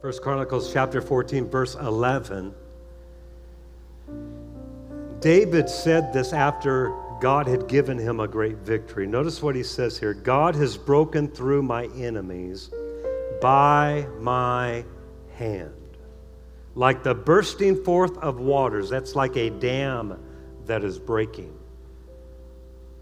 First 0.00 0.22
Chronicles 0.22 0.72
chapter 0.72 1.00
14, 1.00 1.50
verse 1.50 1.74
11. 1.74 2.54
David 5.18 5.68
said 5.68 6.12
this 6.12 6.32
after 6.32 6.94
God 7.20 7.48
had 7.48 7.66
given 7.66 7.98
him 7.98 8.20
a 8.20 8.28
great 8.28 8.58
victory. 8.58 9.08
Notice 9.08 9.42
what 9.42 9.56
he 9.56 9.64
says 9.64 9.98
here 9.98 10.14
God 10.14 10.54
has 10.54 10.76
broken 10.76 11.26
through 11.26 11.62
my 11.62 11.86
enemies 11.96 12.70
by 13.40 14.06
my 14.20 14.84
hand. 15.34 15.74
Like 16.76 17.02
the 17.02 17.16
bursting 17.16 17.82
forth 17.82 18.16
of 18.18 18.38
waters, 18.38 18.88
that's 18.88 19.16
like 19.16 19.36
a 19.36 19.50
dam 19.50 20.16
that 20.66 20.84
is 20.84 21.00
breaking. 21.00 21.58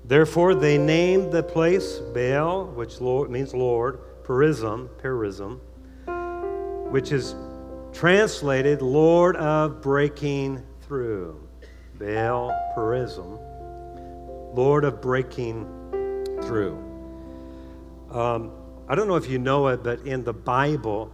Therefore, 0.06 0.54
they 0.54 0.78
named 0.78 1.30
the 1.30 1.42
place 1.42 1.98
Baal, 1.98 2.64
which 2.68 3.02
Lord, 3.02 3.28
means 3.28 3.52
Lord, 3.52 3.98
Perazim, 4.24 4.88
Perazim, 5.02 5.60
which 6.90 7.12
is 7.12 7.34
translated 7.92 8.82
Lord 8.82 9.36
of 9.36 9.80
breaking 9.80 10.62
through. 10.82 11.46
Baal, 11.98 12.52
Perazim, 12.76 13.38
Lord 14.54 14.84
of 14.84 15.00
breaking 15.00 15.64
through. 16.42 16.76
Um, 18.10 18.52
I 18.88 18.94
don't 18.94 19.08
know 19.08 19.16
if 19.16 19.28
you 19.28 19.38
know 19.38 19.66
it, 19.68 19.82
but 19.82 20.00
in 20.00 20.22
the 20.22 20.32
Bible, 20.32 21.12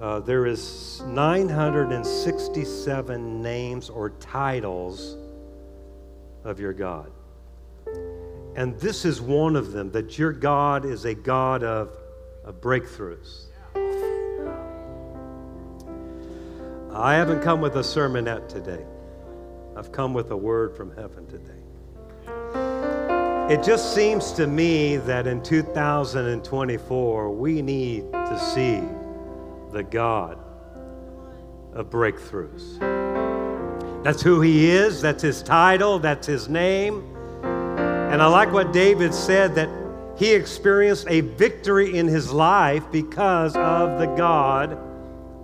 uh, 0.00 0.20
there 0.20 0.46
is 0.46 1.02
967 1.06 3.42
names 3.42 3.90
or 3.90 4.10
titles 4.10 5.16
of 6.44 6.60
your 6.60 6.72
God. 6.72 7.10
And 8.54 8.78
this 8.80 9.04
is 9.04 9.20
one 9.20 9.56
of 9.56 9.72
them 9.72 9.90
that 9.92 10.18
your 10.18 10.32
God 10.32 10.84
is 10.84 11.04
a 11.04 11.14
God 11.14 11.64
of, 11.64 11.98
of 12.44 12.60
breakthroughs. 12.60 13.46
I 16.98 17.14
haven't 17.14 17.42
come 17.42 17.60
with 17.60 17.76
a 17.76 17.82
sermonette 17.82 18.48
today. 18.48 18.84
I've 19.76 19.92
come 19.92 20.14
with 20.14 20.32
a 20.32 20.36
word 20.36 20.76
from 20.76 20.96
heaven 20.96 21.28
today. 21.28 21.52
It 23.54 23.62
just 23.62 23.94
seems 23.94 24.32
to 24.32 24.48
me 24.48 24.96
that 24.96 25.28
in 25.28 25.40
2024, 25.40 27.30
we 27.30 27.62
need 27.62 28.10
to 28.10 28.38
see 28.40 28.82
the 29.70 29.84
God 29.84 30.40
of 31.72 31.88
breakthroughs. 31.88 32.80
That's 34.02 34.20
who 34.20 34.40
he 34.40 34.68
is, 34.68 35.00
that's 35.00 35.22
his 35.22 35.40
title, 35.40 36.00
that's 36.00 36.26
his 36.26 36.48
name. 36.48 37.14
And 37.44 38.20
I 38.20 38.26
like 38.26 38.52
what 38.52 38.72
David 38.72 39.14
said 39.14 39.54
that 39.54 39.68
he 40.16 40.32
experienced 40.32 41.06
a 41.08 41.20
victory 41.20 41.96
in 41.96 42.08
his 42.08 42.32
life 42.32 42.90
because 42.90 43.54
of 43.54 44.00
the 44.00 44.06
God 44.16 44.72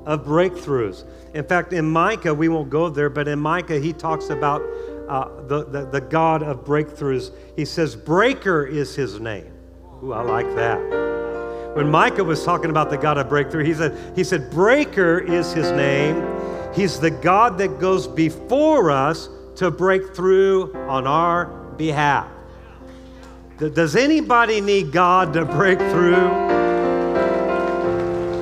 of 0.04 0.24
breakthroughs. 0.24 1.04
In 1.34 1.44
fact, 1.44 1.72
in 1.72 1.84
Micah, 1.84 2.32
we 2.32 2.48
won't 2.48 2.70
go 2.70 2.88
there, 2.88 3.10
but 3.10 3.26
in 3.26 3.40
Micah, 3.40 3.80
he 3.80 3.92
talks 3.92 4.30
about 4.30 4.62
uh, 5.08 5.42
the, 5.48 5.64
the, 5.64 5.84
the 5.86 6.00
God 6.00 6.44
of 6.44 6.64
breakthroughs. 6.64 7.32
He 7.56 7.64
says, 7.64 7.96
Breaker 7.96 8.64
is 8.64 8.94
his 8.94 9.18
name. 9.18 9.52
Ooh, 10.02 10.12
I 10.12 10.22
like 10.22 10.54
that. 10.54 10.78
When 11.74 11.90
Micah 11.90 12.22
was 12.22 12.44
talking 12.44 12.70
about 12.70 12.88
the 12.88 12.96
God 12.96 13.18
of 13.18 13.28
breakthrough, 13.28 13.64
he 13.64 13.74
said, 13.74 14.16
he 14.16 14.22
said, 14.22 14.48
Breaker 14.50 15.18
is 15.18 15.52
his 15.52 15.72
name. 15.72 16.24
He's 16.72 17.00
the 17.00 17.10
God 17.10 17.58
that 17.58 17.80
goes 17.80 18.06
before 18.06 18.92
us 18.92 19.28
to 19.56 19.72
break 19.72 20.14
through 20.14 20.72
on 20.88 21.06
our 21.06 21.46
behalf. 21.76 22.28
Does 23.58 23.96
anybody 23.96 24.60
need 24.60 24.92
God 24.92 25.32
to 25.32 25.44
break 25.44 25.78
through? 25.78 26.14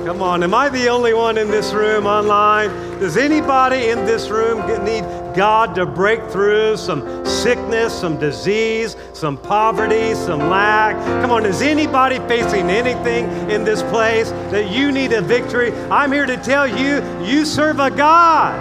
Come 0.05 0.21
on, 0.21 0.43
am 0.43 0.53
I 0.53 0.67
the 0.67 0.89
only 0.89 1.13
one 1.13 1.37
in 1.37 1.49
this 1.49 1.71
room 1.71 2.05
online? 2.05 2.69
Does 2.99 3.15
anybody 3.15 3.87
in 3.87 3.99
this 4.05 4.27
room 4.27 4.59
need 4.83 5.05
God 5.33 5.73
to 5.75 5.85
break 5.85 6.21
through 6.29 6.75
some 6.75 7.25
sickness, 7.25 8.01
some 8.01 8.19
disease, 8.19 8.97
some 9.13 9.37
poverty, 9.37 10.13
some 10.13 10.49
lack? 10.49 10.97
Come 11.21 11.31
on, 11.31 11.45
is 11.45 11.61
anybody 11.61 12.17
facing 12.27 12.69
anything 12.69 13.29
in 13.49 13.63
this 13.63 13.81
place 13.83 14.29
that 14.51 14.69
you 14.69 14.91
need 14.91 15.13
a 15.13 15.21
victory? 15.21 15.71
I'm 15.89 16.11
here 16.11 16.25
to 16.25 16.35
tell 16.35 16.67
you, 16.67 17.01
you 17.25 17.45
serve 17.45 17.79
a 17.79 17.89
God. 17.89 18.53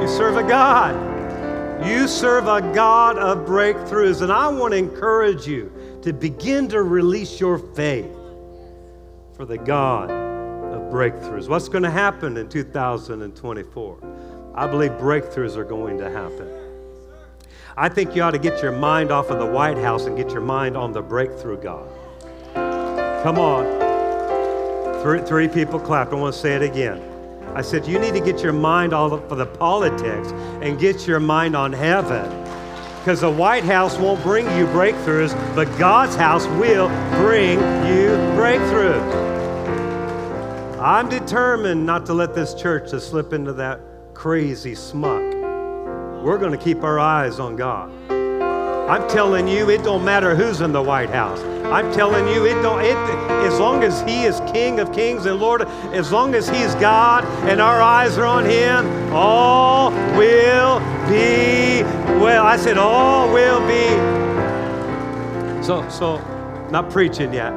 You 0.00 0.06
serve 0.06 0.36
a 0.36 0.44
God. 0.44 0.94
You 1.84 2.06
serve 2.06 2.46
a 2.46 2.60
God 2.72 3.18
of 3.18 3.38
breakthroughs. 3.38 4.22
And 4.22 4.30
I 4.30 4.46
want 4.46 4.70
to 4.70 4.78
encourage 4.78 5.48
you 5.48 5.72
to 6.02 6.12
begin 6.12 6.68
to 6.68 6.84
release 6.84 7.40
your 7.40 7.58
faith 7.58 8.21
for 9.36 9.44
the 9.44 9.58
God 9.58 10.10
of 10.10 10.92
breakthroughs. 10.92 11.48
What's 11.48 11.68
going 11.68 11.82
to 11.82 11.90
happen 11.90 12.36
in 12.36 12.48
2024? 12.48 14.52
I 14.54 14.66
believe 14.66 14.92
breakthroughs 14.92 15.56
are 15.56 15.64
going 15.64 15.98
to 15.98 16.10
happen. 16.10 16.48
I 17.76 17.88
think 17.88 18.14
you 18.14 18.22
ought 18.22 18.32
to 18.32 18.38
get 18.38 18.62
your 18.62 18.72
mind 18.72 19.10
off 19.10 19.30
of 19.30 19.38
the 19.38 19.46
White 19.46 19.78
House 19.78 20.04
and 20.04 20.16
get 20.16 20.30
your 20.30 20.42
mind 20.42 20.76
on 20.76 20.92
the 20.92 21.00
breakthrough 21.00 21.60
God. 21.60 21.88
Come 23.22 23.38
on. 23.38 25.02
Three, 25.02 25.22
three 25.22 25.48
people 25.48 25.80
clapped. 25.80 26.12
I 26.12 26.16
want 26.16 26.34
to 26.34 26.40
say 26.40 26.54
it 26.54 26.62
again. 26.62 27.02
I 27.54 27.62
said, 27.62 27.86
You 27.86 27.98
need 27.98 28.14
to 28.14 28.20
get 28.20 28.42
your 28.42 28.52
mind 28.52 28.92
off 28.92 29.12
of 29.12 29.38
the 29.38 29.46
politics 29.46 30.30
and 30.62 30.78
get 30.78 31.06
your 31.06 31.20
mind 31.20 31.56
on 31.56 31.72
heaven. 31.72 32.41
Because 33.02 33.22
the 33.22 33.30
White 33.30 33.64
House 33.64 33.98
won't 33.98 34.22
bring 34.22 34.44
you 34.56 34.64
breakthroughs, 34.66 35.34
but 35.56 35.66
God's 35.76 36.14
house 36.14 36.46
will 36.46 36.86
bring 37.20 37.58
you 37.58 38.10
breakthroughs. 38.38 39.12
I'm 40.80 41.08
determined 41.08 41.84
not 41.84 42.06
to 42.06 42.14
let 42.14 42.32
this 42.32 42.54
church 42.54 42.90
to 42.90 43.00
slip 43.00 43.32
into 43.32 43.52
that 43.54 43.80
crazy 44.14 44.76
smuck. 44.76 45.20
We're 46.22 46.38
going 46.38 46.56
to 46.56 46.64
keep 46.64 46.84
our 46.84 47.00
eyes 47.00 47.40
on 47.40 47.56
God. 47.56 47.90
I'm 48.88 49.10
telling 49.10 49.48
you, 49.48 49.68
it 49.68 49.82
don't 49.82 50.04
matter 50.04 50.36
who's 50.36 50.60
in 50.60 50.70
the 50.70 50.82
White 50.82 51.10
House. 51.10 51.40
I'm 51.72 51.92
telling 51.92 52.28
you, 52.28 52.46
it 52.46 52.62
don't. 52.62 52.84
It, 52.84 52.96
as 53.44 53.58
long 53.58 53.82
as 53.82 54.00
He 54.02 54.26
is 54.26 54.38
King 54.52 54.78
of 54.78 54.92
Kings 54.92 55.26
and 55.26 55.40
Lord, 55.40 55.62
as 55.92 56.12
long 56.12 56.36
as 56.36 56.48
He's 56.48 56.76
God 56.76 57.24
and 57.48 57.60
our 57.60 57.82
eyes 57.82 58.16
are 58.16 58.26
on 58.26 58.44
Him, 58.44 59.12
all 59.12 59.90
will 60.16 60.78
be 61.08 61.51
I 62.52 62.58
said, 62.58 62.76
all 62.76 63.32
will 63.32 63.66
be. 63.66 63.88
So, 65.64 65.88
so, 65.88 66.18
not 66.70 66.90
preaching 66.90 67.32
yet, 67.32 67.50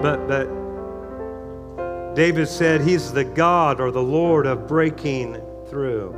but 0.00 0.28
but 0.28 2.14
David 2.14 2.46
said 2.46 2.82
he's 2.82 3.12
the 3.12 3.24
God 3.24 3.80
or 3.80 3.90
the 3.90 4.00
Lord 4.00 4.46
of 4.46 4.68
breaking 4.68 5.42
through. 5.68 6.14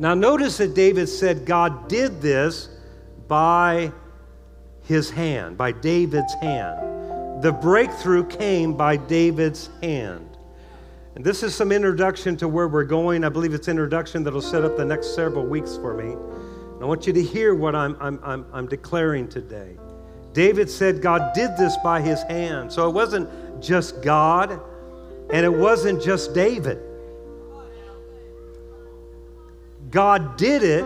Now, 0.00 0.14
notice 0.14 0.56
that 0.56 0.74
David 0.74 1.08
said 1.08 1.46
God 1.46 1.88
did 1.88 2.20
this 2.20 2.68
by 3.28 3.92
his 4.82 5.08
hand, 5.08 5.56
by 5.56 5.70
David's 5.70 6.34
hand. 6.34 7.44
The 7.44 7.52
breakthrough 7.52 8.26
came 8.26 8.76
by 8.76 8.96
David's 8.96 9.70
hand. 9.80 10.26
And 11.14 11.24
this 11.24 11.42
is 11.42 11.54
some 11.54 11.70
introduction 11.70 12.36
to 12.38 12.48
where 12.48 12.66
we're 12.66 12.84
going. 12.84 13.24
I 13.24 13.28
believe 13.28 13.52
it's 13.52 13.68
introduction 13.68 14.24
that'll 14.24 14.40
set 14.40 14.64
up 14.64 14.76
the 14.76 14.84
next 14.84 15.14
several 15.14 15.44
weeks 15.44 15.76
for 15.76 15.92
me. 15.92 16.16
I 16.80 16.84
want 16.84 17.06
you 17.06 17.12
to 17.12 17.22
hear 17.22 17.54
what 17.54 17.74
I'm, 17.74 17.96
I'm, 18.00 18.18
I'm, 18.22 18.46
I'm 18.52 18.66
declaring 18.66 19.28
today. 19.28 19.76
David 20.32 20.70
said 20.70 21.02
God 21.02 21.34
did 21.34 21.56
this 21.58 21.76
by 21.84 22.00
his 22.00 22.22
hand. 22.22 22.72
So 22.72 22.88
it 22.88 22.92
wasn't 22.92 23.28
just 23.60 24.00
God, 24.00 24.60
and 25.30 25.44
it 25.44 25.52
wasn't 25.52 26.02
just 26.02 26.34
David. 26.34 26.78
God 29.90 30.36
did 30.36 30.62
it, 30.62 30.82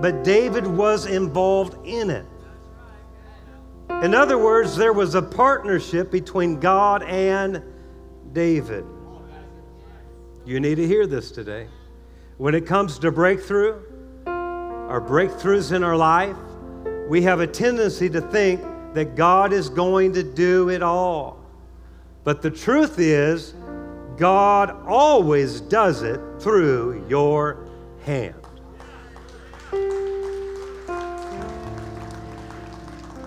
but 0.00 0.22
David 0.22 0.66
was 0.66 1.06
involved 1.06 1.86
in 1.86 2.10
it. 2.10 2.26
In 4.02 4.14
other 4.14 4.38
words, 4.38 4.76
there 4.76 4.92
was 4.92 5.14
a 5.14 5.22
partnership 5.22 6.10
between 6.10 6.60
God 6.60 7.02
and 7.02 7.62
David. 8.32 8.84
You 10.44 10.60
need 10.60 10.76
to 10.76 10.86
hear 10.86 11.06
this 11.06 11.30
today. 11.30 11.66
When 12.38 12.54
it 12.54 12.66
comes 12.66 12.98
to 13.00 13.10
breakthrough, 13.10 13.82
our 14.90 15.00
breakthroughs 15.00 15.70
in 15.70 15.84
our 15.84 15.96
life, 15.96 16.36
we 17.08 17.22
have 17.22 17.38
a 17.38 17.46
tendency 17.46 18.10
to 18.10 18.20
think 18.20 18.60
that 18.92 19.14
God 19.14 19.52
is 19.52 19.68
going 19.68 20.12
to 20.14 20.24
do 20.24 20.68
it 20.68 20.82
all. 20.82 21.38
But 22.24 22.42
the 22.42 22.50
truth 22.50 22.98
is, 22.98 23.54
God 24.16 24.70
always 24.88 25.60
does 25.60 26.02
it 26.02 26.20
through 26.40 27.06
your 27.08 27.68
hand. 28.04 28.34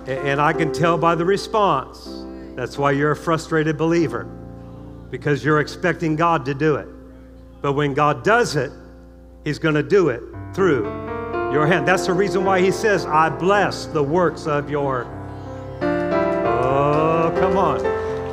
And 0.05 0.41
I 0.41 0.51
can 0.51 0.73
tell 0.73 0.97
by 0.97 1.15
the 1.15 1.23
response. 1.23 2.25
That's 2.55 2.77
why 2.77 2.91
you're 2.91 3.11
a 3.11 3.15
frustrated 3.15 3.77
believer, 3.77 4.25
because 5.09 5.45
you're 5.45 5.61
expecting 5.61 6.17
God 6.17 6.43
to 6.43 6.53
do 6.53 6.75
it. 6.75 6.89
But 7.61 7.71
when 7.71 7.93
God 7.93 8.25
does 8.25 8.57
it, 8.57 8.73
He's 9.45 9.59
going 9.59 9.75
to 9.75 9.83
do 9.83 10.09
it 10.09 10.21
through 10.53 11.12
your 11.53 11.67
hand. 11.67 11.87
That's 11.87 12.07
the 12.07 12.13
reason 12.13 12.43
why 12.43 12.59
He 12.59 12.71
says, 12.71 13.05
I 13.05 13.29
bless 13.29 13.85
the 13.85 14.03
works 14.03 14.47
of 14.47 14.69
your. 14.69 15.05
Oh, 15.81 17.33
come 17.39 17.57
on. 17.57 17.85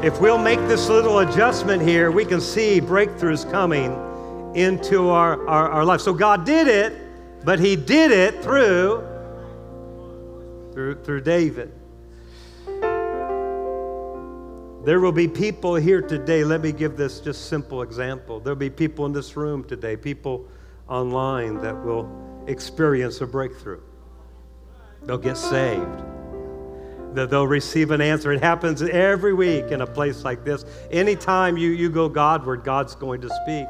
If 0.03 0.19
we'll 0.21 0.39
make 0.39 0.59
this 0.61 0.89
little 0.89 1.19
adjustment 1.19 1.83
here, 1.83 2.11
we 2.11 2.25
can 2.25 2.41
see 2.41 2.81
breakthroughs 2.81 3.49
coming 3.51 3.93
into 4.57 5.11
our, 5.11 5.47
our, 5.47 5.69
our 5.69 5.85
life. 5.85 6.01
So 6.01 6.15
God 6.15 6.47
did 6.47 6.67
it, 6.67 6.97
but 7.45 7.61
He 7.61 7.77
did 7.77 8.11
it 8.11 8.43
through, 8.43 9.07
through, 10.73 11.05
through 11.05 11.21
David. 11.21 11.73
There 14.83 14.99
will 14.99 15.13
be 15.13 15.29
people 15.29 15.75
here 15.75 16.01
today. 16.01 16.43
Let 16.43 16.63
me 16.63 16.73
give 16.73 16.97
this 16.97 17.21
just 17.21 17.49
simple 17.49 17.83
example. 17.83 18.41
There'll 18.41 18.59
be 18.59 18.71
people 18.71 19.05
in 19.05 19.13
this 19.13 19.37
room 19.37 19.63
today, 19.63 19.95
people 19.95 20.49
online 20.89 21.61
that 21.61 21.85
will 21.85 22.30
experience 22.51 23.21
a 23.21 23.27
breakthrough. 23.27 23.81
They'll 25.03 25.19
get 25.19 25.37
saved. 25.37 26.03
They'll 27.15 27.47
receive 27.47 27.91
an 27.91 28.01
answer. 28.01 28.33
It 28.33 28.43
happens 28.43 28.83
every 28.83 29.35
week 29.35 29.67
in 29.73 29.81
a 29.81 29.87
place 29.87 30.25
like 30.25 30.45
this. 30.45 30.65
Anytime 30.91 31.57
you, 31.57 31.71
you 31.71 31.91
go 31.91 32.09
Godward, 32.09 32.63
God's 32.63 32.95
going 32.95 33.21
to 33.23 33.29
speak. 33.43 33.67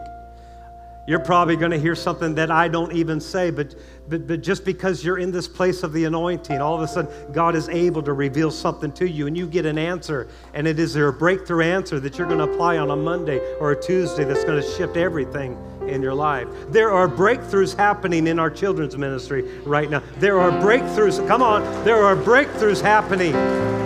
You're 1.06 1.18
probably 1.18 1.56
going 1.56 1.70
to 1.70 1.78
hear 1.78 1.94
something 1.94 2.34
that 2.34 2.50
I 2.50 2.68
don't 2.68 2.92
even 2.92 3.20
say, 3.20 3.50
but, 3.50 3.74
but, 4.08 4.26
but 4.26 4.42
just 4.42 4.64
because 4.64 5.02
you're 5.02 5.18
in 5.18 5.32
this 5.32 5.48
place 5.48 5.82
of 5.82 5.92
the 5.92 6.04
anointing, 6.04 6.60
all 6.60 6.74
of 6.74 6.82
a 6.82 6.88
sudden 6.88 7.32
God 7.32 7.56
is 7.56 7.68
able 7.70 8.02
to 8.02 8.12
reveal 8.12 8.50
something 8.50 8.92
to 8.92 9.08
you 9.08 9.26
and 9.26 9.36
you 9.36 9.48
get 9.48 9.64
an 9.64 9.78
answer. 9.78 10.28
And 10.52 10.68
it 10.68 10.78
is 10.78 10.94
a 10.96 11.10
breakthrough 11.10 11.64
answer 11.64 11.98
that 12.00 12.18
you're 12.18 12.28
going 12.28 12.38
to 12.38 12.52
apply 12.52 12.76
on 12.76 12.90
a 12.90 12.96
Monday 12.96 13.40
or 13.56 13.72
a 13.72 13.82
Tuesday 13.82 14.24
that's 14.24 14.44
going 14.44 14.62
to 14.62 14.68
shift 14.76 14.96
everything 14.96 15.56
in 15.90 16.02
your 16.02 16.14
life. 16.14 16.48
There 16.68 16.90
are 16.90 17.08
breakthroughs 17.08 17.76
happening 17.76 18.26
in 18.26 18.38
our 18.38 18.50
children's 18.50 18.96
ministry 18.96 19.42
right 19.64 19.90
now. 19.90 20.02
There 20.18 20.40
are 20.40 20.50
breakthroughs, 20.50 21.26
come 21.26 21.42
on, 21.42 21.62
there 21.84 22.04
are 22.04 22.16
breakthroughs 22.16 22.80
happening 22.80 23.34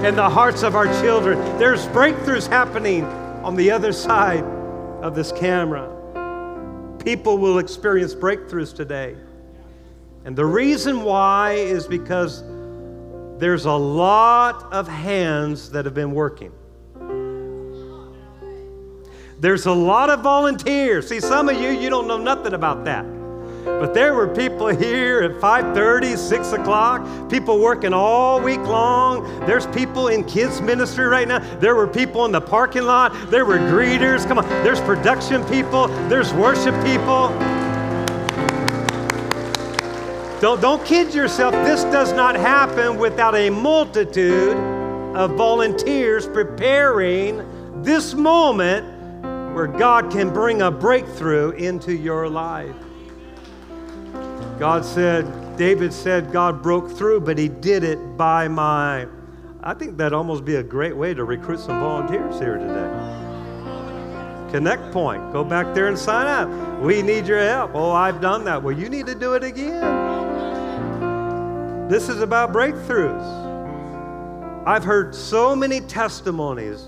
in 0.05 0.15
the 0.17 0.29
hearts 0.29 0.63
of 0.63 0.77
our 0.77 0.87
children. 1.03 1.39
There's 1.59 1.87
breakthroughs 1.89 2.47
happening 2.47 3.05
on 3.43 3.57
the 3.57 3.71
other 3.71 3.93
side 3.93 4.45
of 5.03 5.15
this 5.15 5.33
camera. 5.33 5.91
People 7.05 7.39
will 7.39 7.59
experience 7.59 8.15
breakthroughs 8.15 8.75
today. 8.75 9.17
And 10.25 10.35
the 10.35 10.47
reason 10.47 11.03
why 11.03 11.53
is 11.53 11.87
because 11.87 12.43
there's 13.39 13.67
a 13.67 13.73
lot 13.73 14.73
of 14.73 14.89
hands 14.89 15.71
that 15.71 15.85
have 15.85 15.95
been 15.95 16.13
working. 16.13 16.53
There's 19.45 19.67
a 19.67 19.73
lot 19.75 20.09
of 20.09 20.21
volunteers. 20.21 21.09
See, 21.09 21.21
some 21.21 21.51
of 21.51 21.61
you, 21.61 21.69
you 21.69 21.91
don't 21.91 22.09
know 22.09 22.17
nothing 22.17 22.55
about 22.55 22.87
that. 22.87 23.05
But 23.67 23.93
there 23.93 24.15
were 24.15 24.27
people 24.27 24.69
here 24.69 25.21
at 25.21 25.33
5:30, 25.33 26.17
6 26.17 26.53
o'clock, 26.53 27.07
people 27.29 27.59
working 27.59 27.93
all 27.93 28.41
week 28.41 28.61
long. 28.61 29.23
There's 29.41 29.67
people 29.67 30.09
in 30.09 30.25
kids 30.25 30.63
ministry 30.63 31.05
right 31.05 31.29
now. 31.29 31.41
There 31.61 31.75
were 31.75 31.87
people 31.87 32.25
in 32.25 32.33
the 32.33 32.41
parking 32.41 32.85
lot. 32.85 33.13
There 33.31 33.45
were 33.45 33.59
greeters. 33.59 34.27
Come 34.27 34.39
on, 34.39 34.49
there's 34.65 34.81
production 34.81 35.45
people. 35.45 35.89
There's 36.09 36.33
worship 36.33 36.75
people. 36.83 37.29
Don't, 40.41 40.63
don't 40.63 40.83
kid 40.87 41.13
yourself. 41.13 41.53
This 41.67 41.85
does 41.93 42.15
not 42.15 42.35
happen 42.35 42.97
without 42.97 43.35
a 43.35 43.51
multitude 43.51 44.57
of 45.15 45.33
volunteers 45.33 46.27
preparing 46.27 47.45
this 47.83 48.15
moment 48.15 48.94
where 49.55 49.69
God 49.69 50.11
can 50.11 50.31
bring 50.31 50.63
a 50.63 50.71
breakthrough 50.71 51.51
into 51.53 51.95
your 51.95 52.29
life. 52.29 52.75
God 54.59 54.85
said, 54.85 55.57
David 55.57 55.93
said, 55.93 56.33
God 56.33 56.63
broke 56.63 56.91
through, 56.91 57.21
but 57.21 57.39
he 57.39 57.49
did 57.49 57.85
it 57.85 58.17
by 58.17 58.49
my. 58.49 59.07
I 59.63 59.75
think 59.75 59.97
that'd 59.97 60.13
almost 60.13 60.45
be 60.45 60.57
a 60.57 60.63
great 60.63 60.97
way 60.97 61.15
to 61.15 61.25
recruit 61.25 61.61
some 61.61 61.81
volunteers 61.81 62.39
here 62.41 62.59
today. 62.59 62.91
Connect 64.51 64.93
Point. 64.93 65.33
Go 65.33 65.43
back 65.45 65.75
there 65.75 65.89
and 65.89 65.99
sign 65.99 66.27
up. 66.27 66.49
We 66.81 67.03
need 67.03 67.27
your 67.27 67.41
help. 67.41 67.73
Oh, 67.75 67.91
I've 67.93 68.21
done 68.21 68.45
that. 68.45 68.63
Well, 68.63 68.77
you 68.79 68.89
need 68.89 69.07
to 69.07 69.15
do 69.15 69.35
it 69.35 69.43
again. 69.43 69.81
This 71.89 72.09
is 72.09 72.21
about 72.21 72.53
breakthroughs. 72.53 73.43
I've 74.67 74.85
heard 74.85 75.15
so 75.15 75.55
many 75.55 75.81
testimonies 75.81 76.87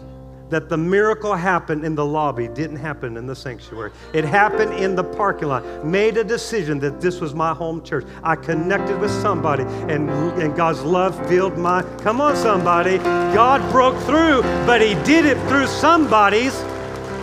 that 0.48 0.68
the 0.68 0.76
miracle 0.76 1.34
happened 1.34 1.84
in 1.84 1.94
the 1.94 2.04
lobby 2.04 2.48
didn't 2.48 2.76
happen 2.76 3.16
in 3.16 3.26
the 3.26 3.34
sanctuary. 3.34 3.90
It 4.12 4.24
happened 4.24 4.74
in 4.74 4.94
the 4.94 5.02
parking 5.02 5.48
lot. 5.48 5.84
Made 5.84 6.16
a 6.16 6.24
decision 6.24 6.78
that 6.80 7.00
this 7.00 7.20
was 7.20 7.34
my 7.34 7.52
home 7.52 7.82
church. 7.82 8.06
I 8.22 8.36
connected 8.36 8.98
with 9.00 9.10
somebody 9.10 9.64
and, 9.64 10.08
and 10.10 10.56
God's 10.56 10.82
love 10.82 11.14
filled 11.28 11.58
my. 11.58 11.82
Come 11.98 12.20
on, 12.20 12.36
somebody. 12.36 12.98
God 12.98 13.60
broke 13.72 13.98
through, 14.02 14.42
but 14.66 14.80
He 14.80 14.94
did 15.04 15.24
it 15.24 15.38
through 15.48 15.66
somebody's. 15.66 16.54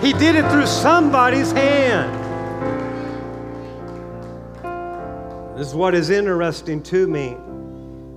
He 0.01 0.11
did 0.11 0.35
it 0.35 0.49
through 0.51 0.67
somebody's 0.67 1.51
hand. 1.53 2.23
This 5.57 5.67
is 5.67 5.75
what 5.75 5.95
is 5.95 6.09
interesting 6.09 6.83
to 6.83 7.07
me. 7.07 7.37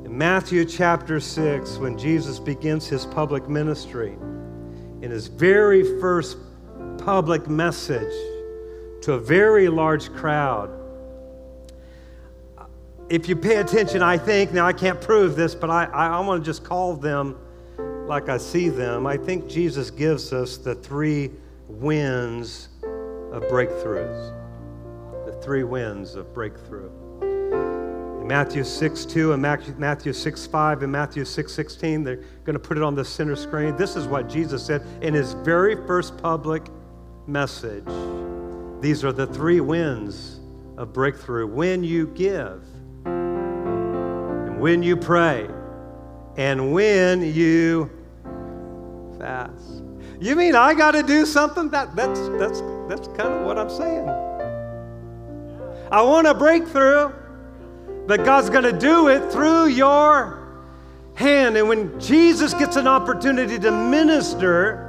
In 0.05 0.19
Matthew 0.19 0.65
chapter 0.65 1.21
6, 1.21 1.77
when 1.77 1.97
Jesus 1.97 2.41
begins 2.41 2.89
his 2.89 3.07
public 3.07 3.49
ministry, 3.49 4.17
in 5.07 5.13
his 5.13 5.29
very 5.29 5.85
first 6.01 6.37
public 6.99 7.49
message 7.49 8.13
to 9.01 9.13
a 9.13 9.21
very 9.21 9.69
large 9.69 10.13
crowd. 10.15 10.69
If 13.09 13.29
you 13.29 13.37
pay 13.37 13.59
attention, 13.59 14.03
I 14.03 14.19
think, 14.19 14.53
now 14.53 14.67
I 14.67 14.73
can't 14.73 15.01
prove 15.01 15.37
this, 15.37 15.55
but 15.55 15.71
I, 15.71 15.85
I, 15.85 16.19
want 16.19 16.43
to 16.43 16.45
just 16.45 16.65
call 16.65 16.97
them 16.97 17.39
like 18.09 18.29
I 18.29 18.37
see 18.37 18.69
them. 18.69 19.07
I 19.07 19.17
think 19.17 19.49
Jesus 19.49 19.93
gives 19.93 20.33
us 20.33 20.57
the 20.57 20.75
three 20.75 21.31
winds 21.69 22.69
of 23.31 23.45
breakthroughs. 23.45 24.35
The 25.25 25.41
three 25.41 25.63
winds 25.63 26.17
of 26.17 26.35
breakthrough. 26.35 26.91
Matthew 28.27 28.65
6 28.65 29.05
2 29.05 29.33
and 29.33 29.43
Matthew 29.43 30.13
6 30.13 30.47
5 30.47 30.83
and 30.83 30.91
Matthew 30.91 31.25
6 31.25 31.53
16. 31.53 32.03
They're 32.03 32.17
going 32.45 32.55
to 32.55 32.59
put 32.59 32.77
it 32.77 32.83
on 32.83 32.95
the 32.95 33.05
center 33.05 33.37
screen. 33.37 33.77
This 33.77 33.95
is 33.95 34.09
what 34.09 34.29
Jesus 34.29 34.65
said 34.67 34.85
in 35.01 35.15
his 35.15 35.33
very 35.33 35.77
first 35.87 36.17
public 36.19 36.67
message. 37.29 37.87
These 38.81 39.05
are 39.05 39.13
the 39.13 39.27
three 39.29 39.61
wins 39.61 40.41
of 40.77 40.93
breakthrough 40.93 41.47
when 41.47 41.85
you 41.85 42.09
give, 42.09 42.63
and 43.05 44.61
when 44.61 44.83
you 44.83 44.97
pray, 44.97 45.49
and 46.37 46.73
when 46.73 47.23
you 47.23 47.91
fast. 49.19 49.83
You 50.21 50.35
mean 50.35 50.55
I 50.55 50.75
got 50.75 50.93
to 50.93 51.03
do 51.03 51.27
something? 51.27 51.71
That, 51.71 51.95
that's, 51.95 52.21
that's, 52.31 52.61
that's 52.89 53.07
kind 53.09 53.33
of 53.33 53.47
what 53.47 53.59
I'm 53.59 53.71
saying. 53.71 54.09
I 55.93 56.03
want 56.03 56.27
a 56.27 56.35
breakthrough. 56.35 57.13
But 58.07 58.25
God's 58.25 58.51
going 58.51 58.65
to 58.65 58.79
do 58.79 59.09
it 59.09 59.33
through 59.33 59.67
your 59.67 60.47
hand. 61.15 61.57
And 61.57 61.69
when 61.69 61.99
Jesus 62.01 62.55
gets 62.55 62.77
an 62.77 62.87
opportunity 62.87 63.59
to 63.59 63.71
minister 63.71 64.83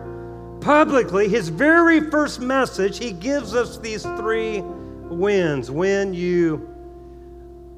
publicly, 0.61 1.27
his 1.27 1.49
very 1.49 2.09
first 2.11 2.39
message, 2.39 2.99
he 2.99 3.11
gives 3.11 3.55
us 3.55 3.77
these 3.79 4.03
three 4.03 4.61
wins 4.61 5.71
when 5.71 6.13
you 6.13 6.57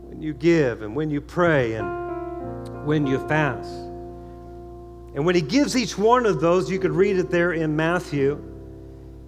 when 0.10 0.22
you 0.22 0.34
give 0.34 0.82
and 0.82 0.96
when 0.96 1.10
you 1.10 1.22
pray 1.22 1.76
and 1.76 2.86
when 2.86 3.08
you 3.08 3.20
fast. 3.28 3.70
And 5.16 5.26
when 5.26 5.36
he 5.36 5.42
gives 5.42 5.78
each 5.78 5.98
one 5.98 6.26
of 6.26 6.42
those, 6.42 6.70
you 6.70 6.80
could 6.80 6.92
read 6.92 7.18
it 7.18 7.30
there 7.30 7.54
in 7.54 7.76
Matthew, 7.76 8.44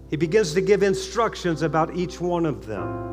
he 0.09 0.17
begins 0.17 0.53
to 0.53 0.61
give 0.61 0.83
instructions 0.83 1.61
about 1.61 1.95
each 1.95 2.19
one 2.19 2.45
of 2.45 2.65
them. 2.65 3.11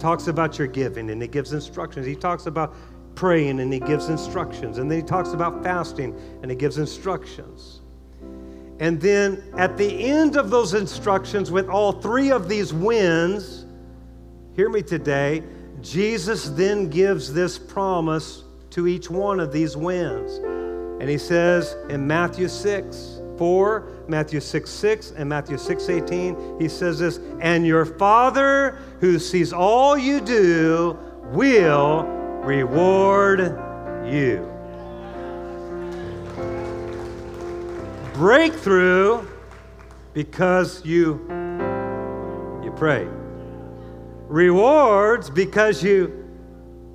Talks 0.00 0.26
about 0.26 0.58
your 0.58 0.66
giving 0.66 1.10
and 1.10 1.20
he 1.20 1.28
gives 1.28 1.52
instructions. 1.52 2.06
He 2.06 2.16
talks 2.16 2.46
about 2.46 2.74
praying 3.14 3.60
and 3.60 3.72
he 3.72 3.78
gives 3.78 4.08
instructions. 4.08 4.78
And 4.78 4.90
then 4.90 4.98
he 4.98 5.04
talks 5.04 5.34
about 5.34 5.62
fasting 5.62 6.18
and 6.42 6.50
he 6.50 6.56
gives 6.56 6.78
instructions. 6.78 7.82
And 8.80 8.98
then 8.98 9.44
at 9.58 9.76
the 9.76 10.04
end 10.04 10.36
of 10.36 10.48
those 10.48 10.72
instructions, 10.72 11.50
with 11.50 11.68
all 11.68 11.92
three 11.92 12.30
of 12.30 12.48
these 12.48 12.72
wins, 12.72 13.66
hear 14.56 14.70
me 14.70 14.80
today, 14.80 15.42
Jesus 15.82 16.48
then 16.48 16.88
gives 16.88 17.32
this 17.32 17.58
promise 17.58 18.44
to 18.70 18.88
each 18.88 19.10
one 19.10 19.38
of 19.38 19.52
these 19.52 19.76
wins. 19.76 20.38
And 21.00 21.10
he 21.10 21.18
says 21.18 21.76
in 21.90 22.06
Matthew 22.06 22.48
6, 22.48 23.19
4, 23.40 24.04
Matthew 24.06 24.38
6 24.38 24.70
6, 24.70 25.12
and 25.12 25.26
Matthew 25.26 25.56
6 25.56 25.88
18, 25.88 26.60
he 26.60 26.68
says 26.68 26.98
this, 26.98 27.20
and 27.40 27.66
your 27.66 27.86
Father 27.86 28.76
who 29.00 29.18
sees 29.18 29.50
all 29.50 29.96
you 29.96 30.20
do 30.20 30.98
will 31.32 32.02
reward 32.42 33.40
you. 34.06 34.46
Breakthrough 38.12 39.26
because 40.12 40.84
you 40.84 41.26
you 42.62 42.70
pray. 42.76 43.08
Rewards 44.28 45.30
because 45.30 45.82
you 45.82 46.28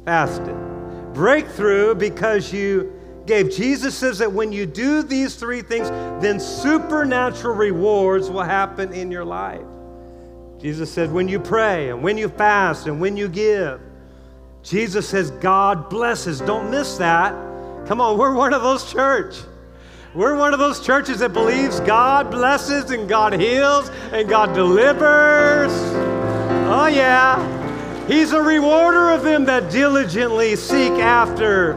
fasted. 0.05 0.55
Breakthrough 1.15 1.95
because 1.95 2.53
you 2.53 2.94
gave. 3.25 3.51
Jesus 3.51 3.95
says 3.95 4.17
that 4.19 4.31
when 4.31 4.51
you 4.51 4.65
do 4.65 5.03
these 5.03 5.35
three 5.35 5.61
things, 5.61 5.89
then 6.21 6.39
supernatural 6.39 7.55
rewards 7.55 8.29
will 8.29 8.43
happen 8.43 8.93
in 8.93 9.11
your 9.11 9.25
life. 9.25 9.65
Jesus 10.59 10.91
said, 10.91 11.11
when 11.11 11.27
you 11.27 11.39
pray 11.39 11.89
and 11.89 12.01
when 12.01 12.17
you 12.17 12.29
fast 12.29 12.87
and 12.87 12.99
when 12.99 13.17
you 13.17 13.27
give, 13.27 13.81
Jesus 14.63 15.07
says, 15.07 15.29
God 15.31 15.89
blesses. 15.89 16.41
Don't 16.41 16.71
miss 16.71 16.97
that. 16.97 17.33
Come 17.87 18.01
on, 18.01 18.17
we're 18.17 18.33
one 18.33 18.53
of 18.53 18.63
those 18.63 18.91
church. 18.91 19.35
We're 20.15 20.35
one 20.37 20.53
of 20.53 20.59
those 20.59 20.79
churches 20.79 21.19
that 21.19 21.33
believes 21.33 21.81
God 21.81 22.31
blesses 22.31 22.89
and 22.89 23.07
God 23.07 23.33
heals 23.33 23.89
and 24.11 24.29
God 24.29 24.53
delivers. 24.53 25.71
Oh, 26.67 26.87
yeah. 26.87 28.07
He's 28.07 28.31
a 28.31 28.41
rewarder 28.41 29.09
of 29.09 29.23
them 29.23 29.45
that 29.45 29.69
diligently 29.71 30.55
seek 30.55 30.93
after 30.93 31.73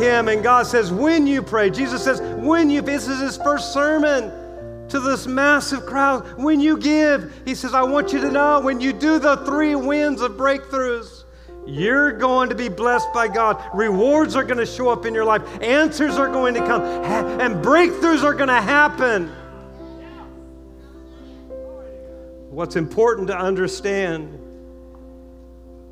him. 0.00 0.28
And 0.28 0.42
God 0.42 0.66
says, 0.66 0.90
when 0.90 1.26
you 1.26 1.42
pray, 1.42 1.70
Jesus 1.70 2.02
says, 2.02 2.20
when 2.20 2.70
you, 2.70 2.80
this 2.80 3.06
is 3.06 3.20
his 3.20 3.36
first 3.36 3.72
sermon 3.72 4.32
to 4.88 5.00
this 5.00 5.26
massive 5.26 5.86
crowd. 5.86 6.36
When 6.36 6.60
you 6.60 6.76
give, 6.76 7.32
he 7.44 7.54
says, 7.54 7.74
I 7.74 7.82
want 7.82 8.12
you 8.12 8.20
to 8.20 8.30
know 8.30 8.60
when 8.60 8.80
you 8.80 8.92
do 8.92 9.18
the 9.18 9.36
three 9.46 9.74
winds 9.74 10.20
of 10.20 10.32
breakthroughs, 10.32 11.24
you're 11.66 12.12
going 12.12 12.48
to 12.48 12.54
be 12.56 12.68
blessed 12.68 13.12
by 13.12 13.28
God. 13.28 13.62
Rewards 13.72 14.34
are 14.34 14.42
going 14.42 14.58
to 14.58 14.66
show 14.66 14.88
up 14.88 15.06
in 15.06 15.14
your 15.14 15.24
life. 15.24 15.42
Answers 15.62 16.16
are 16.16 16.28
going 16.28 16.54
to 16.54 16.60
come. 16.60 16.82
And 16.82 17.64
breakthroughs 17.64 18.24
are 18.24 18.34
going 18.34 18.48
to 18.48 18.60
happen. 18.60 19.28
What's 22.50 22.74
important 22.74 23.28
to 23.28 23.38
understand 23.38 24.36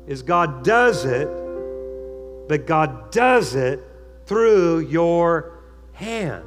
is 0.07 0.21
God 0.21 0.65
does 0.65 1.05
it, 1.05 1.29
but 2.49 2.65
God 2.65 3.11
does 3.11 3.55
it 3.55 3.81
through 4.29 4.81
your 4.81 5.53
hand. 5.91 6.45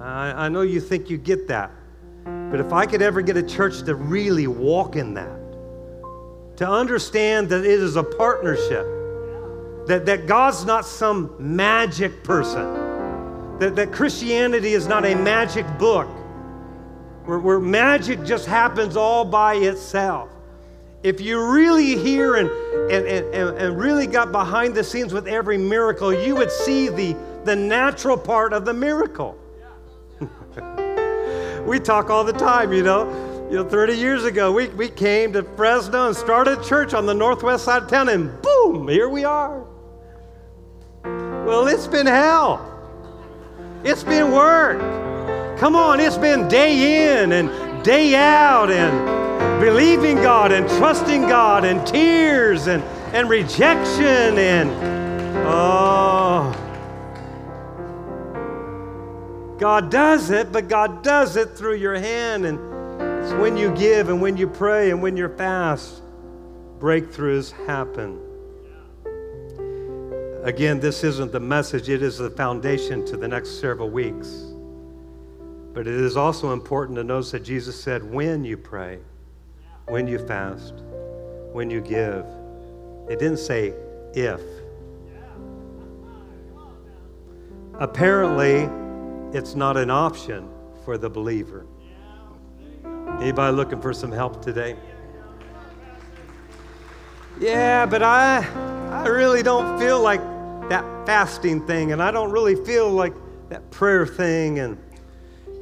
I, 0.00 0.46
I 0.46 0.48
know 0.48 0.62
you 0.62 0.80
think 0.80 1.10
you 1.10 1.18
get 1.18 1.48
that, 1.48 1.72
but 2.24 2.60
if 2.60 2.72
I 2.72 2.86
could 2.86 3.02
ever 3.02 3.20
get 3.20 3.36
a 3.36 3.42
church 3.42 3.82
to 3.82 3.96
really 3.96 4.46
walk 4.46 4.94
in 4.94 5.12
that, 5.14 5.38
to 6.58 6.68
understand 6.68 7.48
that 7.48 7.64
it 7.64 7.80
is 7.80 7.96
a 7.96 8.04
partnership, 8.04 8.86
that, 9.88 10.06
that 10.06 10.28
God's 10.28 10.64
not 10.64 10.86
some 10.86 11.34
magic 11.40 12.22
person, 12.22 13.58
that, 13.58 13.74
that 13.74 13.90
Christianity 13.90 14.74
is 14.74 14.86
not 14.86 15.04
a 15.04 15.16
magic 15.16 15.66
book 15.78 16.08
where, 17.24 17.40
where 17.40 17.58
magic 17.58 18.22
just 18.24 18.46
happens 18.46 18.96
all 18.96 19.24
by 19.24 19.56
itself. 19.56 20.30
If 21.02 21.20
you 21.20 21.42
really 21.42 21.96
hear 21.96 22.36
and, 22.36 22.50
and, 22.90 23.06
and, 23.06 23.56
and 23.56 23.78
really 23.78 24.06
got 24.06 24.32
behind 24.32 24.74
the 24.74 24.84
scenes 24.84 25.14
with 25.14 25.26
every 25.26 25.56
miracle, 25.56 26.12
you 26.12 26.36
would 26.36 26.50
see 26.50 26.88
the, 26.88 27.16
the 27.44 27.56
natural 27.56 28.18
part 28.18 28.52
of 28.52 28.66
the 28.66 28.74
miracle. 28.74 29.38
we 31.66 31.80
talk 31.80 32.10
all 32.10 32.22
the 32.22 32.34
time, 32.34 32.72
you 32.72 32.82
know. 32.82 33.08
You 33.50 33.56
know, 33.56 33.68
30 33.68 33.94
years 33.94 34.24
ago, 34.24 34.52
we, 34.52 34.68
we 34.68 34.88
came 34.88 35.32
to 35.32 35.42
Fresno 35.42 36.08
and 36.08 36.16
started 36.16 36.60
a 36.60 36.64
church 36.64 36.92
on 36.92 37.06
the 37.06 37.14
northwest 37.14 37.64
side 37.64 37.82
of 37.84 37.88
town, 37.88 38.10
and 38.10 38.40
boom, 38.42 38.86
here 38.86 39.08
we 39.08 39.24
are. 39.24 39.66
Well, 41.02 41.66
it's 41.66 41.86
been 41.86 42.06
hell. 42.06 42.66
It's 43.82 44.04
been 44.04 44.30
work. 44.30 44.78
Come 45.58 45.74
on, 45.74 45.98
it's 45.98 46.18
been 46.18 46.46
day 46.46 47.22
in 47.22 47.32
and 47.32 47.82
day 47.82 48.14
out, 48.14 48.70
and 48.70 49.19
believing 49.60 50.16
God 50.16 50.52
and 50.52 50.68
trusting 50.68 51.22
God, 51.22 51.64
and 51.64 51.86
tears 51.86 52.66
and, 52.66 52.82
and 53.14 53.28
rejection, 53.28 54.38
and 54.38 54.70
oh. 55.46 56.56
God 59.60 59.90
does 59.90 60.30
it, 60.30 60.50
but 60.52 60.68
God 60.68 61.04
does 61.04 61.36
it 61.36 61.50
through 61.50 61.76
your 61.76 61.94
hand. 61.94 62.46
And 62.46 62.58
it's 63.22 63.34
when 63.34 63.58
you 63.58 63.70
give 63.76 64.08
and 64.08 64.22
when 64.22 64.38
you 64.38 64.48
pray 64.48 64.90
and 64.90 65.02
when 65.02 65.18
you're 65.18 65.36
fast, 65.36 66.02
breakthroughs 66.78 67.52
happen. 67.66 68.18
Again, 70.42 70.80
this 70.80 71.04
isn't 71.04 71.30
the 71.30 71.40
message, 71.40 71.90
it 71.90 72.02
is 72.02 72.16
the 72.16 72.30
foundation 72.30 73.04
to 73.04 73.18
the 73.18 73.28
next 73.28 73.60
several 73.60 73.90
weeks. 73.90 74.46
But 75.74 75.86
it 75.86 75.94
is 75.94 76.16
also 76.16 76.54
important 76.54 76.96
to 76.96 77.04
notice 77.04 77.32
that 77.32 77.44
Jesus 77.44 77.78
said, 77.78 78.02
when 78.02 78.42
you 78.42 78.56
pray, 78.56 79.00
when 79.86 80.06
you 80.06 80.18
fast, 80.18 80.74
when 81.52 81.70
you 81.70 81.80
give. 81.80 82.24
It 83.08 83.18
didn't 83.18 83.38
say 83.38 83.74
if. 84.14 84.40
Apparently, 87.78 88.68
it's 89.36 89.54
not 89.54 89.76
an 89.76 89.90
option 89.90 90.48
for 90.84 90.98
the 90.98 91.08
believer. 91.08 91.66
Anybody 93.20 93.56
looking 93.56 93.80
for 93.80 93.92
some 93.92 94.12
help 94.12 94.42
today? 94.42 94.76
Yeah, 97.38 97.86
but 97.86 98.02
I 98.02 98.46
I 98.90 99.06
really 99.06 99.42
don't 99.42 99.78
feel 99.78 100.00
like 100.00 100.20
that 100.68 100.84
fasting 101.06 101.66
thing 101.66 101.92
and 101.92 102.02
I 102.02 102.10
don't 102.10 102.30
really 102.30 102.54
feel 102.54 102.90
like 102.90 103.14
that 103.48 103.70
prayer 103.70 104.06
thing 104.06 104.58
and 104.58 104.78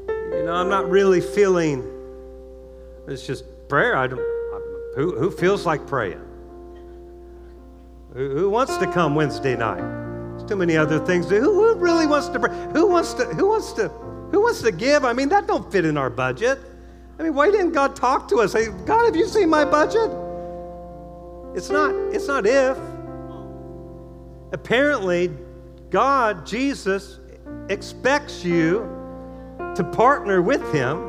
you 0.07 0.45
know, 0.45 0.55
I'm 0.55 0.69
not 0.69 0.91
really 0.91 1.21
feeling 1.21 1.85
it's 3.07 3.27
just 3.27 3.45
prayer. 3.69 3.97
I 3.97 4.07
don't 4.07 4.19
who 4.97 5.17
who 5.19 5.31
feels 5.31 5.67
like 5.67 5.87
praying? 5.87 6.21
Who, 8.15 8.31
who 8.31 8.51
wants 8.51 8.77
to 8.79 8.91
come 8.91 9.15
Wednesday 9.15 9.57
night? 9.57 9.83
There's 10.37 10.45
too 10.49 10.57
many 10.57 10.77
other 10.77 10.99
things. 11.05 11.29
Who, 11.29 11.41
who 11.41 11.75
really 11.75 12.07
wants 12.07 12.29
to 12.29 12.41
pray? 12.41 12.51
Who 12.73 12.87
wants 12.87 13.15
to 13.15 13.25
who 13.27 13.47
wants 13.47 13.73
to 13.75 13.89
who 13.89 14.41
wants 14.43 14.63
to 14.63 14.73
give? 14.73 15.05
I 15.05 15.13
mean, 15.13 15.29
that 15.31 15.47
don't 15.47 15.71
fit 15.71 15.85
in 15.85 15.97
our 15.97 16.11
budget. 16.11 16.59
I 17.19 17.25
mean, 17.25 17.35
why 17.35 17.51
didn't 17.51 17.73
God 17.73 17.97
talk 17.97 18.29
to 18.29 18.37
us? 18.37 18.53
Say, 18.53 18.69
God, 18.87 19.05
have 19.07 19.17
you 19.17 19.27
seen 19.27 19.49
my 19.49 19.65
budget? 19.65 20.11
It's 21.55 21.71
not, 21.71 21.93
it's 22.15 22.29
not 22.29 22.47
if. 22.47 22.79
Apparently, 24.53 25.31
God, 25.91 26.47
Jesus, 26.47 27.19
expects 27.69 28.45
you 28.45 28.81
to 29.75 29.83
partner 29.93 30.41
with 30.43 30.63
him. 30.73 31.08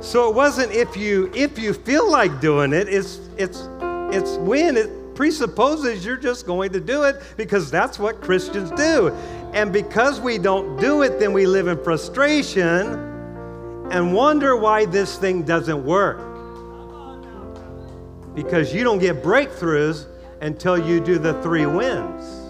So 0.00 0.28
it 0.28 0.34
wasn't 0.34 0.72
if 0.72 0.96
you 0.96 1.30
if 1.34 1.58
you 1.58 1.74
feel 1.74 2.10
like 2.10 2.40
doing 2.40 2.72
it, 2.72 2.88
it's 2.88 3.20
it's 3.36 3.68
it's 4.12 4.36
when 4.38 4.76
it 4.76 5.14
presupposes 5.14 6.04
you're 6.04 6.16
just 6.16 6.46
going 6.46 6.72
to 6.72 6.80
do 6.80 7.02
it 7.02 7.20
because 7.36 7.70
that's 7.70 7.98
what 7.98 8.22
Christians 8.22 8.70
do. 8.70 9.08
And 9.52 9.70
because 9.72 10.18
we 10.18 10.38
don't 10.38 10.80
do 10.80 11.02
it, 11.02 11.20
then 11.20 11.34
we 11.34 11.46
live 11.46 11.66
in 11.68 11.82
frustration 11.84 12.86
and 13.90 14.14
wonder 14.14 14.56
why 14.56 14.86
this 14.86 15.18
thing 15.18 15.42
doesn't 15.42 15.84
work. 15.84 16.18
Because 18.34 18.72
you 18.72 18.84
don't 18.84 19.00
get 19.00 19.22
breakthroughs 19.22 20.06
until 20.40 20.78
you 20.78 21.00
do 21.00 21.18
the 21.18 21.34
three 21.42 21.66
wins. 21.66 22.40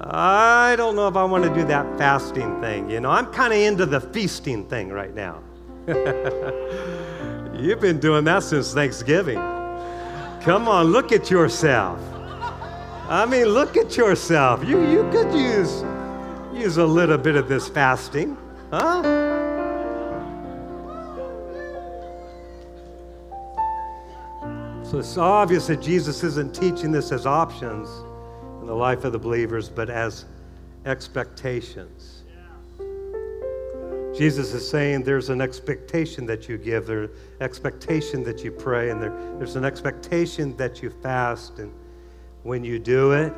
I 0.00 0.74
don't 0.76 0.96
know 0.96 1.06
if 1.06 1.16
I 1.16 1.24
want 1.24 1.44
to 1.44 1.54
do 1.54 1.64
that 1.66 1.98
fasting 1.98 2.60
thing. 2.60 2.90
You 2.90 3.00
know, 3.00 3.10
I'm 3.10 3.26
kind 3.26 3.52
of 3.52 3.60
into 3.60 3.86
the 3.86 4.00
feasting 4.00 4.66
thing 4.68 4.88
right 4.88 5.14
now. 5.14 5.42
You've 7.56 7.80
been 7.80 8.00
doing 8.00 8.24
that 8.24 8.42
since 8.42 8.74
Thanksgiving. 8.74 9.36
Come 10.40 10.66
on, 10.66 10.86
look 10.86 11.12
at 11.12 11.30
yourself. 11.30 12.00
I 13.08 13.24
mean, 13.24 13.46
look 13.46 13.76
at 13.76 13.96
yourself. 13.96 14.64
You, 14.66 14.80
you 14.90 15.08
could 15.12 15.32
use, 15.32 15.84
use 16.52 16.78
a 16.78 16.84
little 16.84 17.18
bit 17.18 17.36
of 17.36 17.48
this 17.48 17.68
fasting, 17.68 18.36
huh? 18.70 19.02
So 24.82 24.98
it's 24.98 25.16
obvious 25.16 25.68
that 25.68 25.80
Jesus 25.80 26.24
isn't 26.24 26.52
teaching 26.52 26.90
this 26.90 27.12
as 27.12 27.26
options 27.26 27.88
in 28.60 28.66
the 28.66 28.74
life 28.74 29.04
of 29.04 29.12
the 29.12 29.18
believers, 29.20 29.68
but 29.68 29.88
as 29.88 30.24
expectations. 30.84 32.15
Jesus 34.16 34.54
is 34.54 34.68
saying 34.68 35.02
there's 35.02 35.28
an 35.28 35.40
expectation 35.40 36.24
that 36.26 36.48
you 36.48 36.56
give, 36.56 36.86
there's 36.86 37.10
expectation 37.40 38.22
that 38.24 38.42
you 38.42 38.50
pray, 38.50 38.90
and 38.90 39.00
there, 39.00 39.10
there's 39.38 39.56
an 39.56 39.64
expectation 39.64 40.56
that 40.56 40.82
you 40.82 40.90
fast. 40.90 41.58
And 41.58 41.72
when 42.42 42.64
you 42.64 42.78
do 42.78 43.12
it, 43.12 43.32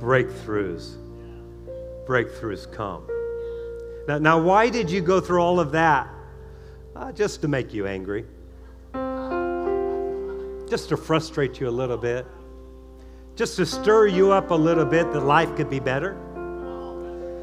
breakthroughs, 0.00 0.96
breakthroughs 2.06 2.70
come. 2.72 3.06
Now, 4.08 4.18
now 4.18 4.40
why 4.40 4.68
did 4.68 4.90
you 4.90 5.00
go 5.00 5.20
through 5.20 5.40
all 5.40 5.60
of 5.60 5.72
that? 5.72 6.08
Uh, 6.96 7.12
just 7.12 7.40
to 7.42 7.48
make 7.48 7.72
you 7.72 7.86
angry 7.86 8.26
just 10.72 10.88
to 10.88 10.96
frustrate 10.96 11.60
you 11.60 11.68
a 11.68 11.70
little 11.70 11.98
bit, 11.98 12.26
just 13.36 13.56
to 13.56 13.66
stir 13.66 14.06
you 14.06 14.32
up 14.32 14.50
a 14.50 14.54
little 14.54 14.86
bit 14.86 15.12
that 15.12 15.20
life 15.20 15.54
could 15.54 15.68
be 15.68 15.78
better. 15.78 16.16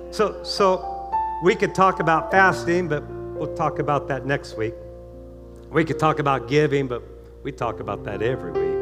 So, 0.09 0.41
so 0.41 0.98
we 1.41 1.55
could 1.55 1.73
talk 1.73 1.99
about 1.99 2.31
fasting, 2.31 2.87
but 2.87 3.03
we'll 3.09 3.55
talk 3.55 3.79
about 3.79 4.07
that 4.09 4.25
next 4.25 4.57
week. 4.57 4.73
We 5.69 5.85
could 5.85 5.99
talk 5.99 6.19
about 6.19 6.47
giving, 6.47 6.87
but 6.87 7.03
we 7.43 7.51
talk 7.51 7.79
about 7.79 8.03
that 8.03 8.21
every 8.21 8.51
week. 8.51 8.79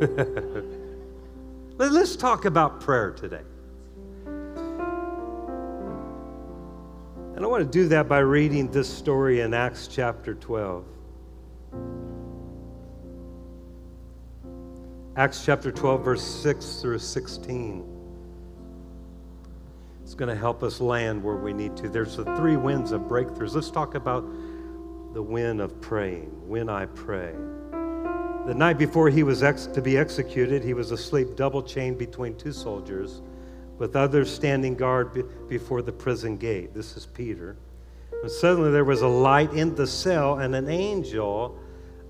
Let's 1.78 2.16
talk 2.16 2.46
about 2.46 2.80
prayer 2.80 3.10
today. 3.12 3.42
And 7.36 7.44
I 7.44 7.46
want 7.46 7.64
to 7.64 7.70
do 7.70 7.88
that 7.88 8.08
by 8.08 8.18
reading 8.18 8.70
this 8.70 8.88
story 8.88 9.40
in 9.40 9.54
Acts 9.54 9.86
chapter 9.88 10.34
12. 10.34 10.84
Acts 15.16 15.44
chapter 15.44 15.70
12, 15.70 16.04
verse 16.04 16.22
6 16.22 16.80
through 16.80 16.98
16. 16.98 17.89
Going 20.20 20.28
to 20.28 20.36
help 20.36 20.62
us 20.62 20.82
land 20.82 21.24
where 21.24 21.36
we 21.36 21.54
need 21.54 21.78
to. 21.78 21.88
There's 21.88 22.18
the 22.18 22.26
three 22.36 22.58
winds 22.58 22.92
of 22.92 23.00
breakthroughs. 23.00 23.54
Let's 23.54 23.70
talk 23.70 23.94
about 23.94 24.22
the 25.14 25.22
wind 25.22 25.62
of 25.62 25.80
praying. 25.80 26.46
When 26.46 26.68
I 26.68 26.84
pray. 26.84 27.32
The 28.46 28.52
night 28.54 28.76
before 28.76 29.08
he 29.08 29.22
was 29.22 29.42
ex- 29.42 29.64
to 29.68 29.80
be 29.80 29.96
executed, 29.96 30.62
he 30.62 30.74
was 30.74 30.90
asleep, 30.90 31.36
double 31.36 31.62
chained 31.62 31.96
between 31.96 32.36
two 32.36 32.52
soldiers 32.52 33.22
with 33.78 33.96
others 33.96 34.30
standing 34.30 34.74
guard 34.74 35.14
be- 35.14 35.22
before 35.48 35.80
the 35.80 35.92
prison 35.92 36.36
gate. 36.36 36.74
This 36.74 36.98
is 36.98 37.06
Peter. 37.06 37.56
And 38.20 38.30
suddenly 38.30 38.70
there 38.70 38.84
was 38.84 39.00
a 39.00 39.08
light 39.08 39.54
in 39.54 39.74
the 39.74 39.86
cell, 39.86 40.40
and 40.40 40.54
an 40.54 40.68
angel 40.68 41.58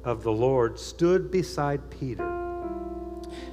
of 0.02 0.24
the 0.24 0.32
Lord 0.32 0.80
stood 0.80 1.30
beside 1.30 1.88
Peter. 1.90 2.28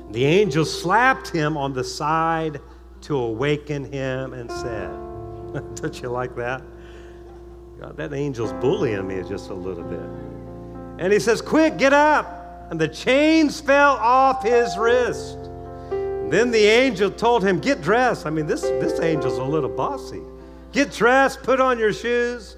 The 0.10 0.26
angel 0.26 0.66
slapped 0.66 1.28
him 1.28 1.58
on 1.58 1.74
the 1.74 1.84
side 1.84 2.60
to 3.02 3.18
awaken 3.18 3.92
him 3.92 4.34
and 4.34 4.52
said, 4.52 4.92
Don't 5.76 6.02
you 6.02 6.10
like 6.10 6.36
that? 6.36 6.62
God, 7.80 7.96
that 7.98 8.14
angel's 8.14 8.54
bullying 8.54 9.08
me 9.08 9.22
just 9.28 9.50
a 9.50 9.54
little 9.54 9.84
bit. 9.84 10.00
And 11.04 11.14
he 11.14 11.20
says, 11.20 11.42
Quick, 11.42 11.78
get 11.78 11.94
up. 11.94 12.34
And 12.70 12.80
the 12.80 12.88
chains 12.88 13.62
fell 13.62 13.96
off 13.96 14.44
his 14.44 14.78
wrist. 14.78 15.38
Then 16.30 16.52
the 16.52 16.66
angel 16.66 17.10
told 17.10 17.44
him, 17.44 17.60
Get 17.60 17.82
dressed. 17.82 18.26
I 18.26 18.30
mean, 18.30 18.48
this, 18.48 18.62
this 18.62 19.00
angel's 19.00 19.38
a 19.38 19.44
little 19.44 19.70
bossy. 19.70 20.22
Get 20.74 20.92
dressed, 20.92 21.44
put 21.44 21.62
on 21.62 21.80
your 21.80 21.94
shoes. 21.94 22.58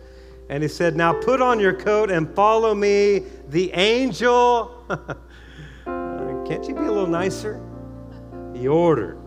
And 0.50 0.64
he 0.64 0.70
said, 0.70 0.96
Now 0.96 1.14
put 1.14 1.42
on 1.42 1.60
your 1.60 1.74
coat 1.74 2.10
and 2.10 2.34
follow 2.34 2.74
me. 2.74 3.24
The 3.50 3.72
angel, 3.74 4.84
can't 5.86 6.68
you 6.68 6.74
be 6.74 6.82
a 6.82 6.92
little 6.92 7.08
nicer? 7.08 7.62
He 8.56 8.68
ordered. 8.68 9.20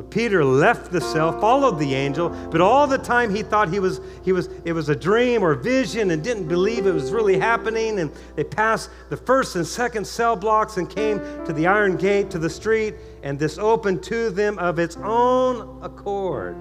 So 0.00 0.06
Peter 0.06 0.42
left 0.42 0.90
the 0.90 1.00
cell, 1.02 1.38
followed 1.42 1.78
the 1.78 1.94
angel, 1.94 2.30
but 2.50 2.62
all 2.62 2.86
the 2.86 2.96
time 2.96 3.34
he 3.34 3.42
thought 3.42 3.68
he 3.68 3.80
was, 3.80 4.00
he 4.24 4.32
was, 4.32 4.48
it 4.64 4.72
was 4.72 4.88
a 4.88 4.96
dream 4.96 5.42
or 5.42 5.54
vision 5.54 6.10
and 6.10 6.24
didn't 6.24 6.48
believe 6.48 6.86
it 6.86 6.94
was 6.94 7.12
really 7.12 7.38
happening. 7.38 8.00
And 8.00 8.10
they 8.34 8.44
passed 8.44 8.88
the 9.10 9.16
first 9.18 9.56
and 9.56 9.66
second 9.66 10.06
cell 10.06 10.36
blocks 10.36 10.78
and 10.78 10.88
came 10.88 11.18
to 11.44 11.52
the 11.52 11.66
iron 11.66 11.98
gate 11.98 12.30
to 12.30 12.38
the 12.38 12.48
street, 12.48 12.94
and 13.22 13.38
this 13.38 13.58
opened 13.58 14.02
to 14.04 14.30
them 14.30 14.58
of 14.58 14.78
its 14.78 14.96
own 14.96 15.82
accord. 15.82 16.56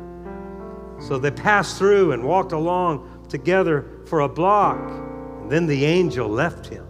So 1.00 1.18
they 1.18 1.32
passed 1.32 1.78
through 1.78 2.12
and 2.12 2.26
walked 2.26 2.52
along 2.52 3.26
together 3.30 3.86
for 4.06 4.20
a 4.20 4.28
block, 4.28 4.82
and 4.82 5.50
then 5.50 5.66
the 5.66 5.86
angel 5.86 6.28
left 6.28 6.68
him. 6.68 6.86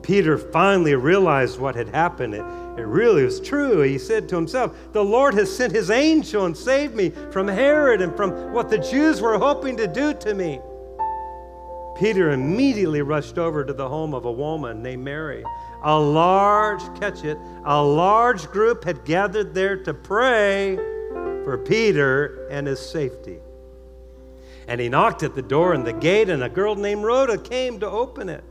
Peter 0.00 0.38
finally 0.38 0.94
realized 0.94 1.60
what 1.60 1.74
had 1.74 1.90
happened. 1.90 2.32
It, 2.32 2.44
it 2.76 2.86
really 2.86 3.24
was 3.24 3.40
true. 3.40 3.80
He 3.80 3.98
said 3.98 4.28
to 4.28 4.36
himself, 4.36 4.76
The 4.92 5.04
Lord 5.04 5.34
has 5.34 5.54
sent 5.54 5.72
his 5.72 5.90
angel 5.90 6.44
and 6.44 6.56
saved 6.56 6.94
me 6.94 7.10
from 7.30 7.48
Herod 7.48 8.02
and 8.02 8.14
from 8.14 8.52
what 8.52 8.68
the 8.68 8.78
Jews 8.78 9.20
were 9.20 9.38
hoping 9.38 9.76
to 9.78 9.86
do 9.86 10.12
to 10.12 10.34
me. 10.34 10.60
Peter 11.98 12.32
immediately 12.32 13.00
rushed 13.00 13.38
over 13.38 13.64
to 13.64 13.72
the 13.72 13.88
home 13.88 14.12
of 14.12 14.26
a 14.26 14.32
woman 14.32 14.82
named 14.82 15.02
Mary. 15.02 15.42
A 15.82 15.98
large, 15.98 16.82
catch 17.00 17.24
it, 17.24 17.38
a 17.64 17.82
large 17.82 18.50
group 18.50 18.84
had 18.84 19.04
gathered 19.06 19.54
there 19.54 19.82
to 19.84 19.94
pray 19.94 20.76
for 21.44 21.56
Peter 21.56 22.46
and 22.50 22.66
his 22.66 22.80
safety. 22.80 23.38
And 24.68 24.80
he 24.80 24.88
knocked 24.90 25.22
at 25.22 25.34
the 25.34 25.42
door 25.42 25.72
and 25.72 25.86
the 25.86 25.92
gate, 25.92 26.28
and 26.28 26.42
a 26.42 26.48
girl 26.48 26.74
named 26.74 27.04
Rhoda 27.04 27.38
came 27.38 27.80
to 27.80 27.88
open 27.88 28.28
it. 28.28 28.44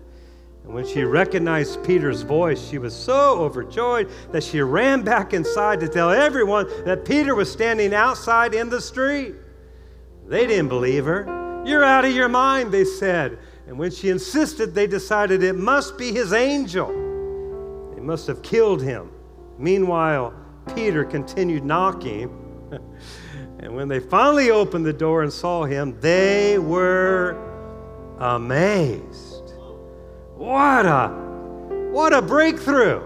And 0.66 0.74
when 0.74 0.88
she 0.88 1.04
recognized 1.04 1.84
Peter's 1.84 2.24
voice, 2.24 2.68
she 2.68 2.80
was 2.80 2.96
so 2.96 3.38
overjoyed 3.40 4.10
that 4.32 4.44
she 4.44 4.62
ran 4.62 5.04
back 5.04 5.32
inside 5.32 5.80
to 5.82 5.88
tell 5.88 6.10
everyone 6.10 6.68
that 6.86 7.06
Peter 7.06 7.36
was 7.36 7.52
standing 7.52 7.94
outside 7.94 8.56
in 8.56 8.70
the 8.70 8.82
street. 8.82 9.36
They 10.28 10.48
didn't 10.48 10.70
believe 10.70 11.06
her. 11.06 11.64
You're 11.68 11.84
out 11.84 12.04
of 12.04 12.14
your 12.14 12.30
mind, 12.30 12.72
they 12.72 12.84
said. 12.84 13.38
And 13.68 13.78
when 13.78 13.92
she 13.92 14.10
insisted, 14.10 14.74
they 14.74 14.88
decided 14.88 15.44
it 15.44 15.54
must 15.54 16.00
be 16.00 16.12
his 16.12 16.34
angel. 16.34 16.88
They 17.94 18.02
must 18.02 18.26
have 18.26 18.42
killed 18.42 18.82
him. 18.82 19.12
Meanwhile, 19.60 20.34
Peter 20.74 21.06
continued 21.06 21.64
knocking. 21.64 22.30
and 23.60 23.76
when 23.76 23.88
they 23.88 24.00
finally 24.00 24.50
opened 24.50 24.88
the 24.88 24.94
door 24.94 25.22
and 25.22 25.32
saw 25.32 25.64
him, 25.64 25.96
they 26.00 26.58
were 26.58 27.38
amazed. 28.20 29.25
What 30.46 30.86
a 30.86 31.08
what 31.92 32.14
a 32.14 32.22
breakthrough. 32.22 33.02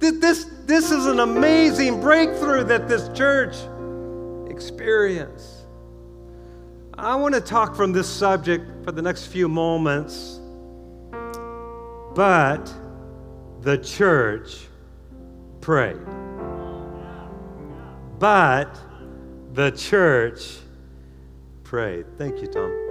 This, 0.00 0.50
this 0.64 0.90
is 0.90 1.06
an 1.06 1.20
amazing 1.20 2.00
breakthrough 2.00 2.64
that 2.64 2.88
this 2.88 3.08
church 3.16 3.54
experienced. 4.50 5.66
I 6.98 7.14
want 7.14 7.36
to 7.36 7.40
talk 7.40 7.76
from 7.76 7.92
this 7.92 8.08
subject 8.08 8.84
for 8.84 8.90
the 8.90 9.02
next 9.02 9.26
few 9.26 9.48
moments, 9.48 10.40
but 12.16 12.74
the 13.60 13.78
church 13.78 14.66
prayed. 15.60 16.04
But 18.18 18.76
the 19.52 19.70
church 19.70 20.56
prayed. 21.62 22.18
Thank 22.18 22.42
you, 22.42 22.48
Tom. 22.48 22.86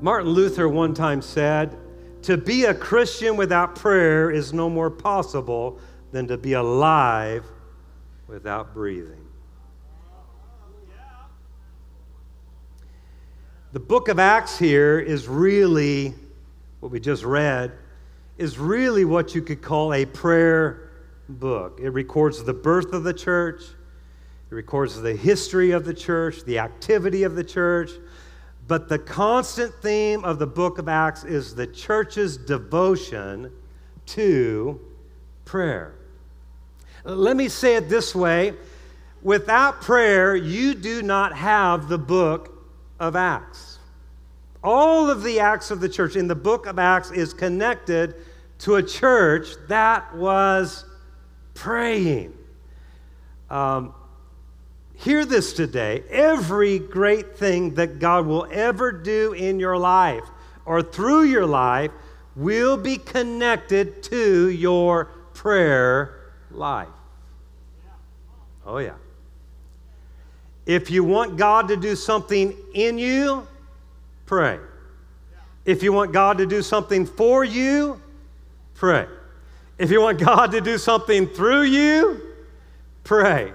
Martin 0.00 0.30
Luther 0.32 0.68
one 0.68 0.92
time 0.92 1.22
said, 1.22 1.78
To 2.24 2.38
be 2.38 2.64
a 2.64 2.72
Christian 2.72 3.36
without 3.36 3.74
prayer 3.74 4.30
is 4.30 4.54
no 4.54 4.70
more 4.70 4.90
possible 4.90 5.78
than 6.10 6.26
to 6.28 6.38
be 6.38 6.54
alive 6.54 7.44
without 8.26 8.72
breathing. 8.72 9.26
The 13.74 13.80
book 13.80 14.08
of 14.08 14.18
Acts 14.18 14.58
here 14.58 14.98
is 14.98 15.28
really, 15.28 16.14
what 16.80 16.90
we 16.90 16.98
just 16.98 17.24
read, 17.24 17.72
is 18.38 18.58
really 18.58 19.04
what 19.04 19.34
you 19.34 19.42
could 19.42 19.60
call 19.60 19.92
a 19.92 20.06
prayer 20.06 20.92
book. 21.28 21.78
It 21.82 21.90
records 21.90 22.42
the 22.42 22.54
birth 22.54 22.94
of 22.94 23.04
the 23.04 23.12
church, 23.12 23.60
it 24.50 24.54
records 24.54 24.98
the 24.98 25.14
history 25.14 25.72
of 25.72 25.84
the 25.84 25.92
church, 25.92 26.42
the 26.44 26.58
activity 26.58 27.24
of 27.24 27.34
the 27.34 27.44
church, 27.44 27.90
but 28.66 28.88
the 28.88 28.98
constant 28.98 29.74
theme 29.82 30.24
of 30.24 30.38
the 30.38 30.46
book 30.46 30.78
of 30.78 30.88
Acts 30.88 31.24
is 31.24 31.54
the 31.54 31.66
church's 31.66 32.36
devotion 32.36 33.52
to 34.06 34.80
prayer. 35.44 35.94
Let 37.04 37.36
me 37.36 37.48
say 37.48 37.76
it 37.76 37.88
this 37.88 38.14
way 38.14 38.54
without 39.22 39.80
prayer, 39.80 40.34
you 40.36 40.74
do 40.74 41.02
not 41.02 41.36
have 41.36 41.88
the 41.88 41.98
book 41.98 42.54
of 43.00 43.16
Acts. 43.16 43.78
All 44.62 45.10
of 45.10 45.22
the 45.22 45.40
acts 45.40 45.70
of 45.70 45.80
the 45.80 45.88
church 45.88 46.16
in 46.16 46.26
the 46.26 46.34
book 46.34 46.66
of 46.66 46.78
Acts 46.78 47.10
is 47.10 47.34
connected 47.34 48.14
to 48.60 48.76
a 48.76 48.82
church 48.82 49.48
that 49.68 50.16
was 50.16 50.86
praying. 51.52 52.32
Um, 53.50 53.94
Hear 55.04 55.26
this 55.26 55.52
today. 55.52 56.02
Every 56.08 56.78
great 56.78 57.36
thing 57.36 57.74
that 57.74 57.98
God 57.98 58.24
will 58.24 58.48
ever 58.50 58.90
do 58.90 59.34
in 59.34 59.60
your 59.60 59.76
life 59.76 60.24
or 60.64 60.80
through 60.80 61.24
your 61.24 61.44
life 61.44 61.90
will 62.34 62.78
be 62.78 62.96
connected 62.96 64.02
to 64.04 64.48
your 64.48 65.04
prayer 65.34 66.32
life. 66.50 66.88
Oh, 68.64 68.78
yeah. 68.78 68.94
If 70.64 70.90
you 70.90 71.04
want 71.04 71.36
God 71.36 71.68
to 71.68 71.76
do 71.76 71.96
something 71.96 72.56
in 72.72 72.96
you, 72.96 73.46
pray. 74.24 74.58
If 75.66 75.82
you 75.82 75.92
want 75.92 76.14
God 76.14 76.38
to 76.38 76.46
do 76.46 76.62
something 76.62 77.04
for 77.04 77.44
you, 77.44 78.00
pray. 78.72 79.06
If 79.76 79.90
you 79.90 80.00
want 80.00 80.18
God 80.18 80.50
to 80.52 80.62
do 80.62 80.78
something 80.78 81.26
through 81.26 81.64
you, 81.64 82.22
pray. 83.02 83.52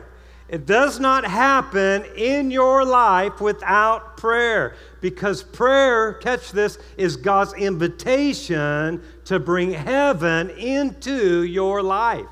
It 0.49 0.65
does 0.65 0.99
not 0.99 1.25
happen 1.25 2.03
in 2.15 2.49
your 2.49 2.83
life 2.83 3.39
without 3.39 4.17
prayer 4.17 4.75
because 4.99 5.43
prayer, 5.43 6.13
catch 6.13 6.51
this, 6.51 6.79
is 6.97 7.15
God's 7.15 7.53
invitation 7.53 9.03
to 9.25 9.39
bring 9.39 9.71
heaven 9.71 10.49
into 10.51 11.43
your 11.43 11.83
life, 11.83 12.25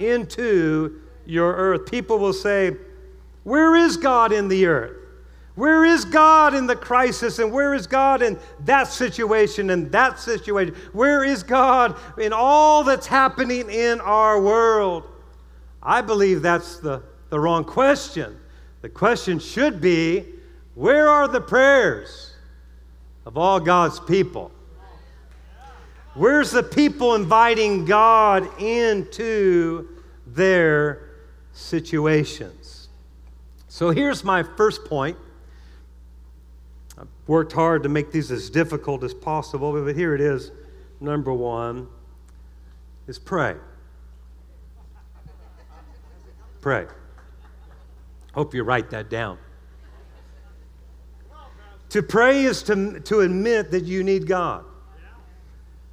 into 0.00 1.00
your 1.26 1.54
earth. 1.54 1.88
People 1.88 2.18
will 2.18 2.32
say, 2.32 2.76
Where 3.44 3.76
is 3.76 3.96
God 3.96 4.32
in 4.32 4.48
the 4.48 4.66
earth? 4.66 4.96
Where 5.54 5.84
is 5.84 6.04
God 6.04 6.54
in 6.54 6.66
the 6.66 6.76
crisis? 6.76 7.38
And 7.40 7.52
where 7.52 7.74
is 7.74 7.86
God 7.86 8.22
in 8.22 8.38
that 8.64 8.88
situation 8.88 9.70
and 9.70 9.90
that 9.90 10.18
situation? 10.18 10.74
Where 10.92 11.24
is 11.24 11.42
God 11.42 11.96
in 12.16 12.32
all 12.32 12.84
that's 12.84 13.08
happening 13.08 13.68
in 13.68 14.00
our 14.00 14.40
world? 14.40 15.04
I 15.82 16.00
believe 16.00 16.42
that's 16.42 16.78
the, 16.78 17.02
the 17.30 17.38
wrong 17.38 17.64
question. 17.64 18.38
The 18.82 18.88
question 18.88 19.38
should 19.38 19.80
be 19.80 20.24
where 20.74 21.08
are 21.08 21.26
the 21.26 21.40
prayers 21.40 22.34
of 23.26 23.36
all 23.36 23.58
God's 23.58 23.98
people? 24.00 24.52
Where's 26.14 26.50
the 26.50 26.62
people 26.62 27.14
inviting 27.14 27.84
God 27.84 28.60
into 28.60 29.88
their 30.26 31.10
situations? 31.52 32.88
So 33.68 33.90
here's 33.90 34.24
my 34.24 34.42
first 34.42 34.84
point 34.84 35.16
I've 36.98 37.08
worked 37.26 37.52
hard 37.52 37.82
to 37.84 37.88
make 37.88 38.10
these 38.10 38.30
as 38.30 38.50
difficult 38.50 39.04
as 39.04 39.14
possible, 39.14 39.72
but 39.72 39.94
here 39.94 40.14
it 40.14 40.20
is. 40.20 40.50
Number 41.00 41.32
one 41.32 41.86
is 43.06 43.18
pray. 43.18 43.54
Pray. 46.60 46.86
Hope 48.38 48.54
you 48.54 48.62
write 48.62 48.90
that 48.90 49.10
down. 49.10 49.36
To 51.88 52.04
pray 52.04 52.44
is 52.44 52.62
to, 52.62 53.00
to 53.00 53.18
admit 53.18 53.72
that 53.72 53.82
you 53.82 54.04
need 54.04 54.28
God. 54.28 54.64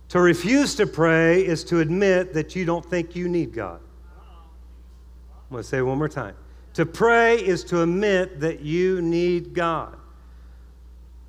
To 0.10 0.20
refuse 0.20 0.76
to 0.76 0.86
pray 0.86 1.44
is 1.44 1.64
to 1.64 1.80
admit 1.80 2.36
that 2.36 2.56
you 2.56 2.64
don't 2.64 2.86
think 2.86 3.16
you 3.16 3.28
need 3.28 3.52
God. 3.52 3.80
I'm 4.12 5.50
going 5.50 5.64
to 5.64 5.68
say 5.68 5.82
one 5.82 5.98
more 5.98 6.08
time. 6.08 6.36
To 6.76 6.86
pray 6.86 7.38
is 7.38 7.64
to 7.64 7.82
admit 7.82 8.40
that 8.42 8.60
you 8.60 9.02
need 9.02 9.56
God. 9.56 9.98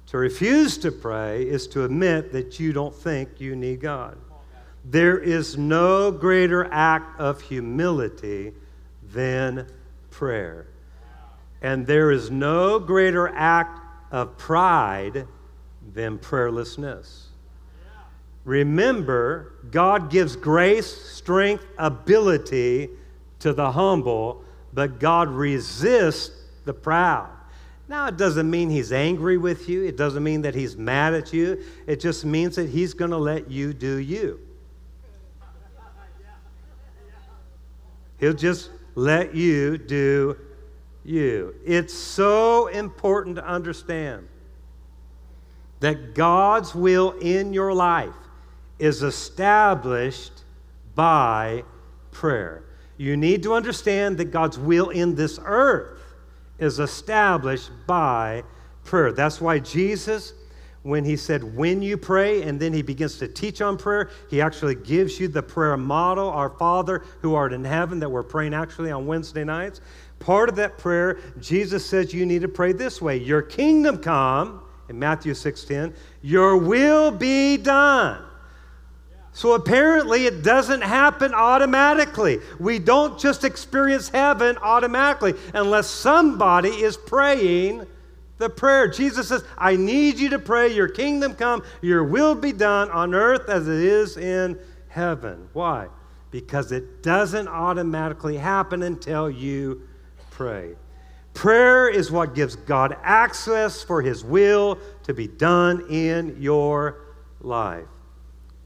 To 0.08 0.18
refuse 0.18 0.76
to 0.76 0.92
pray 0.92 1.48
is 1.48 1.66
to 1.68 1.84
admit 1.84 2.30
that 2.32 2.60
you 2.60 2.74
don't 2.74 2.94
think 2.94 3.40
you 3.40 3.56
need 3.56 3.80
God. 3.80 4.18
There 4.84 5.18
is 5.18 5.56
no 5.56 6.10
greater 6.10 6.70
act 6.70 7.18
of 7.18 7.40
humility 7.40 8.52
than 9.02 9.66
prayer. 10.10 10.66
And 11.62 11.86
there 11.86 12.10
is 12.10 12.30
no 12.30 12.78
greater 12.78 13.28
act 13.28 13.80
of 14.10 14.36
pride 14.38 15.26
than 15.94 16.18
prayerlessness. 16.18 17.24
Remember, 18.44 19.54
God 19.70 20.10
gives 20.10 20.36
grace, 20.36 20.86
strength, 20.86 21.66
ability 21.78 22.90
to 23.40 23.52
the 23.52 23.72
humble, 23.72 24.44
but 24.72 25.00
God 25.00 25.28
resists 25.28 26.30
the 26.64 26.72
proud. 26.72 27.28
Now, 27.88 28.06
it 28.06 28.16
doesn't 28.16 28.48
mean 28.48 28.70
he's 28.70 28.92
angry 28.92 29.36
with 29.36 29.68
you. 29.68 29.84
It 29.84 29.96
doesn't 29.96 30.22
mean 30.22 30.42
that 30.42 30.54
he's 30.54 30.76
mad 30.76 31.14
at 31.14 31.32
you. 31.32 31.62
It 31.86 32.00
just 32.00 32.24
means 32.24 32.56
that 32.56 32.68
he's 32.68 32.94
going 32.94 33.12
to 33.12 33.16
let 33.16 33.50
you 33.50 33.72
do 33.72 33.96
you. 33.96 34.40
He'll 38.18 38.32
just 38.32 38.70
let 38.94 39.34
you 39.34 39.76
do 39.78 40.36
you. 41.08 41.54
It's 41.64 41.94
so 41.94 42.66
important 42.68 43.36
to 43.36 43.46
understand 43.46 44.28
that 45.80 46.14
God's 46.14 46.74
will 46.74 47.12
in 47.20 47.52
your 47.52 47.72
life 47.72 48.14
is 48.78 49.02
established 49.02 50.32
by 50.94 51.64
prayer. 52.10 52.64
You 52.96 53.16
need 53.16 53.42
to 53.42 53.52
understand 53.52 54.16
that 54.18 54.26
God's 54.26 54.58
will 54.58 54.88
in 54.88 55.14
this 55.14 55.38
earth 55.44 56.00
is 56.58 56.78
established 56.78 57.70
by 57.86 58.42
prayer. 58.84 59.12
That's 59.12 59.40
why 59.40 59.58
Jesus, 59.58 60.32
when 60.82 61.04
he 61.04 61.16
said, 61.16 61.56
when 61.56 61.82
you 61.82 61.98
pray, 61.98 62.42
and 62.42 62.58
then 62.58 62.72
he 62.72 62.80
begins 62.80 63.18
to 63.18 63.28
teach 63.28 63.60
on 63.60 63.76
prayer, 63.76 64.08
he 64.30 64.40
actually 64.40 64.76
gives 64.76 65.20
you 65.20 65.28
the 65.28 65.42
prayer 65.42 65.76
model, 65.76 66.30
Our 66.30 66.48
Father 66.48 67.04
who 67.20 67.34
art 67.34 67.52
in 67.52 67.64
heaven, 67.64 67.98
that 67.98 68.08
we're 68.08 68.22
praying 68.22 68.54
actually 68.54 68.90
on 68.90 69.06
Wednesday 69.06 69.44
nights. 69.44 69.82
Part 70.18 70.48
of 70.48 70.56
that 70.56 70.78
prayer, 70.78 71.18
Jesus 71.40 71.84
says 71.84 72.12
you 72.12 72.26
need 72.26 72.42
to 72.42 72.48
pray 72.48 72.72
this 72.72 73.00
way 73.00 73.16
Your 73.16 73.42
kingdom 73.42 73.98
come, 73.98 74.62
in 74.88 74.98
Matthew 74.98 75.32
6:10, 75.32 75.94
your 76.22 76.56
will 76.56 77.10
be 77.10 77.56
done 77.56 78.22
so 79.36 79.52
apparently, 79.52 80.24
it 80.24 80.42
doesn't 80.42 80.80
happen 80.80 81.34
automatically. 81.34 82.40
We 82.58 82.78
don't 82.78 83.20
just 83.20 83.44
experience 83.44 84.08
heaven 84.08 84.56
automatically 84.62 85.34
unless 85.52 85.88
somebody 85.88 86.70
is 86.70 86.96
praying 86.96 87.86
the 88.38 88.48
prayer. 88.48 88.88
Jesus 88.88 89.28
says, 89.28 89.44
I 89.58 89.76
need 89.76 90.18
you 90.18 90.30
to 90.30 90.38
pray, 90.38 90.74
your 90.74 90.88
kingdom 90.88 91.34
come, 91.34 91.62
your 91.82 92.02
will 92.02 92.34
be 92.34 92.52
done 92.52 92.90
on 92.90 93.12
earth 93.12 93.50
as 93.50 93.68
it 93.68 93.74
is 93.74 94.16
in 94.16 94.58
heaven. 94.88 95.50
Why? 95.52 95.88
Because 96.30 96.72
it 96.72 97.02
doesn't 97.02 97.46
automatically 97.46 98.38
happen 98.38 98.84
until 98.84 99.28
you 99.28 99.85
pray. 100.36 100.74
Prayer 101.32 101.88
is 101.88 102.10
what 102.10 102.34
gives 102.34 102.56
God 102.56 102.94
access 103.02 103.82
for 103.82 104.02
his 104.02 104.22
will 104.22 104.78
to 105.04 105.14
be 105.14 105.26
done 105.26 105.86
in 105.88 106.36
your 106.38 107.06
life. 107.40 107.86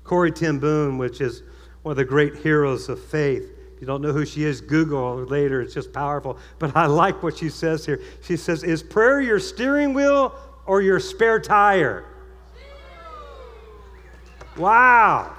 Corrie 0.02 0.33
ten 0.33 0.59
Boom, 0.59 0.98
which 0.98 1.20
is 1.20 1.44
one 1.83 1.92
of 1.92 1.96
the 1.96 2.04
great 2.04 2.35
heroes 2.35 2.88
of 2.88 3.00
faith. 3.00 3.44
If 3.74 3.80
you 3.80 3.87
don't 3.87 4.02
know 4.02 4.12
who 4.12 4.26
she 4.26 4.42
is, 4.42 4.61
Google 4.61 5.18
her 5.18 5.26
later. 5.26 5.61
It's 5.61 5.72
just 5.72 5.92
powerful. 5.92 6.38
But 6.59 6.76
I 6.76 6.87
like 6.87 7.22
what 7.22 7.38
she 7.38 7.48
says 7.48 7.87
here. 7.87 8.00
She 8.20 8.37
says, 8.37 8.64
Is 8.64 8.83
prayer 8.83 9.20
your 9.20 9.38
steering 9.38 9.94
wheel 9.94 10.35
or 10.66 10.83
your 10.83 10.98
spare 10.98 11.38
tire? 11.38 12.04
Wow. 14.56 15.37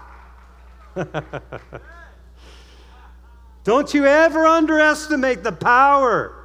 Don't 3.63 3.93
you 3.93 4.05
ever 4.05 4.45
underestimate 4.45 5.43
the 5.43 5.51
power 5.51 6.41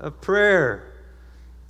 of 0.00 0.20
prayer. 0.20 0.92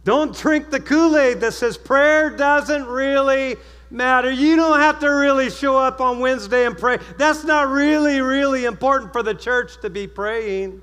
Don't 0.04 0.35
drink 0.35 0.70
the 0.70 0.80
Kool 0.80 1.16
Aid 1.18 1.40
that 1.40 1.52
says 1.52 1.76
prayer 1.76 2.30
doesn't 2.30 2.87
really 2.87 3.56
matter. 3.90 4.30
You 4.30 4.56
don't 4.56 4.78
have 4.78 5.00
to 5.00 5.09
really 5.09 5.50
show 5.50 5.76
up 5.76 6.00
on 6.00 6.20
Wednesday 6.20 6.64
and 6.64 6.78
pray. 6.78 6.98
That's 7.18 7.44
not 7.44 7.68
really, 7.68 8.20
really 8.20 8.64
important 8.64 9.12
for 9.12 9.22
the 9.22 9.35
church 9.35 9.80
to 9.83 9.90
be 9.90 10.06
praying. 10.06 10.80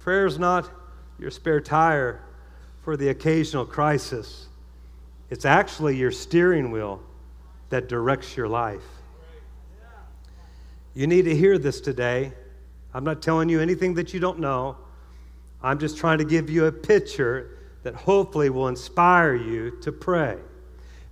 Prayer 0.00 0.26
is 0.26 0.38
not 0.38 0.68
your 1.18 1.30
spare 1.30 1.60
tire 1.60 2.22
for 2.82 2.96
the 2.96 3.10
occasional 3.10 3.66
crisis, 3.66 4.48
it's 5.28 5.44
actually 5.44 5.94
your 5.94 6.10
steering 6.10 6.70
wheel 6.70 7.02
that 7.68 7.88
directs 7.88 8.36
your 8.36 8.48
life. 8.48 8.82
You 10.94 11.06
need 11.06 11.26
to 11.26 11.36
hear 11.36 11.58
this 11.58 11.80
today. 11.80 12.32
I'm 12.92 13.04
not 13.04 13.22
telling 13.22 13.48
you 13.48 13.60
anything 13.60 13.94
that 13.94 14.12
you 14.12 14.20
don't 14.20 14.38
know. 14.38 14.76
I'm 15.62 15.78
just 15.78 15.96
trying 15.96 16.18
to 16.18 16.24
give 16.24 16.50
you 16.50 16.66
a 16.66 16.72
picture 16.72 17.58
that 17.82 17.94
hopefully 17.94 18.50
will 18.50 18.68
inspire 18.68 19.34
you 19.34 19.78
to 19.82 19.92
pray 19.92 20.38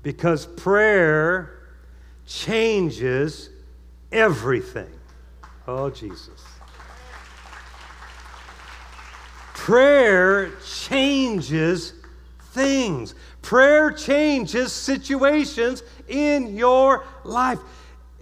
because 0.03 0.47
prayer 0.47 1.69
changes 2.27 3.51
everything. 4.13 4.91
Oh, 5.67 5.91
Jesus. 5.91 6.45
Prayer 9.55 10.51
changes 10.67 11.93
things. 12.53 13.15
Prayer 13.43 13.91
changes 13.93 14.73
situations 14.73 15.83
in 16.09 16.57
your 16.57 17.05
life. 17.25 17.59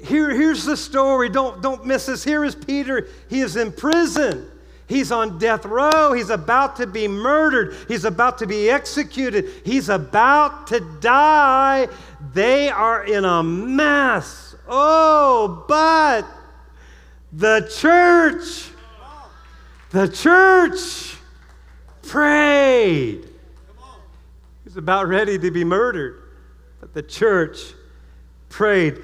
Here, 0.03 0.31
here's 0.31 0.65
the 0.65 0.77
story. 0.77 1.29
Don't, 1.29 1.63
don't 1.63 1.87
miss 1.87 2.07
this. 2.07 2.23
Here 2.23 2.45
is 2.45 2.55
Peter. 2.55 3.09
He 3.29 3.41
is 3.41 3.57
in 3.57 3.73
prison. 3.73 4.51
He's 4.89 5.11
on 5.11 5.39
death 5.39 5.65
row. 5.65 6.13
He's 6.13 6.31
about 6.31 6.77
to 6.77 6.87
be 6.87 7.09
murdered. 7.09 7.75
He's 7.89 8.05
about 8.05 8.39
to 8.39 8.47
be 8.47 8.71
executed. 8.71 9.47
He's 9.65 9.89
about 9.89 10.69
to 10.69 10.81
die. 11.01 11.89
They 12.33 12.69
are 12.69 13.05
in 13.05 13.25
a 13.25 13.43
mess. 13.43 14.55
Oh, 14.69 15.65
but 15.67 16.27
the 17.33 17.69
church, 17.75 18.71
the 19.91 20.09
church 20.09 21.17
prayed. 22.03 23.29
He's 24.63 24.77
about 24.77 25.09
ready 25.09 25.39
to 25.39 25.51
be 25.51 25.65
murdered, 25.65 26.23
but 26.81 26.95
the 26.95 27.03
church 27.03 27.59
prayed. 28.49 29.03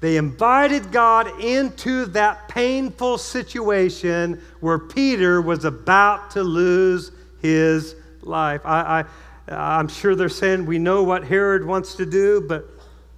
They 0.00 0.16
invited 0.16 0.92
God 0.92 1.40
into 1.40 2.06
that 2.06 2.48
painful 2.48 3.18
situation 3.18 4.40
where 4.60 4.78
Peter 4.78 5.42
was 5.42 5.64
about 5.64 6.30
to 6.32 6.42
lose 6.42 7.10
his 7.42 7.96
life. 8.22 8.60
I, 8.64 9.04
I, 9.48 9.80
am 9.80 9.88
sure 9.88 10.14
they're 10.14 10.28
saying, 10.28 10.66
We 10.66 10.78
know 10.78 11.02
what 11.02 11.24
Herod 11.24 11.66
wants 11.66 11.96
to 11.96 12.06
do, 12.06 12.40
but, 12.40 12.68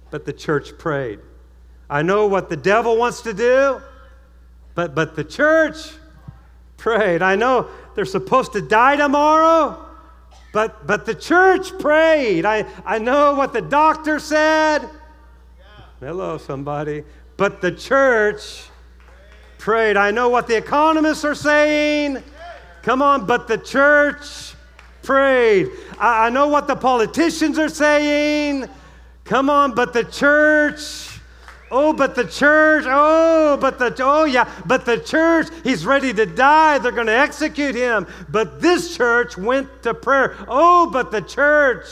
but 0.09 0.25
the 0.25 0.33
church 0.33 0.77
prayed. 0.77 1.19
I 1.89 2.01
know 2.01 2.25
what 2.25 2.49
the 2.49 2.57
devil 2.57 2.97
wants 2.97 3.21
to 3.23 3.33
do, 3.33 3.81
but, 4.73 4.95
but 4.95 5.15
the 5.15 5.23
church 5.23 5.91
prayed. 6.77 7.21
I 7.21 7.35
know 7.35 7.67
they're 7.93 8.05
supposed 8.05 8.53
to 8.53 8.61
die 8.61 8.95
tomorrow, 8.95 9.85
But, 10.51 10.87
but 10.87 11.05
the 11.05 11.13
church 11.13 11.77
prayed. 11.79 12.45
I, 12.45 12.65
I 12.85 12.97
know 12.97 13.35
what 13.35 13.53
the 13.53 13.61
doctor 13.61 14.19
said. 14.19 14.89
Hello, 16.01 16.39
somebody. 16.39 17.03
But 17.37 17.61
the 17.61 17.71
church 17.71 18.63
prayed. 19.59 19.97
I 19.97 20.09
know 20.09 20.29
what 20.29 20.47
the 20.47 20.57
economists 20.57 21.23
are 21.23 21.35
saying. 21.35 22.23
Come 22.81 23.03
on, 23.03 23.27
but 23.27 23.47
the 23.47 23.59
church 23.59 24.55
prayed. 25.03 25.69
I, 25.99 26.25
I 26.25 26.29
know 26.31 26.47
what 26.47 26.65
the 26.65 26.75
politicians 26.75 27.59
are 27.59 27.69
saying. 27.69 28.67
Come 29.25 29.47
on, 29.47 29.75
but 29.75 29.93
the 29.93 30.03
church. 30.03 31.19
Oh, 31.69 31.93
but 31.93 32.15
the 32.15 32.25
church. 32.25 32.85
Oh, 32.87 33.59
but 33.61 33.77
the, 33.77 33.95
oh, 33.99 34.25
yeah, 34.25 34.49
but 34.65 34.87
the 34.87 34.97
church, 34.97 35.49
he's 35.63 35.85
ready 35.85 36.11
to 36.15 36.25
die. 36.25 36.79
They're 36.79 36.91
going 36.91 37.05
to 37.05 37.13
execute 37.15 37.75
him. 37.75 38.07
But 38.27 38.59
this 38.59 38.97
church 38.97 39.37
went 39.37 39.83
to 39.83 39.93
prayer. 39.93 40.35
Oh, 40.47 40.89
but 40.89 41.11
the 41.11 41.21
church 41.21 41.85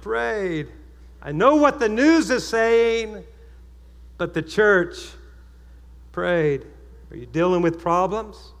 prayed. 0.00 0.72
I 1.20 1.32
know 1.32 1.56
what 1.56 1.78
the 1.78 1.88
news 1.88 2.30
is 2.30 2.46
saying, 2.46 3.24
but 4.16 4.34
the 4.34 4.42
church 4.42 4.96
prayed. 6.12 6.64
Are 7.10 7.16
you 7.16 7.26
dealing 7.26 7.62
with 7.62 7.80
problems? 7.80 8.52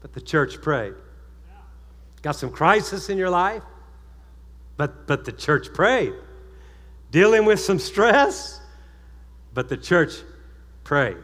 But 0.00 0.12
the 0.12 0.20
church 0.20 0.60
prayed. 0.60 0.94
Got 2.22 2.32
some 2.32 2.50
crisis 2.50 3.08
in 3.08 3.18
your 3.18 3.30
life? 3.30 3.62
But, 4.76 5.06
but 5.06 5.24
the 5.24 5.32
church 5.32 5.72
prayed. 5.72 6.14
Dealing 7.10 7.44
with 7.44 7.60
some 7.60 7.78
stress? 7.78 8.60
But 9.52 9.68
the 9.68 9.76
church 9.76 10.14
prayed. 10.84 11.16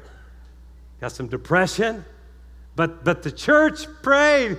Got 1.00 1.12
some 1.12 1.28
depression? 1.28 2.04
But, 2.74 3.04
but 3.04 3.22
the 3.22 3.30
church 3.30 3.86
prayed. 4.02 4.58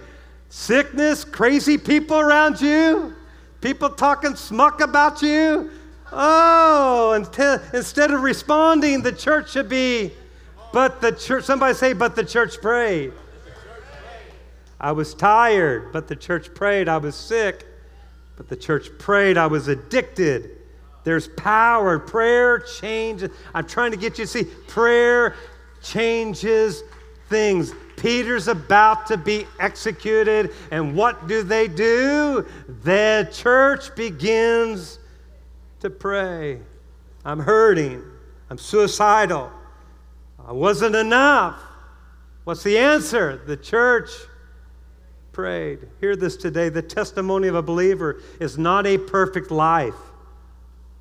Sickness, 0.49 1.25
crazy 1.25 1.77
people 1.77 2.19
around 2.19 2.62
you, 2.62 3.13
people 3.61 3.89
talking 3.89 4.35
smuck 4.35 4.81
about 4.81 5.21
you. 5.21 5.71
Oh, 6.11 7.13
instead 7.13 8.11
of 8.11 8.21
responding, 8.21 9.01
the 9.01 9.11
church 9.11 9.51
should 9.51 9.67
be, 9.67 10.11
but 10.71 11.01
the 11.01 11.11
church, 11.11 11.43
somebody 11.43 11.73
say, 11.73 11.93
but 11.93 12.15
the 12.15 12.23
church 12.23 12.61
prayed. 12.61 13.11
I 14.79 14.91
was 14.91 15.13
tired, 15.13 15.91
but 15.91 16.07
the 16.07 16.15
church 16.15 16.53
prayed. 16.53 16.87
I 16.87 16.97
was 16.97 17.15
sick, 17.15 17.65
but 18.35 18.47
the 18.47 18.55
church 18.55 18.89
prayed. 18.99 19.37
I 19.37 19.47
was 19.47 19.67
addicted. 19.67 20.51
There's 21.03 21.27
power. 21.29 21.99
Prayer 21.99 22.59
changes. 22.59 23.31
I'm 23.53 23.65
trying 23.65 23.91
to 23.91 23.97
get 23.97 24.19
you 24.19 24.25
to 24.25 24.31
see 24.31 24.43
prayer 24.67 25.35
changes 25.81 26.83
things. 27.29 27.73
Peter's 27.97 28.47
about 28.47 29.07
to 29.07 29.17
be 29.17 29.45
executed, 29.60 30.53
and 30.71 30.95
what 30.95 31.27
do 31.27 31.43
they 31.43 31.67
do? 31.67 32.45
The 32.83 33.27
church 33.33 33.93
begins 33.95 34.99
to 35.81 35.89
pray. 35.89 36.60
I'm 37.25 37.39
hurting. 37.39 38.03
I'm 38.49 38.57
suicidal. 38.57 39.51
I 40.47 40.53
wasn't 40.53 40.95
enough. 40.95 41.60
What's 42.45 42.63
the 42.63 42.77
answer? 42.77 43.41
The 43.45 43.57
church 43.57 44.10
prayed. 45.33 45.79
Hear 45.99 46.15
this 46.15 46.38
today. 46.38 46.69
The 46.69 46.81
testimony 46.81 47.47
of 47.47 47.55
a 47.55 47.62
believer 47.62 48.21
is 48.39 48.57
not 48.57 48.88
a 48.88 48.97
perfect 48.97 49.51
life, 49.51 49.93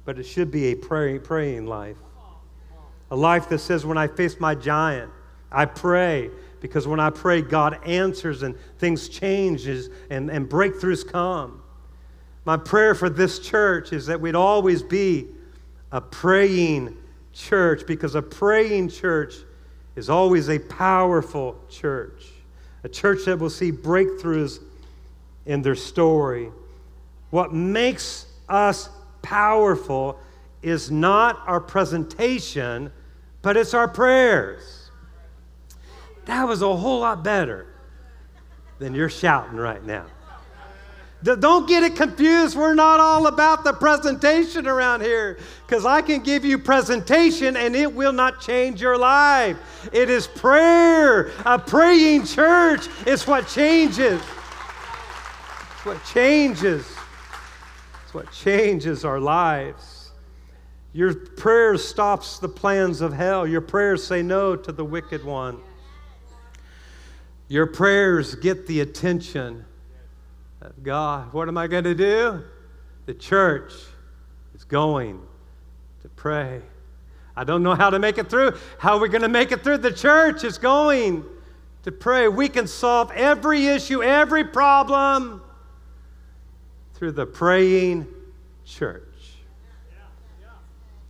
but 0.05 0.19
it 0.19 0.25
should 0.25 0.51
be 0.51 0.73
a 0.73 0.75
pray, 0.75 1.19
praying 1.19 1.67
life. 1.67 1.99
A 3.11 3.17
life 3.17 3.49
that 3.51 3.59
says, 3.59 3.87
when 3.87 3.99
I 3.99 4.09
face 4.09 4.41
my 4.41 4.55
giant, 4.55 5.13
I 5.53 5.67
pray. 5.67 6.31
Because 6.69 6.87
when 6.87 7.01
I 7.01 7.11
pray, 7.11 7.43
God 7.43 7.79
answers 7.87 8.43
and 8.43 8.57
things 8.79 9.09
changes 9.09 9.91
and, 10.11 10.31
and 10.31 10.49
breakthroughs 10.49 11.07
come. 11.07 11.63
My 12.45 12.57
prayer 12.57 12.95
for 12.95 13.09
this 13.09 13.39
church 13.39 13.93
is 13.93 14.07
that 14.07 14.21
we'd 14.21 14.37
always 14.37 14.83
be 14.83 15.27
a 15.93 16.01
praying 16.01 16.97
church 17.33 17.87
because 17.87 18.15
a 18.15 18.23
praying 18.23 18.89
church 18.89 19.35
is 19.97 20.09
always 20.11 20.49
a 20.49 20.59
powerful 20.59 21.59
church 21.69 22.27
a 22.87 22.89
church 22.89 23.25
that 23.25 23.37
will 23.37 23.51
see 23.51 23.73
breakthroughs 23.73 24.61
in 25.45 25.61
their 25.61 25.75
story. 25.75 26.53
What 27.31 27.53
makes 27.53 28.27
us 28.49 28.89
powerful 29.23 30.21
is 30.63 30.89
not 30.89 31.43
our 31.49 31.61
presentation, 31.61 32.93
but 33.43 33.57
it's 33.57 33.75
our 33.75 33.89
prayers. 33.89 34.76
That 36.27 36.47
was 36.47 36.63
a 36.63 36.77
whole 36.77 37.01
lot 37.01 37.25
better 37.25 37.67
than 38.79 38.95
you're 38.95 39.09
shouting 39.09 39.57
right 39.57 39.85
now. 39.85 40.07
Don't 41.23 41.67
get 41.67 41.83
it 41.83 41.97
confused. 41.97 42.57
We're 42.57 42.75
not 42.75 43.01
all 43.01 43.27
about 43.27 43.65
the 43.65 43.73
presentation 43.73 44.67
around 44.69 45.01
here 45.01 45.39
because 45.67 45.85
I 45.85 46.03
can 46.03 46.23
give 46.23 46.45
you 46.45 46.59
presentation 46.59 47.57
and 47.57 47.75
it 47.75 47.93
will 47.93 48.13
not 48.13 48.41
change 48.41 48.81
your 48.81 48.99
life. 48.99 49.57
It 49.93 50.11
is 50.11 50.27
prayer. 50.27 51.33
A 51.45 51.59
praying 51.59 52.27
church 52.27 52.87
is 53.07 53.27
what 53.27 53.49
changes. 53.49 54.21
It's 55.73 55.85
what 55.85 56.05
changes. 56.05 56.87
It's 58.05 58.15
what 58.15 58.31
changes 58.31 59.05
our 59.05 59.19
lives. 59.19 60.11
Your 60.93 61.15
prayer 61.15 61.77
stops 61.77 62.39
the 62.39 62.49
plans 62.49 63.01
of 63.01 63.13
hell. 63.13 63.47
Your 63.47 63.63
prayers 63.63 64.07
say 64.07 64.23
no 64.23 64.55
to 64.55 64.71
the 64.71 64.85
wicked 64.85 65.25
one. 65.25 65.59
Your 67.49 67.67
prayers 67.67 68.35
get 68.35 68.67
the 68.67 68.81
attention 68.81 69.65
of 70.61 70.83
God, 70.83 71.33
what 71.33 71.49
am 71.49 71.57
I 71.57 71.67
going 71.69 71.85
to 71.85 71.95
do? 71.95 72.43
The 73.07 73.15
church 73.15 73.73
is 74.55 74.65
going 74.65 75.21
to 76.03 76.09
pray. 76.09 76.61
I 77.37 77.45
don't 77.45 77.63
know 77.63 77.75
how 77.75 77.91
to 77.91 77.99
make 77.99 78.19
it 78.19 78.29
through. 78.29 78.57
How 78.79 78.95
are 78.95 79.01
we 79.01 79.09
going 79.09 79.23
to 79.23 79.29
make 79.29 79.53
it 79.53 79.63
through? 79.63 79.79
The 79.79 79.93
church 79.93 80.43
is 80.43 80.59
going 80.59 81.25
to 81.85 81.93
pray. 81.93 82.27
We 82.27 82.49
can 82.49 82.67
solve 82.67 83.13
every 83.13 83.67
issue, 83.67 84.03
every 84.03 84.43
problem 84.43 85.43
through 86.95 87.13
the 87.13 87.27
praying 87.27 88.09
church. 88.65 89.03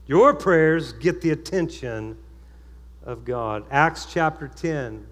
Your 0.06 0.34
prayers 0.34 0.92
get 0.92 1.22
the 1.22 1.30
attention 1.30 2.18
of 3.04 3.24
God. 3.24 3.64
Acts 3.70 4.06
chapter 4.06 4.48
10. 4.48 5.06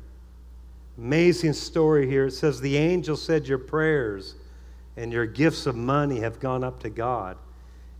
Amazing 0.96 1.54
story 1.54 2.08
here. 2.08 2.26
It 2.26 2.32
says, 2.32 2.60
The 2.60 2.76
angel 2.76 3.16
said, 3.16 3.46
Your 3.46 3.58
prayers 3.58 4.36
and 4.96 5.12
your 5.12 5.26
gifts 5.26 5.66
of 5.66 5.74
money 5.74 6.20
have 6.20 6.38
gone 6.38 6.62
up 6.62 6.80
to 6.80 6.90
God, 6.90 7.36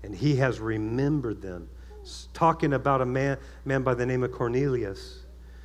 and 0.02 0.14
he 0.14 0.36
has 0.36 0.60
remembered 0.60 1.42
them. 1.42 1.68
It's 2.00 2.28
talking 2.34 2.74
about 2.74 3.00
a 3.00 3.06
man, 3.06 3.38
man 3.64 3.82
by 3.82 3.94
the 3.94 4.06
name 4.06 4.22
of 4.22 4.30
Cornelius, 4.30 5.20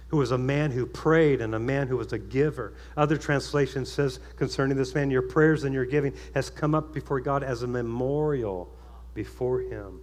who 0.07 0.17
was 0.17 0.31
a 0.31 0.37
man 0.37 0.71
who 0.71 0.87
prayed 0.87 1.41
and 1.41 1.53
a 1.53 1.59
man 1.59 1.87
who 1.87 1.97
was 1.97 2.13
a 2.13 2.17
giver. 2.17 2.73
Other 2.97 3.17
translation 3.17 3.85
says 3.85 4.19
concerning 4.37 4.75
this 4.75 4.95
man, 4.95 5.11
Your 5.11 5.21
prayers 5.21 5.65
and 5.65 5.73
your 5.73 5.85
giving 5.85 6.13
has 6.33 6.49
come 6.49 6.73
up 6.73 6.93
before 6.93 7.19
God 7.19 7.43
as 7.43 7.61
a 7.61 7.67
memorial 7.67 8.73
before 9.13 9.59
him. 9.59 9.99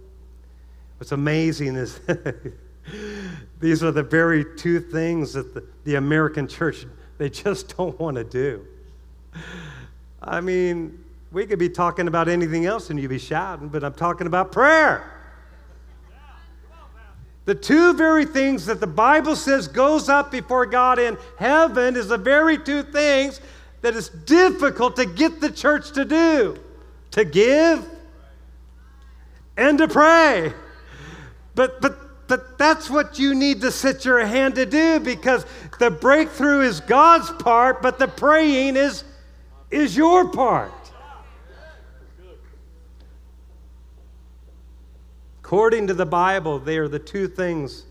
What's 0.97 1.11
amazing 1.11 1.75
is 1.75 1.99
these 3.59 3.83
are 3.83 3.91
the 3.91 4.03
very 4.03 4.45
two 4.55 4.79
things 4.79 5.33
that 5.33 5.53
the, 5.53 5.63
the 5.83 5.95
American 5.95 6.47
church 6.47 6.85
they 7.17 7.29
just 7.29 7.75
don't 7.77 7.99
want 7.99 8.17
to 8.17 8.23
do. 8.23 8.65
I 10.21 10.41
mean, 10.41 11.03
we 11.31 11.45
could 11.45 11.59
be 11.59 11.69
talking 11.69 12.07
about 12.07 12.27
anything 12.27 12.65
else 12.65 12.89
and 12.89 12.99
you'd 12.99 13.09
be 13.09 13.19
shouting, 13.19 13.67
but 13.69 13.83
I'm 13.83 13.93
talking 13.93 14.27
about 14.27 14.51
prayer. 14.51 15.13
The 17.45 17.55
two 17.55 17.93
very 17.93 18.25
things 18.25 18.65
that 18.65 18.81
the 18.81 18.87
Bible 18.87 19.35
says 19.35 19.69
goes 19.69 20.09
up 20.09 20.31
before 20.31 20.65
God 20.65 20.99
in 20.99 21.17
heaven 21.37 21.95
is 21.95 22.09
the 22.09 22.17
very 22.17 22.57
two 22.57 22.83
things 22.83 23.39
that 23.81 23.95
it's 23.95 24.09
difficult 24.09 24.97
to 24.97 25.05
get 25.05 25.39
the 25.39 25.49
church 25.49 25.91
to 25.91 26.03
do 26.03 26.59
to 27.11 27.25
give 27.25 27.83
and 29.55 29.77
to 29.77 29.87
pray. 29.87 30.53
But, 31.55 31.81
but 31.81 31.97
but 32.27 32.57
that's 32.57 32.89
what 32.89 33.17
you 33.17 33.33
need 33.33 33.61
to 33.61 33.71
set 33.71 34.03
your 34.03 34.25
hand 34.25 34.55
to 34.55 34.65
do 34.65 34.99
because 34.99 35.45
the 35.79 35.89
breakthrough 35.89 36.61
is 36.61 36.81
God's 36.81 37.31
part, 37.31 37.81
but 37.81 37.99
the 37.99 38.07
praying 38.07 38.75
is, 38.75 39.03
is 39.71 39.95
your 39.95 40.29
part. 40.29 40.71
According 45.39 45.87
to 45.87 45.93
the 45.93 46.05
Bible, 46.05 46.59
they 46.59 46.77
are 46.77 46.89
the 46.89 46.99
two 46.99 47.29
things 47.29 47.85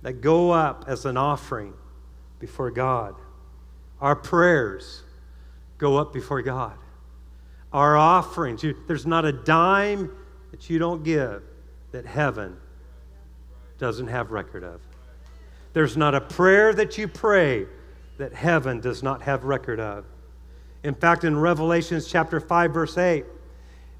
that 0.00 0.22
go 0.22 0.50
up 0.50 0.84
as 0.86 1.04
an 1.04 1.18
offering 1.18 1.74
before 2.38 2.70
God. 2.70 3.14
Our 4.00 4.16
prayers 4.16 5.02
go 5.76 5.98
up 5.98 6.14
before 6.14 6.40
God. 6.40 6.78
Our 7.74 7.96
offerings, 7.96 8.62
you, 8.62 8.74
there's 8.86 9.04
not 9.04 9.26
a 9.26 9.32
dime 9.32 10.10
that 10.50 10.70
you 10.70 10.78
don't 10.78 11.04
give 11.04 11.42
that 11.92 12.06
heaven 12.06 12.56
doesn't 13.78 14.08
have 14.08 14.30
record 14.30 14.64
of. 14.64 14.80
There's 15.72 15.96
not 15.96 16.14
a 16.14 16.20
prayer 16.20 16.72
that 16.74 16.98
you 16.98 17.08
pray 17.08 17.66
that 18.18 18.34
heaven 18.34 18.80
does 18.80 19.02
not 19.02 19.22
have 19.22 19.44
record 19.44 19.80
of. 19.80 20.04
In 20.82 20.94
fact, 20.94 21.24
in 21.24 21.38
Revelations 21.38 22.06
chapter 22.08 22.40
5, 22.40 22.72
verse 22.72 22.98
8, 22.98 23.24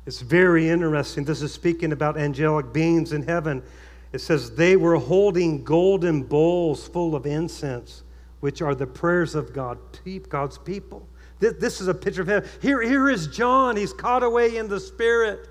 it's 0.06 0.20
very 0.20 0.68
interesting. 0.68 1.24
This 1.24 1.42
is 1.42 1.52
speaking 1.52 1.92
about 1.92 2.16
angelic 2.16 2.72
beings 2.72 3.12
in 3.12 3.22
heaven. 3.22 3.62
It 4.12 4.20
says, 4.20 4.50
They 4.50 4.76
were 4.76 4.96
holding 4.96 5.62
golden 5.62 6.22
bowls 6.22 6.88
full 6.88 7.14
of 7.14 7.26
incense, 7.26 8.04
which 8.40 8.62
are 8.62 8.74
the 8.74 8.86
prayers 8.86 9.34
of 9.34 9.52
God, 9.52 9.78
God's 10.28 10.58
people. 10.58 11.06
This 11.40 11.80
is 11.80 11.88
a 11.88 11.94
picture 11.94 12.22
of 12.22 12.28
heaven. 12.28 12.48
Here, 12.60 12.80
here 12.82 13.08
is 13.10 13.28
John. 13.28 13.76
He's 13.76 13.92
caught 13.92 14.22
away 14.22 14.56
in 14.56 14.66
the 14.68 14.80
Spirit. 14.80 15.48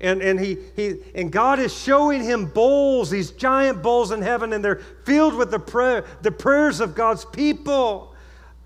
And, 0.00 0.22
and, 0.22 0.38
he, 0.38 0.58
he, 0.76 0.96
and 1.14 1.32
God 1.32 1.58
is 1.58 1.76
showing 1.76 2.22
him 2.22 2.46
bowls, 2.46 3.10
these 3.10 3.32
giant 3.32 3.82
bowls 3.82 4.12
in 4.12 4.22
heaven, 4.22 4.52
and 4.52 4.64
they're 4.64 4.80
filled 5.04 5.34
with 5.34 5.50
the, 5.50 5.58
prayer, 5.58 6.04
the 6.22 6.30
prayers 6.30 6.80
of 6.80 6.94
God's 6.94 7.24
people. 7.24 8.14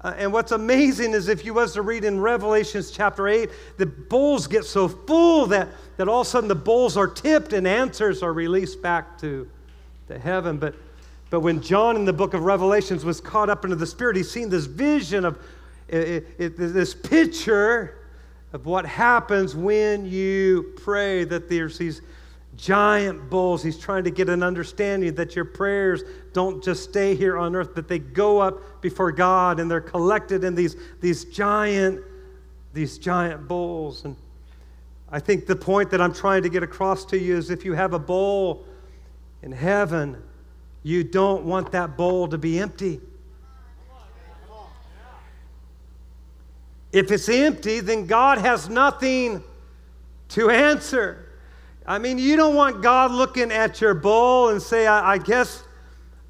Uh, 0.03 0.15
and 0.19 0.33
what's 0.33 0.53
amazing 0.53 1.13
is 1.13 1.29
if 1.29 1.45
you 1.45 1.55
was 1.55 1.73
to 1.73 1.83
read 1.83 2.05
in 2.05 2.21
Revelations 2.21 2.91
chapter 2.91 3.29
8, 3.29 3.49
the 3.79 3.87
bowls 3.87 4.47
get 4.47 4.65
so 4.65 4.89
full 4.89 5.47
that, 5.47 5.69
that 5.97 6.09
all 6.09 6.21
of 6.21 6.27
a 6.27 6.31
sudden 6.31 6.49
the 6.49 6.55
bowls 6.55 6.97
are 6.97 7.07
tipped 7.07 7.53
and 7.55 7.67
answers 7.67 8.23
are 8.23 8.33
released 8.33 8.83
back 8.83 9.17
to, 9.21 9.49
to 10.09 10.19
heaven. 10.19 10.59
But, 10.59 10.75
but 11.31 11.41
when 11.41 11.63
John 11.63 11.97
in 11.97 12.05
the 12.05 12.13
book 12.13 12.35
of 12.35 12.43
Revelations 12.43 13.07
was 13.07 13.23
caught 13.23 13.49
up 13.49 13.65
into 13.65 13.77
the 13.77 13.87
Spirit, 13.87 14.17
he's 14.17 14.31
seen 14.31 14.51
this 14.51 14.67
vision 14.67 15.25
of 15.25 15.39
it, 15.89 16.27
it, 16.39 16.57
this 16.57 16.95
picture 16.95 18.02
of 18.53 18.67
what 18.67 18.85
happens 18.85 19.57
when 19.57 20.05
you 20.05 20.75
pray, 20.77 21.25
that 21.25 21.49
there's 21.49 21.79
these 21.79 22.03
giant 22.57 23.31
bowls. 23.31 23.63
He's 23.63 23.79
trying 23.79 24.05
to 24.05 24.11
get 24.11 24.29
an 24.29 24.43
understanding 24.43 25.15
that 25.15 25.35
your 25.35 25.45
prayers 25.45 26.03
don't 26.33 26.63
just 26.63 26.85
stay 26.85 27.15
here 27.15 27.39
on 27.39 27.57
earth, 27.57 27.71
but 27.75 27.89
they 27.89 27.99
go 27.99 28.41
up 28.41 28.83
before 28.83 29.11
God 29.11 29.59
and 29.59 29.71
they're 29.71 29.81
collected 29.81 30.45
in 30.45 30.55
these, 30.55 30.77
these 31.01 31.25
giant, 31.25 32.01
these 32.75 32.99
giant 32.99 33.49
bowls. 33.49 34.05
And 34.05 34.17
I 35.11 35.19
think 35.19 35.47
the 35.47 35.57
point 35.57 35.91
that 35.91 36.01
I'm 36.01 36.13
trying 36.13 36.43
to 36.43 36.49
get 36.51 36.63
across 36.63 37.05
to 37.07 37.19
you 37.19 37.37
is 37.37 37.51
if 37.51 37.65
you 37.65 37.73
have 37.73 37.95
a 37.95 37.99
bowl 37.99 38.67
in 39.43 39.53
heaven, 39.53 40.23
you 40.83 41.05
don't 41.05 41.45
want 41.45 41.73
that 41.73 41.97
bowl 41.97 42.29
to 42.29 42.39
be 42.39 42.59
empty. 42.59 43.01
If 46.93 47.11
it's 47.11 47.29
empty, 47.29 47.81
then 47.81 48.07
God 48.07 48.39
has 48.39 48.69
nothing 48.69 49.43
to 50.29 50.51
answer. 50.51 51.27
I 51.87 51.99
mean, 51.99 52.19
you 52.19 52.37
don't 52.37 52.55
want 52.55 52.83
God 52.83 53.11
looking 53.11 53.51
at 53.51 53.81
your 53.81 53.95
bowl 53.95 54.51
and 54.51 54.63
say, 54.63 54.87
I, 54.87 55.15
I 55.15 55.19
guess, 55.19 55.65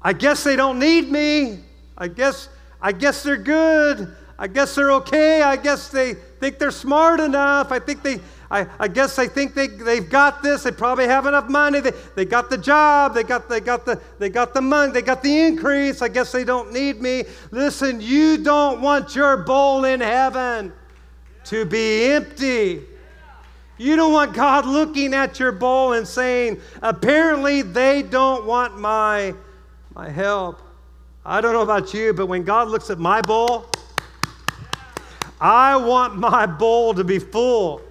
I 0.01 0.13
guess 0.13 0.43
they 0.43 0.55
don't 0.55 0.79
need 0.79 1.11
me. 1.11 1.59
I 1.97 2.07
guess, 2.07 2.49
I 2.81 2.91
guess 2.91 3.23
they're 3.23 3.37
good. 3.37 4.15
I 4.39 4.47
guess 4.47 4.73
they're 4.75 4.91
okay. 4.93 5.41
I 5.41 5.55
guess 5.55 5.89
they 5.89 6.15
think 6.15 6.59
they're 6.59 6.71
smart 6.71 7.19
enough. 7.19 7.71
I 7.71 7.79
think 7.79 8.01
they, 8.01 8.19
I, 8.53 8.67
I 8.77 8.87
guess 8.87 9.15
they 9.15 9.27
think 9.27 9.55
they, 9.55 9.65
they've 9.65 10.07
got 10.07 10.43
this. 10.43 10.61
They 10.61 10.69
probably 10.69 11.07
have 11.07 11.25
enough 11.25 11.49
money. 11.49 11.79
They, 11.79 11.91
they 12.15 12.23
got 12.23 12.51
the 12.51 12.57
job. 12.57 13.15
They 13.15 13.23
got, 13.23 13.49
they, 13.49 13.59
got 13.59 13.83
the, 13.83 13.99
they 14.19 14.29
got 14.29 14.53
the 14.53 14.61
money. 14.61 14.91
They 14.91 15.01
got 15.01 15.23
the 15.23 15.39
increase. 15.39 16.03
I 16.03 16.07
guess 16.07 16.31
they 16.31 16.43
don't 16.43 16.71
need 16.71 17.01
me. 17.01 17.23
Listen, 17.49 17.99
you 17.99 18.37
don't 18.37 18.79
want 18.79 19.15
your 19.15 19.37
bowl 19.37 19.85
in 19.85 20.01
heaven 20.01 20.71
to 21.45 21.65
be 21.65 22.11
empty. 22.11 22.83
You 23.79 23.95
don't 23.95 24.13
want 24.13 24.35
God 24.35 24.67
looking 24.67 25.15
at 25.15 25.39
your 25.39 25.51
bowl 25.51 25.93
and 25.93 26.07
saying, 26.07 26.61
apparently 26.83 27.63
they 27.63 28.03
don't 28.03 28.45
want 28.45 28.77
my, 28.77 29.33
my 29.95 30.09
help. 30.09 30.61
I 31.25 31.41
don't 31.41 31.53
know 31.53 31.63
about 31.63 31.91
you, 31.91 32.13
but 32.13 32.27
when 32.27 32.43
God 32.43 32.67
looks 32.67 32.91
at 32.91 32.99
my 32.99 33.19
bowl, 33.21 33.65
I 35.41 35.75
want 35.75 36.17
my 36.17 36.45
bowl 36.45 36.93
to 36.93 37.03
be 37.03 37.17
full 37.17 37.81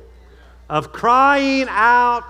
of 0.72 0.90
crying 0.90 1.66
out 1.68 2.24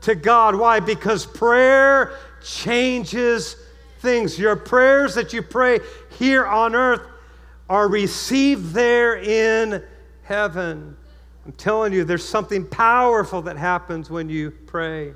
to 0.00 0.16
God. 0.16 0.56
Why? 0.56 0.80
Because 0.80 1.24
prayer 1.24 2.18
changes 2.44 3.54
things. 4.00 4.36
Your 4.36 4.56
prayers 4.56 5.14
that 5.14 5.32
you 5.32 5.40
pray 5.40 5.78
here 6.18 6.44
on 6.44 6.74
earth 6.74 7.02
are 7.70 7.88
received 7.88 8.74
there 8.74 9.16
in 9.18 9.84
heaven. 10.24 10.96
I'm 11.44 11.52
telling 11.52 11.92
you, 11.92 12.02
there's 12.02 12.28
something 12.28 12.66
powerful 12.66 13.42
that 13.42 13.56
happens 13.56 14.10
when 14.10 14.28
you 14.28 14.50
pray. 14.50 15.14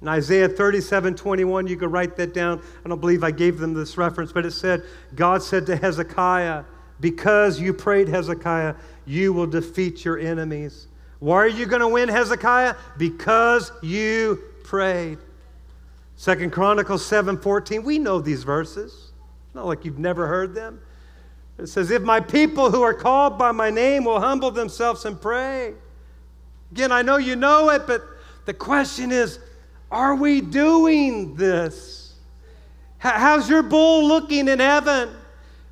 In 0.00 0.06
Isaiah 0.06 0.48
37 0.48 1.16
21, 1.16 1.66
you 1.66 1.76
could 1.76 1.90
write 1.90 2.14
that 2.14 2.32
down. 2.32 2.62
I 2.84 2.88
don't 2.88 3.00
believe 3.00 3.24
I 3.24 3.32
gave 3.32 3.58
them 3.58 3.74
this 3.74 3.98
reference, 3.98 4.30
but 4.30 4.46
it 4.46 4.52
said, 4.52 4.84
God 5.16 5.42
said 5.42 5.66
to 5.66 5.74
Hezekiah, 5.74 6.62
Because 7.00 7.60
you 7.60 7.72
prayed, 7.72 8.06
Hezekiah, 8.06 8.76
you 9.04 9.32
will 9.32 9.48
defeat 9.48 10.04
your 10.04 10.16
enemies. 10.16 10.87
Why 11.20 11.36
are 11.36 11.48
you 11.48 11.66
going 11.66 11.80
to 11.80 11.88
win, 11.88 12.08
Hezekiah? 12.08 12.74
Because 12.96 13.72
you 13.82 14.42
prayed. 14.64 15.18
Second 16.16 16.52
Chronicles 16.52 17.08
7:14. 17.08 17.84
We 17.84 17.98
know 17.98 18.20
these 18.20 18.44
verses. 18.44 18.92
It's 18.92 19.54
not 19.54 19.66
like 19.66 19.84
you've 19.84 19.98
never 19.98 20.26
heard 20.26 20.54
them. 20.54 20.80
It 21.58 21.68
says, 21.68 21.90
If 21.90 22.02
my 22.02 22.20
people 22.20 22.70
who 22.70 22.82
are 22.82 22.94
called 22.94 23.38
by 23.38 23.52
my 23.52 23.70
name 23.70 24.04
will 24.04 24.20
humble 24.20 24.50
themselves 24.50 25.04
and 25.04 25.20
pray. 25.20 25.74
Again, 26.72 26.92
I 26.92 27.02
know 27.02 27.16
you 27.16 27.34
know 27.34 27.70
it, 27.70 27.86
but 27.86 28.02
the 28.44 28.54
question 28.54 29.10
is, 29.10 29.38
are 29.90 30.14
we 30.14 30.40
doing 30.40 31.34
this? 31.34 32.14
How's 32.98 33.48
your 33.48 33.62
bowl 33.62 34.06
looking 34.06 34.48
in 34.48 34.58
heaven? 34.58 35.10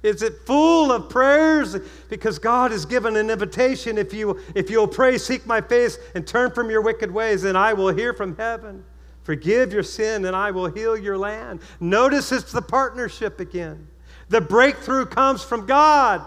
Is 0.03 0.23
it 0.23 0.47
full 0.47 0.93
of 0.93 1.09
prayers? 1.09 1.77
Because 2.09 2.39
God 2.39 2.71
has 2.71 2.85
given 2.85 3.17
an 3.17 3.31
invitation. 3.31 3.99
If, 3.99 4.13
you, 4.13 4.41
if 4.55 4.71
you'll 4.71 4.89
pray, 4.89 5.19
seek 5.19 5.47
my 5.47 5.61
face, 5.61 5.99
and 6.15 6.27
turn 6.27 6.53
from 6.53 6.71
your 6.71 6.83
wicked 6.83 7.11
ways, 7.11 7.43
then 7.43 7.57
I 7.57 7.73
will 7.73 7.89
hear 7.89 8.13
from 8.13 8.37
heaven. 8.37 8.85
Forgive 9.23 9.73
your 9.73 9.83
sin, 9.83 10.25
and 10.25 10.37
I 10.37 10.53
will 10.53 10.69
heal 10.69 10.97
your 10.97 11.19
land. 11.19 11.61
Notice 11.81 12.31
it's 12.31 12.53
the 12.53 12.63
partnership 12.63 13.41
again. 13.41 13.89
The 14.29 14.41
breakthrough 14.41 15.07
comes 15.07 15.43
from 15.43 15.67
God, 15.67 16.25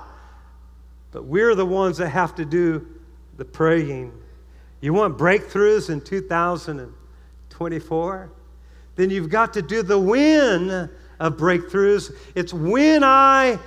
but 1.12 1.26
we're 1.26 1.56
the 1.56 1.66
ones 1.66 1.98
that 1.98 2.10
have 2.10 2.36
to 2.36 2.46
do 2.46 2.86
the 3.38 3.46
praying. 3.46 4.12
You 4.82 4.94
want 4.94 5.18
breakthroughs 5.18 5.90
in 5.90 6.02
2024? 6.02 8.30
Then 8.96 9.10
you've 9.10 9.30
got 9.30 9.54
to 9.54 9.62
do 9.62 9.82
the 9.82 9.98
win 9.98 10.90
of 11.20 11.38
breakthroughs. 11.38 12.16
It's 12.36 12.54
when 12.54 13.04
I 13.04 13.60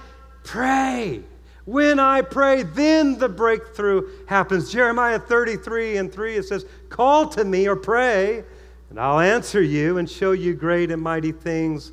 pray. 0.45 1.23
When 1.65 2.01
I 2.01 2.23
pray, 2.23 2.65
then 2.65 3.19
the 3.19 3.29
breakthrough 3.29 4.09
happens. 4.27 4.73
Jeremiah 4.73 5.19
33 5.19 5.97
and 5.99 6.13
3, 6.13 6.37
it 6.37 6.45
says, 6.45 6.67
Call 6.89 7.29
to 7.31 7.45
me 7.45 7.69
or 7.69 7.77
pray, 7.77 8.45
and 8.91 8.99
I'll 8.99 9.21
answer 9.21 9.63
you 9.63 9.99
and 9.99 10.11
show 10.11 10.33
you 10.33 10.55
great 10.55 10.91
and 10.91 11.01
mighty 11.01 11.33
things 11.33 11.93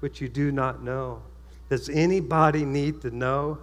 which 0.00 0.20
you 0.20 0.28
do 0.28 0.52
not 0.52 0.82
know. 0.82 1.22
Does 1.70 1.88
anybody 1.88 2.64
need 2.64 3.00
to 3.00 3.10
know? 3.10 3.58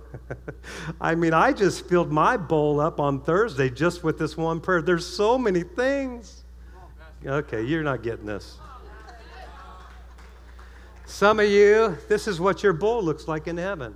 I 1.02 1.16
mean, 1.16 1.34
I 1.34 1.54
just 1.54 1.88
filled 1.88 2.12
my 2.12 2.36
bowl 2.36 2.82
up 2.82 3.00
on 3.00 3.22
Thursday 3.22 3.70
just 3.70 4.04
with 4.04 4.18
this 4.18 4.36
one 4.36 4.60
prayer. 4.60 4.82
There's 4.82 5.06
so 5.06 5.38
many 5.38 5.64
things. 5.64 6.44
Okay, 7.26 7.64
you're 7.64 7.84
not 7.84 8.04
getting 8.04 8.26
this. 8.26 8.58
Some 11.06 11.40
of 11.40 11.48
you, 11.48 11.98
this 12.08 12.28
is 12.28 12.40
what 12.40 12.64
your 12.64 12.74
bowl 12.74 13.04
looks 13.04 13.28
like 13.28 13.48
in 13.48 13.58
heaven. 13.58 13.96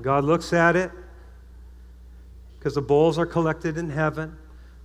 God 0.00 0.24
looks 0.24 0.52
at 0.52 0.76
it 0.76 0.90
because 2.58 2.74
the 2.74 2.82
bowls 2.82 3.18
are 3.18 3.26
collected 3.26 3.76
in 3.76 3.90
heaven. 3.90 4.36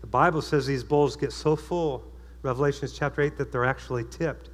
The 0.01 0.07
Bible 0.07 0.41
says 0.41 0.65
these 0.65 0.83
bowls 0.83 1.15
get 1.15 1.31
so 1.31 1.55
full, 1.55 2.03
Revelations 2.41 2.93
chapter 2.93 3.21
8, 3.21 3.37
that 3.37 3.51
they're 3.51 3.65
actually 3.65 4.03
tipped. 4.05 4.49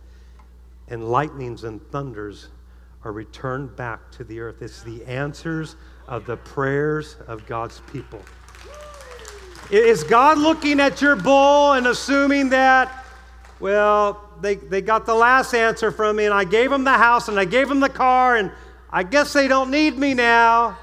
And 0.89 1.09
lightnings 1.09 1.63
and 1.63 1.81
thunders 1.91 2.49
are 3.03 3.11
returned 3.11 3.75
back 3.75 4.11
to 4.11 4.23
the 4.23 4.39
earth. 4.39 4.61
It's 4.61 4.83
the 4.83 5.03
answers 5.05 5.75
of 6.07 6.25
the 6.25 6.37
prayers 6.37 7.17
of 7.27 7.45
God's 7.45 7.81
people. 7.91 8.21
Is 9.71 10.03
God 10.03 10.37
looking 10.37 10.79
at 10.79 11.01
your 11.01 11.15
bowl 11.15 11.73
and 11.73 11.87
assuming 11.87 12.49
that, 12.49 13.05
well, 13.59 14.29
they, 14.43 14.55
they 14.55 14.81
got 14.81 15.05
the 15.05 15.15
last 15.15 15.53
answer 15.53 15.91
from 15.91 16.17
me, 16.17 16.25
and 16.25 16.33
I 16.33 16.43
gave 16.43 16.69
them 16.69 16.83
the 16.83 16.93
house 16.93 17.29
and 17.29 17.39
I 17.39 17.45
gave 17.45 17.69
them 17.69 17.79
the 17.79 17.89
car, 17.89 18.35
and 18.35 18.51
I 18.91 19.03
guess 19.03 19.33
they 19.33 19.47
don't 19.47 19.71
need 19.71 19.97
me 19.97 20.13
now. 20.13 20.77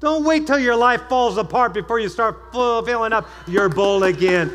Don't 0.00 0.24
wait 0.24 0.46
till 0.46 0.58
your 0.58 0.76
life 0.76 1.08
falls 1.08 1.36
apart 1.36 1.74
before 1.74 1.98
you 1.98 2.08
start 2.08 2.52
filling 2.52 3.12
up 3.12 3.28
your 3.46 3.68
bowl 3.68 4.04
again. 4.04 4.52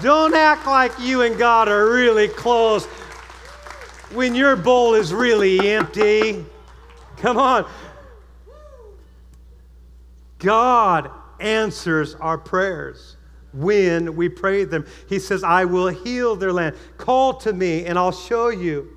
Don't 0.00 0.34
act 0.34 0.66
like 0.66 0.92
you 0.98 1.22
and 1.22 1.36
God 1.38 1.68
are 1.68 1.90
really 1.92 2.28
close 2.28 2.86
when 4.12 4.34
your 4.34 4.56
bowl 4.56 4.94
is 4.94 5.12
really 5.12 5.70
empty. 5.70 6.44
Come 7.18 7.36
on. 7.36 7.68
God 10.38 11.10
answers 11.38 12.14
our 12.16 12.38
prayers 12.38 13.11
when 13.52 14.16
we 14.16 14.28
pray 14.28 14.64
them. 14.64 14.86
He 15.08 15.18
says, 15.18 15.44
I 15.44 15.64
will 15.64 15.88
heal 15.88 16.36
their 16.36 16.52
land. 16.52 16.76
Call 16.96 17.34
to 17.34 17.52
me 17.52 17.86
and 17.86 17.98
I'll 17.98 18.12
show 18.12 18.48
you. 18.48 18.96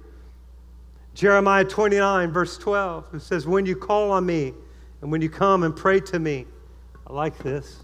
Jeremiah 1.13 1.63
29, 1.63 2.31
verse 2.31 2.57
12, 2.57 3.15
it 3.15 3.21
says, 3.21 3.47
When 3.47 3.65
you 3.65 3.75
call 3.75 4.11
on 4.11 4.25
me 4.25 4.53
And 5.01 5.11
when 5.11 5.21
you 5.21 5.29
come 5.29 5.63
and 5.63 5.75
pray 5.75 5.99
to 5.99 6.19
me, 6.19 6.45
I 7.07 7.13
like 7.13 7.37
this. 7.37 7.83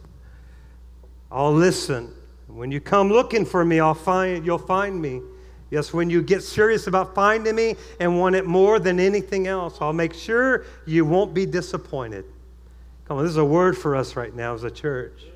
I'll 1.32 1.53
listen. 1.53 2.13
When 2.47 2.72
you 2.72 2.82
come 2.82 3.09
looking 3.09 3.45
for 3.45 3.63
me, 3.63 3.80
I'll 3.80 3.93
find 3.93 4.45
you'll 4.45 4.57
find 4.57 5.01
me. 5.01 5.22
Yes, 5.69 5.93
when 5.93 6.09
you 6.09 6.22
get 6.22 6.43
serious 6.43 6.88
about 6.88 7.15
finding 7.15 7.55
me 7.55 7.76
and 7.99 8.19
want 8.19 8.36
it 8.36 8.45
more 8.45 8.78
than 8.80 8.99
anything 8.99 9.47
else, 9.47 9.78
I'll 9.80 9.93
make 9.93 10.13
sure 10.13 10.65
you 10.86 11.05
won't 11.05 11.34
be 11.34 11.45
disappointed. 11.45 12.26
Come 13.05 13.17
on, 13.17 13.24
this 13.24 13.32
is 13.32 13.38
a 13.38 13.45
word 13.45 13.78
for 13.78 13.95
us 13.95 14.17
right 14.17 14.36
now 14.36 14.53
as 14.53 14.63
a 14.63 14.72
church. 14.72 15.31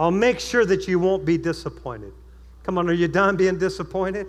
I'll 0.00 0.10
make 0.10 0.40
sure 0.40 0.64
that 0.64 0.88
you 0.88 0.98
won't 0.98 1.26
be 1.26 1.36
disappointed. 1.36 2.14
Come 2.62 2.78
on, 2.78 2.88
are 2.88 2.94
you 2.94 3.06
done 3.06 3.36
being 3.36 3.58
disappointed? 3.58 4.28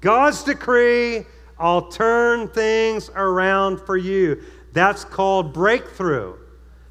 God's 0.00 0.42
decree, 0.42 1.26
I'll 1.58 1.90
turn 1.90 2.48
things 2.48 3.10
around 3.14 3.78
for 3.82 3.98
you. 3.98 4.42
That's 4.72 5.04
called 5.04 5.52
breakthrough. 5.52 6.38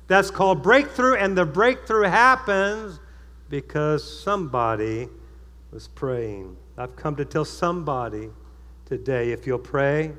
That's 0.05 0.29
called 0.29 0.61
breakthrough, 0.61 1.15
and 1.15 1.35
the 1.35 1.47
breakthrough 1.47 2.03
happens 2.03 2.99
because 3.49 4.21
somebody 4.21 5.09
was 5.71 5.87
praying. 5.87 6.55
I've 6.77 6.95
come 6.95 7.15
to 7.15 7.25
tell 7.25 7.43
somebody 7.43 8.29
today 8.85 9.31
if 9.31 9.47
you'll 9.47 9.57
pray, 9.57 10.11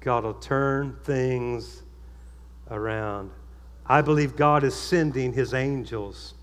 God 0.00 0.24
will 0.24 0.34
turn 0.34 0.96
things 1.04 1.84
around. 2.68 3.30
I 3.86 4.02
believe 4.02 4.34
God 4.34 4.64
is 4.64 4.74
sending 4.74 5.32
his 5.32 5.54
angels 5.54 6.34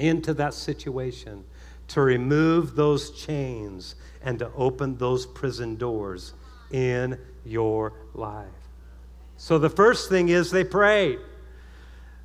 into 0.00 0.34
that 0.34 0.54
situation 0.54 1.44
to 1.88 2.00
remove 2.00 2.74
those 2.76 3.10
chains 3.10 3.96
and 4.22 4.38
to 4.38 4.50
open 4.54 4.96
those 4.96 5.26
prison 5.26 5.76
doors 5.76 6.34
in 6.70 7.18
your 7.44 7.92
life. 8.14 8.46
So 9.36 9.58
the 9.58 9.70
first 9.70 10.08
thing 10.08 10.28
is 10.28 10.50
they 10.50 10.64
prayed. 10.64 11.18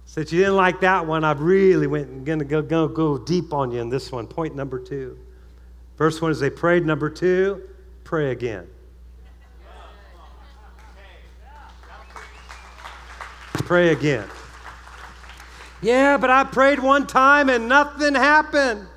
Since 0.05 0.31
you 0.31 0.39
didn't 0.39 0.55
like 0.55 0.81
that 0.81 1.07
one, 1.07 1.23
I 1.23 1.31
really 1.31 1.87
went 1.87 2.25
going 2.25 2.39
to 2.39 2.45
go, 2.45 2.61
go, 2.61 2.87
go 2.87 3.17
deep 3.17 3.53
on 3.53 3.71
you 3.71 3.81
in 3.81 3.89
this 3.89 4.11
one. 4.11 4.27
Point 4.27 4.55
number 4.55 4.79
two. 4.79 5.17
First 5.95 6.21
one 6.21 6.29
is 6.29 6.39
they 6.39 6.49
prayed. 6.49 6.85
Number 6.85 7.09
two, 7.09 7.67
pray 8.03 8.31
again. 8.31 8.67
Pray 13.53 13.89
again. 13.89 14.27
Yeah, 15.85 16.17
but 16.17 16.31
I 16.31 16.43
prayed 16.45 16.79
one 16.79 17.05
time 17.05 17.47
and 17.47 17.69
nothing 17.69 18.15
happened. 18.15 18.87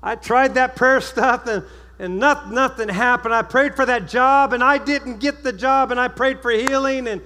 I 0.00 0.14
tried 0.14 0.54
that 0.54 0.76
prayer 0.76 1.00
stuff 1.00 1.48
and, 1.48 1.64
and 1.98 2.20
not, 2.20 2.52
nothing 2.52 2.88
happened. 2.88 3.34
I 3.34 3.42
prayed 3.42 3.74
for 3.74 3.84
that 3.84 4.06
job 4.06 4.52
and 4.52 4.62
I 4.62 4.78
didn't 4.78 5.18
get 5.18 5.42
the 5.42 5.52
job, 5.52 5.90
and 5.90 5.98
I 5.98 6.06
prayed 6.06 6.40
for 6.40 6.52
healing 6.52 7.08
and 7.08 7.20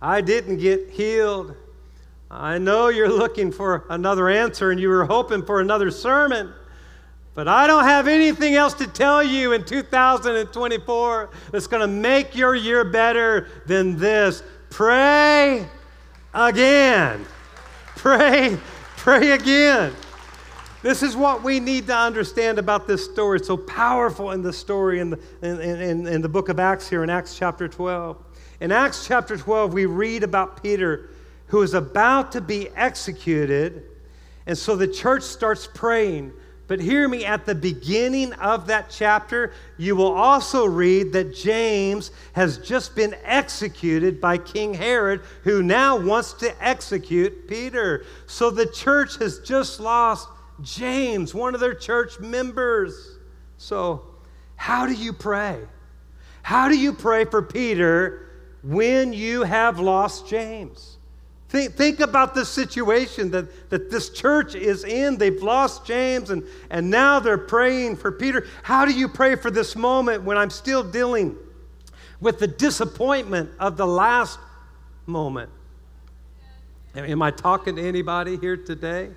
I 0.00 0.22
didn't 0.22 0.56
get 0.56 0.90
healed. 0.90 1.54
I 2.32 2.58
know 2.58 2.88
you're 2.88 3.08
looking 3.08 3.52
for 3.52 3.84
another 3.88 4.28
answer 4.28 4.72
and 4.72 4.80
you 4.80 4.88
were 4.88 5.04
hoping 5.04 5.44
for 5.44 5.60
another 5.60 5.92
sermon. 5.92 6.52
But 7.34 7.46
I 7.46 7.68
don't 7.68 7.84
have 7.84 8.08
anything 8.08 8.56
else 8.56 8.74
to 8.74 8.88
tell 8.88 9.22
you 9.22 9.52
in 9.52 9.64
2024 9.64 11.30
that's 11.52 11.68
going 11.68 11.80
to 11.80 11.86
make 11.86 12.34
your 12.34 12.56
year 12.56 12.82
better 12.82 13.46
than 13.66 13.96
this. 13.98 14.42
Pray 14.68 15.64
again. 16.34 17.24
Pray, 18.02 18.58
pray 18.96 19.30
again. 19.30 19.92
This 20.82 21.04
is 21.04 21.14
what 21.14 21.44
we 21.44 21.60
need 21.60 21.86
to 21.86 21.96
understand 21.96 22.58
about 22.58 22.88
this 22.88 23.04
story. 23.04 23.36
It's 23.36 23.46
so 23.46 23.56
powerful 23.56 24.32
in 24.32 24.42
the 24.42 24.52
story 24.52 24.98
in 24.98 25.10
the, 25.10 25.20
in, 25.40 25.60
in, 25.60 26.06
in 26.08 26.20
the 26.20 26.28
book 26.28 26.48
of 26.48 26.58
Acts 26.58 26.88
here 26.88 27.04
in 27.04 27.10
Acts 27.10 27.38
chapter 27.38 27.68
12. 27.68 28.20
In 28.58 28.72
Acts 28.72 29.06
chapter 29.06 29.36
12, 29.36 29.72
we 29.72 29.86
read 29.86 30.24
about 30.24 30.60
Peter 30.60 31.10
who 31.46 31.62
is 31.62 31.74
about 31.74 32.32
to 32.32 32.40
be 32.40 32.70
executed. 32.70 33.84
And 34.46 34.58
so 34.58 34.74
the 34.74 34.88
church 34.88 35.22
starts 35.22 35.68
praying. 35.72 36.32
But 36.72 36.80
hear 36.80 37.06
me, 37.06 37.26
at 37.26 37.44
the 37.44 37.54
beginning 37.54 38.32
of 38.32 38.68
that 38.68 38.88
chapter, 38.88 39.52
you 39.76 39.94
will 39.94 40.14
also 40.14 40.64
read 40.64 41.12
that 41.12 41.36
James 41.36 42.12
has 42.32 42.56
just 42.56 42.96
been 42.96 43.14
executed 43.24 44.22
by 44.22 44.38
King 44.38 44.72
Herod, 44.72 45.20
who 45.42 45.62
now 45.62 45.98
wants 45.98 46.32
to 46.32 46.66
execute 46.66 47.46
Peter. 47.46 48.06
So 48.24 48.50
the 48.50 48.64
church 48.64 49.18
has 49.18 49.40
just 49.40 49.80
lost 49.80 50.26
James, 50.62 51.34
one 51.34 51.52
of 51.52 51.60
their 51.60 51.74
church 51.74 52.18
members. 52.18 53.18
So, 53.58 54.06
how 54.56 54.86
do 54.86 54.94
you 54.94 55.12
pray? 55.12 55.58
How 56.40 56.70
do 56.70 56.78
you 56.78 56.94
pray 56.94 57.26
for 57.26 57.42
Peter 57.42 58.30
when 58.62 59.12
you 59.12 59.42
have 59.42 59.78
lost 59.78 60.26
James? 60.26 60.91
Think, 61.52 61.74
think 61.74 62.00
about 62.00 62.34
the 62.34 62.46
situation 62.46 63.30
that, 63.32 63.68
that 63.68 63.90
this 63.90 64.08
church 64.08 64.54
is 64.54 64.84
in. 64.84 65.18
They've 65.18 65.42
lost 65.42 65.84
James 65.84 66.30
and, 66.30 66.44
and 66.70 66.88
now 66.88 67.20
they're 67.20 67.36
praying 67.36 67.96
for 67.96 68.10
Peter. 68.10 68.46
How 68.62 68.86
do 68.86 68.94
you 68.94 69.06
pray 69.06 69.36
for 69.36 69.50
this 69.50 69.76
moment 69.76 70.22
when 70.22 70.38
I'm 70.38 70.48
still 70.48 70.82
dealing 70.82 71.36
with 72.22 72.38
the 72.38 72.46
disappointment 72.46 73.50
of 73.60 73.76
the 73.76 73.86
last 73.86 74.38
moment? 75.04 75.50
Am 76.94 77.20
I 77.20 77.30
talking 77.30 77.76
to 77.76 77.82
anybody 77.82 78.38
here 78.38 78.56
today? 78.56 79.10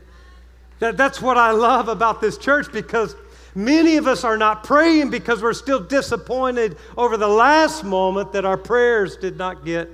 That, 0.80 0.98
that's 0.98 1.22
what 1.22 1.38
I 1.38 1.52
love 1.52 1.88
about 1.88 2.20
this 2.20 2.38
church 2.38 2.70
because 2.70 3.16
many 3.56 3.96
of 3.96 4.08
us 4.08 4.26
are 4.26 4.38
not 4.38 4.66
praying 4.66 5.10
because 5.10 5.42
we're 5.42 5.54
still 5.54 5.80
disappointed 5.80 6.76
over 6.98 7.16
the 7.16 7.30
last 7.30 7.86
moment 7.86 8.34
that 8.34 8.44
our 8.44 8.58
prayers 8.58 9.16
did 9.16 9.38
not 9.38 9.64
get 9.64 9.90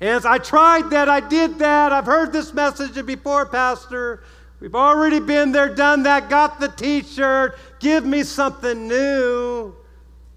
and 0.00 0.26
I 0.26 0.38
tried 0.38 0.90
that, 0.90 1.08
I 1.08 1.20
did 1.20 1.58
that, 1.58 1.92
I've 1.92 2.06
heard 2.06 2.32
this 2.32 2.52
message 2.52 3.04
before, 3.06 3.46
Pastor. 3.46 4.22
We've 4.60 4.74
already 4.74 5.20
been 5.20 5.52
there, 5.52 5.74
done 5.74 6.02
that, 6.04 6.30
got 6.30 6.60
the 6.60 6.68
t 6.68 7.02
shirt. 7.02 7.58
Give 7.78 8.04
me 8.04 8.22
something 8.22 8.88
new. 8.88 9.74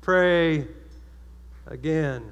Pray 0.01 0.67
again. 1.67 2.23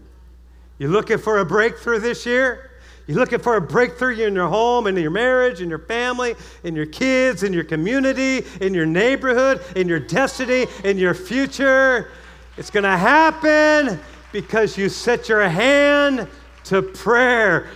You 0.79 0.89
looking 0.89 1.17
for 1.17 1.39
a 1.39 1.45
breakthrough 1.45 1.99
this 1.99 2.25
year? 2.25 2.71
You 3.07 3.15
looking 3.15 3.39
for 3.39 3.55
a 3.55 3.61
breakthrough 3.61 4.15
in 4.17 4.35
your 4.35 4.47
home, 4.49 4.85
in 4.85 4.97
your 4.97 5.11
marriage, 5.11 5.61
in 5.61 5.69
your 5.69 5.79
family, 5.79 6.35
in 6.63 6.75
your 6.75 6.85
kids, 6.85 7.43
in 7.43 7.53
your 7.53 7.63
community, 7.63 8.45
in 8.59 8.73
your 8.73 8.85
neighborhood, 8.85 9.63
in 9.77 9.87
your 9.87 9.99
destiny, 9.99 10.67
in 10.83 10.97
your 10.97 11.13
future? 11.13 12.11
It's 12.57 12.69
going 12.69 12.83
to 12.83 12.97
happen 12.97 13.99
because 14.33 14.77
you 14.77 14.89
set 14.89 15.29
your 15.29 15.47
hand 15.47 16.27
to 16.67 16.81
prayer. 16.81 17.69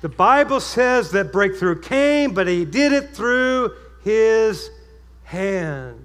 The 0.00 0.08
Bible 0.08 0.60
says 0.60 1.10
that 1.12 1.32
breakthrough 1.32 1.80
came, 1.80 2.34
but 2.34 2.46
he 2.46 2.64
did 2.64 2.92
it 2.92 3.10
through 3.10 3.74
his 4.02 4.70
hand. 5.22 6.00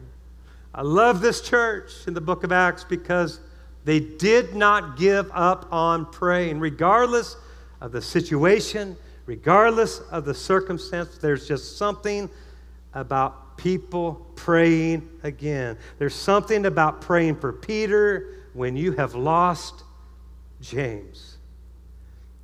I 0.73 0.83
love 0.83 1.21
this 1.21 1.41
church 1.41 1.91
in 2.07 2.13
the 2.13 2.21
book 2.21 2.43
of 2.43 2.51
Acts 2.51 2.83
because 2.83 3.39
they 3.83 3.99
did 3.99 4.55
not 4.55 4.97
give 4.97 5.29
up 5.33 5.67
on 5.71 6.05
praying, 6.05 6.59
regardless 6.59 7.35
of 7.81 7.91
the 7.91 8.01
situation, 8.01 8.95
regardless 9.25 9.99
of 10.11 10.25
the 10.25 10.33
circumstance. 10.33 11.17
There's 11.17 11.47
just 11.47 11.77
something 11.77 12.29
about 12.93 13.57
people 13.57 14.25
praying 14.35 15.09
again. 15.23 15.77
There's 15.97 16.15
something 16.15 16.65
about 16.65 17.01
praying 17.01 17.37
for 17.37 17.51
Peter 17.51 18.45
when 18.53 18.75
you 18.75 18.93
have 18.93 19.15
lost 19.15 19.83
James. 20.61 21.28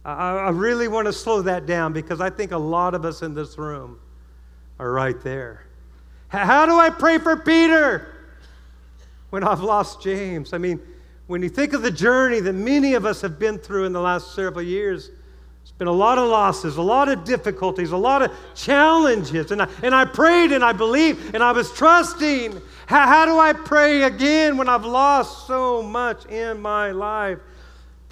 I, 0.05 0.49
really 0.49 0.87
want 0.87 1.07
to 1.07 1.13
slow 1.13 1.41
that 1.41 1.65
down 1.65 1.91
because 1.91 2.21
I 2.21 2.29
think 2.29 2.51
a 2.51 2.57
lot 2.57 2.93
of 2.93 3.05
us 3.05 3.23
in 3.23 3.33
this 3.33 3.57
room 3.57 3.99
are 4.77 4.91
right 4.91 5.19
there. 5.21 5.65
How 6.27 6.65
do 6.65 6.77
I 6.77 6.89
pray 6.91 7.17
for 7.17 7.37
Peter 7.37 8.07
when 9.31 9.43
I've 9.43 9.61
lost 9.61 10.01
James? 10.01 10.53
I 10.53 10.59
mean, 10.59 10.79
when 11.27 11.41
you 11.41 11.49
think 11.49 11.73
of 11.73 11.81
the 11.81 11.91
journey 11.91 12.39
that 12.41 12.53
many 12.53 12.93
of 12.93 13.05
us 13.05 13.21
have 13.21 13.39
been 13.39 13.57
through 13.57 13.85
in 13.85 13.93
the 13.93 14.01
last 14.01 14.35
several 14.35 14.63
years, 14.63 15.09
it's 15.63 15.71
been 15.71 15.87
a 15.87 15.91
lot 15.91 16.19
of 16.19 16.29
losses, 16.29 16.77
a 16.77 16.81
lot 16.83 17.09
of 17.09 17.23
difficulties, 17.23 17.91
a 17.91 17.97
lot 17.97 18.21
of 18.21 18.31
challenges. 18.53 19.49
And 19.49 19.63
I, 19.63 19.67
and 19.81 19.95
I 19.95 20.05
prayed 20.05 20.51
and 20.51 20.63
I 20.63 20.73
believed 20.73 21.33
and 21.33 21.41
I 21.41 21.51
was 21.51 21.71
trusting. 21.71 22.61
How, 22.85 23.07
how 23.07 23.25
do 23.25 23.39
I 23.39 23.53
pray 23.53 24.03
again 24.03 24.57
when 24.57 24.69
I've 24.69 24.85
lost 24.85 25.47
so 25.47 25.81
much 25.81 26.27
in 26.27 26.61
my 26.61 26.91
life? 26.91 27.39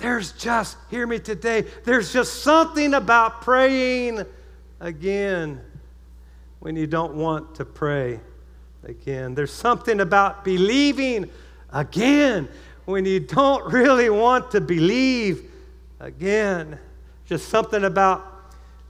There's 0.03 0.33
just, 0.33 0.75
hear 0.89 1.07
me 1.07 1.17
today, 1.17 1.61
there's 1.85 2.11
just 2.11 2.43
something 2.43 2.93
about 2.93 3.41
praying 3.41 4.25
again 4.81 5.61
when 6.59 6.75
you 6.75 6.87
don't 6.87 7.13
want 7.13 7.55
to 7.55 7.63
pray 7.63 8.19
again. 8.83 9.33
There's 9.33 9.53
something 9.53 10.01
about 10.01 10.43
believing 10.43 11.29
again 11.71 12.49
when 12.83 13.05
you 13.05 13.21
don't 13.21 13.71
really 13.71 14.09
want 14.09 14.51
to 14.51 14.59
believe 14.59 15.49
again. 16.01 16.77
Just 17.25 17.47
something 17.47 17.85
about 17.85 18.25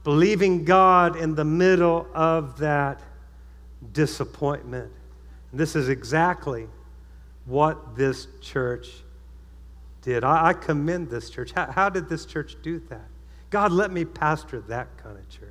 believing 0.02 0.64
God 0.64 1.14
in 1.14 1.36
the 1.36 1.44
middle 1.44 2.08
of 2.12 2.58
that 2.58 3.00
disappointment. 3.92 4.90
And 5.52 5.60
this 5.60 5.76
is 5.76 5.88
exactly 5.88 6.66
what 7.44 7.94
this 7.94 8.26
church 8.40 9.03
did. 10.04 10.22
I, 10.22 10.48
I 10.48 10.52
commend 10.52 11.10
this 11.10 11.30
church. 11.30 11.52
How, 11.52 11.70
how, 11.70 11.88
did 11.88 12.08
this 12.08 12.26
church 12.26 12.56
do 12.62 12.78
that? 12.90 13.08
God, 13.50 13.72
let 13.72 13.90
me 13.90 14.04
pastor 14.04 14.60
that 14.68 14.96
kind 15.02 15.18
of 15.18 15.28
church. 15.28 15.48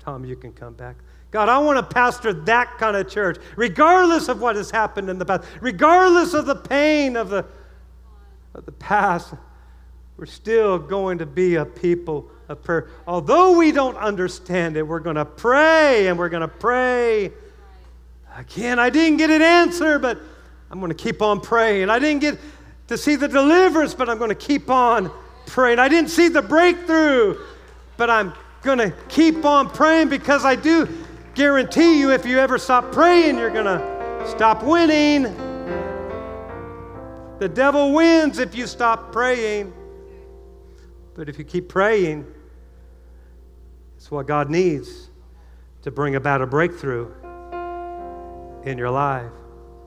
Tom, 0.00 0.24
you 0.24 0.36
can 0.36 0.52
come 0.52 0.74
back. 0.74 0.96
God, 1.30 1.48
I 1.48 1.58
want 1.58 1.78
to 1.78 1.94
pastor 1.94 2.32
that 2.32 2.78
kind 2.78 2.96
of 2.96 3.08
church, 3.08 3.38
regardless 3.56 4.28
of 4.28 4.40
what 4.40 4.56
has 4.56 4.70
happened 4.70 5.08
in 5.08 5.18
the 5.18 5.24
past, 5.24 5.44
regardless 5.60 6.34
of 6.34 6.46
the 6.46 6.54
pain 6.54 7.16
of 7.16 7.30
the, 7.30 7.44
of 8.54 8.64
the 8.64 8.72
past. 8.72 9.34
We're 10.16 10.26
still 10.26 10.78
going 10.78 11.18
to 11.18 11.26
be 11.26 11.56
a 11.56 11.64
people 11.64 12.30
of 12.48 12.62
prayer. 12.62 12.88
Although 13.06 13.58
we 13.58 13.70
don't 13.70 13.96
understand 13.96 14.76
it, 14.76 14.82
we're 14.82 15.00
going 15.00 15.16
to 15.16 15.26
pray 15.26 16.08
and 16.08 16.18
we're 16.18 16.30
going 16.30 16.40
to 16.40 16.48
pray. 16.48 17.32
Again, 18.34 18.78
I 18.78 18.88
didn't 18.88 19.18
get 19.18 19.30
an 19.30 19.42
answer, 19.42 19.98
but 19.98 20.18
I'm 20.70 20.80
going 20.80 20.90
to 20.90 20.96
keep 20.96 21.22
on 21.22 21.40
praying. 21.40 21.90
I 21.90 21.98
didn't 21.98 22.20
get 22.20 22.38
to 22.88 22.96
see 22.96 23.16
the 23.16 23.28
deliverance, 23.28 23.94
but 23.94 24.08
I'm 24.08 24.18
going 24.18 24.30
to 24.30 24.34
keep 24.34 24.70
on 24.70 25.10
praying. 25.46 25.78
I 25.78 25.88
didn't 25.88 26.10
see 26.10 26.28
the 26.28 26.42
breakthrough, 26.42 27.38
but 27.96 28.10
I'm 28.10 28.32
going 28.62 28.78
to 28.78 28.92
keep 29.08 29.44
on 29.44 29.70
praying 29.70 30.08
because 30.08 30.44
I 30.44 30.56
do 30.56 30.88
guarantee 31.34 31.98
you 31.98 32.12
if 32.12 32.24
you 32.24 32.38
ever 32.38 32.58
stop 32.58 32.92
praying, 32.92 33.38
you're 33.38 33.50
going 33.50 33.64
to 33.64 34.28
stop 34.28 34.62
winning. 34.62 35.22
The 37.38 37.48
devil 37.48 37.92
wins 37.92 38.38
if 38.38 38.54
you 38.54 38.66
stop 38.66 39.12
praying. 39.12 39.72
But 41.14 41.28
if 41.28 41.38
you 41.38 41.44
keep 41.44 41.68
praying, 41.68 42.26
it's 43.96 44.10
what 44.10 44.26
God 44.26 44.50
needs 44.50 45.10
to 45.82 45.90
bring 45.90 46.14
about 46.14 46.42
a 46.42 46.46
breakthrough 46.46 47.10
in 48.64 48.76
your 48.78 48.90
life. 48.90 49.30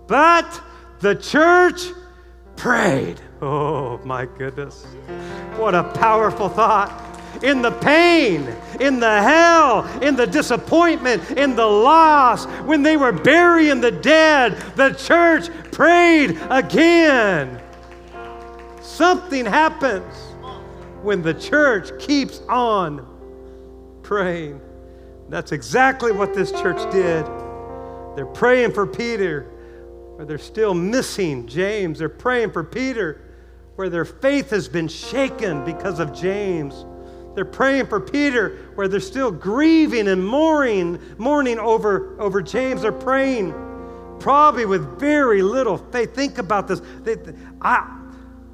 But 0.07 0.61
the 1.01 1.15
church 1.15 1.81
prayed. 2.59 3.19
Oh, 3.41 3.99
my 4.03 4.25
goodness. 4.25 4.85
What 5.55 5.73
a 5.73 5.83
powerful 5.83 6.49
thought. 6.49 7.05
In 7.41 7.61
the 7.61 7.71
pain, 7.71 8.53
in 8.81 8.99
the 8.99 9.21
hell, 9.21 9.85
in 10.01 10.17
the 10.17 10.27
disappointment, 10.27 11.31
in 11.31 11.55
the 11.55 11.65
loss, 11.65 12.45
when 12.65 12.83
they 12.83 12.97
were 12.97 13.13
burying 13.13 13.79
the 13.79 13.91
dead, 13.91 14.57
the 14.75 14.91
church 14.91 15.49
prayed 15.71 16.37
again. 16.49 17.61
Something 18.81 19.45
happens 19.45 20.13
when 21.01 21.21
the 21.21 21.33
church 21.33 21.97
keeps 21.97 22.41
on 22.49 23.07
praying. 24.03 24.59
That's 25.29 25.53
exactly 25.53 26.11
what 26.11 26.33
this 26.33 26.51
church 26.51 26.91
did. 26.91 27.25
They're 28.17 28.25
praying 28.25 28.73
for 28.73 28.85
Peter, 28.85 29.49
where 30.19 30.25
they're 30.25 30.37
still 30.37 30.73
missing 30.73 31.47
James. 31.47 31.99
They're 31.99 32.09
praying 32.09 32.51
for 32.51 32.61
Peter, 32.61 33.21
where 33.77 33.89
their 33.89 34.03
faith 34.03 34.49
has 34.49 34.67
been 34.67 34.89
shaken 34.89 35.63
because 35.63 36.01
of 36.01 36.13
James. 36.13 36.85
They're 37.35 37.45
praying 37.45 37.87
for 37.87 38.01
Peter, 38.01 38.69
where 38.75 38.89
they're 38.89 38.99
still 38.99 39.31
grieving 39.31 40.09
and 40.09 40.27
mourning, 40.27 40.99
mourning 41.17 41.57
over, 41.57 42.19
over 42.19 42.41
James. 42.41 42.81
They're 42.81 42.91
praying 42.91 43.53
probably 44.19 44.65
with 44.65 44.99
very 44.99 45.41
little 45.41 45.77
faith. 45.77 46.13
Think 46.13 46.37
about 46.37 46.67
this. 46.67 46.81
They, 47.03 47.15
I, 47.61 47.89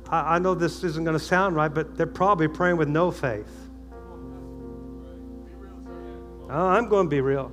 I 0.07 0.37
know 0.37 0.53
this 0.53 0.83
isn't 0.83 1.03
going 1.03 1.17
to 1.17 1.25
sound 1.25 1.55
right, 1.55 1.73
but 1.73 1.97
they're 1.97 2.05
probably 2.05 2.47
praying 2.47 2.77
with 2.77 2.89
no 2.89 3.09
faith. 3.09 3.49
Oh, 6.47 6.67
I'm 6.67 6.89
going 6.89 7.07
to 7.07 7.09
be 7.09 7.21
real. 7.21 7.51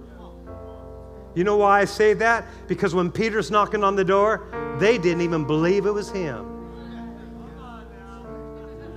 You 1.35 1.45
know 1.45 1.57
why 1.57 1.81
I 1.81 1.85
say 1.87 2.15
that? 2.15 2.45
Because 2.69 2.95
when 2.95 3.11
Peter's 3.11 3.51
knocking 3.51 3.83
on 3.83 3.97
the 3.97 4.05
door, 4.05 4.47
they 4.79 4.99
didn't 4.99 5.23
even 5.23 5.47
believe 5.47 5.87
it 5.87 5.93
was 5.93 6.11
him. 6.11 6.49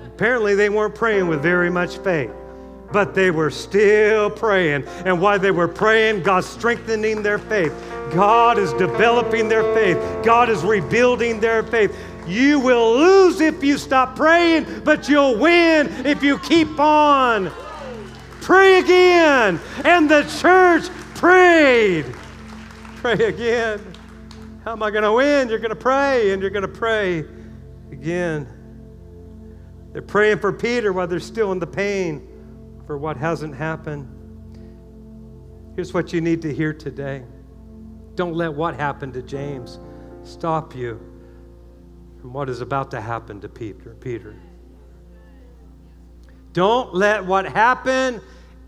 Apparently, 0.06 0.56
they 0.56 0.70
weren't 0.70 0.96
praying 0.96 1.28
with 1.28 1.42
very 1.42 1.70
much 1.70 1.98
faith, 1.98 2.32
but 2.92 3.14
they 3.14 3.32
were 3.32 3.50
still 3.50 4.30
praying. 4.30 4.86
And 5.06 5.22
while 5.22 5.40
they 5.40 5.52
were 5.52 5.68
praying, 5.68 6.24
God's 6.24 6.48
strengthening 6.48 7.22
their 7.22 7.38
faith. 7.38 7.74
God 8.14 8.58
is 8.58 8.72
developing 8.74 9.50
their 9.50 9.64
faith. 9.74 9.98
God 10.24 10.50
is 10.50 10.64
rebuilding 10.64 11.40
their 11.40 11.64
faith. 11.64 11.94
You 12.28 12.60
will 12.60 12.98
lose 12.98 13.42
if 13.42 13.64
you 13.64 13.78
stop 13.78 14.16
praying, 14.16 14.66
but 14.84 15.10
you'll 15.10 15.38
win 15.38 15.88
if 16.06 16.24
you 16.24 16.40
keep 16.40 16.80
on. 16.80 17.52
Pray 18.42 18.80
again. 18.80 19.60
And 19.84 20.10
the 20.10 20.24
church 20.40 20.90
prayed. 21.16 22.06
Pray 23.06 23.26
again. 23.26 23.94
How 24.64 24.72
am 24.72 24.82
I 24.82 24.90
going 24.90 25.04
to 25.04 25.14
win? 25.14 25.48
You're 25.48 25.60
going 25.60 25.70
to 25.70 25.76
pray, 25.76 26.32
and 26.32 26.42
you're 26.42 26.50
going 26.50 26.64
to 26.64 26.68
pray 26.68 27.24
again. 27.92 28.48
They're 29.94 30.02
praying 30.02 30.40
for 30.40 30.52
Peter 30.52 30.92
while 30.92 31.06
they're 31.06 31.20
still 31.20 31.52
in 31.52 31.60
the 31.60 31.68
pain 31.68 32.28
for 32.88 32.98
what 32.98 33.16
hasn't 33.16 33.54
happened. 33.54 34.08
Here's 35.76 35.94
what 35.94 36.14
you 36.14 36.20
need 36.20 36.42
to 36.42 36.52
hear 36.52 36.74
today. 36.74 37.24
Don't 38.16 38.34
let 38.34 38.52
what 38.52 38.74
happened 38.74 39.14
to 39.14 39.22
James 39.22 39.78
stop 40.24 40.76
you 40.76 41.00
from 42.20 42.34
what 42.34 42.50
is 42.50 42.62
about 42.62 42.90
to 42.90 43.00
happen 43.00 43.40
to 43.42 43.48
Peter. 43.48 43.96
Peter. 44.00 44.36
Don't 46.54 46.92
let 46.96 47.24
what 47.24 47.46
happened 47.46 48.20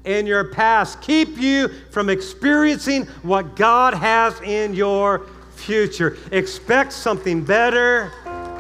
in 0.08 0.26
your 0.26 0.46
past 0.46 1.02
keep 1.02 1.38
you 1.38 1.68
from 1.92 2.10
experiencing 2.10 3.06
what 3.22 3.56
God 3.56 3.94
has 3.94 4.40
in 4.42 4.74
your 4.74 5.28
future. 5.56 6.18
Expect 6.32 6.94
something 6.94 7.44
better 7.44 8.08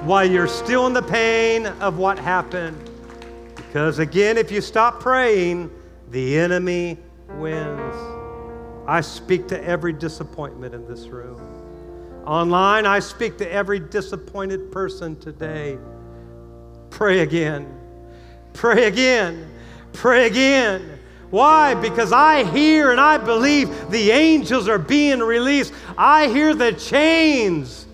while 0.01 0.29
you're 0.29 0.47
still 0.47 0.85
in 0.87 0.93
the 0.93 1.01
pain 1.01 1.65
of 1.65 1.97
what 1.97 2.19
happened. 2.19 2.77
Because 3.55 3.99
again, 3.99 4.37
if 4.37 4.51
you 4.51 4.61
stop 4.61 4.99
praying, 4.99 5.71
the 6.09 6.37
enemy 6.37 6.97
wins. 7.31 7.95
I 8.87 9.01
speak 9.01 9.47
to 9.49 9.63
every 9.63 9.93
disappointment 9.93 10.73
in 10.73 10.87
this 10.87 11.07
room. 11.07 11.39
Online, 12.25 12.85
I 12.85 12.99
speak 12.99 13.37
to 13.37 13.51
every 13.51 13.79
disappointed 13.79 14.71
person 14.71 15.17
today. 15.19 15.77
Pray 16.89 17.19
again. 17.19 17.73
Pray 18.53 18.85
again. 18.85 19.49
Pray 19.93 20.27
again. 20.27 20.96
Why? 21.29 21.75
Because 21.75 22.13
I 22.13 22.43
hear 22.45 22.91
and 22.91 23.01
I 23.01 23.17
believe 23.17 23.91
the 23.91 24.11
angels 24.11 24.67
are 24.67 24.79
being 24.79 25.19
released. 25.19 25.73
I 25.97 26.27
hear 26.27 26.53
the 26.53 26.71
chains 26.73 27.85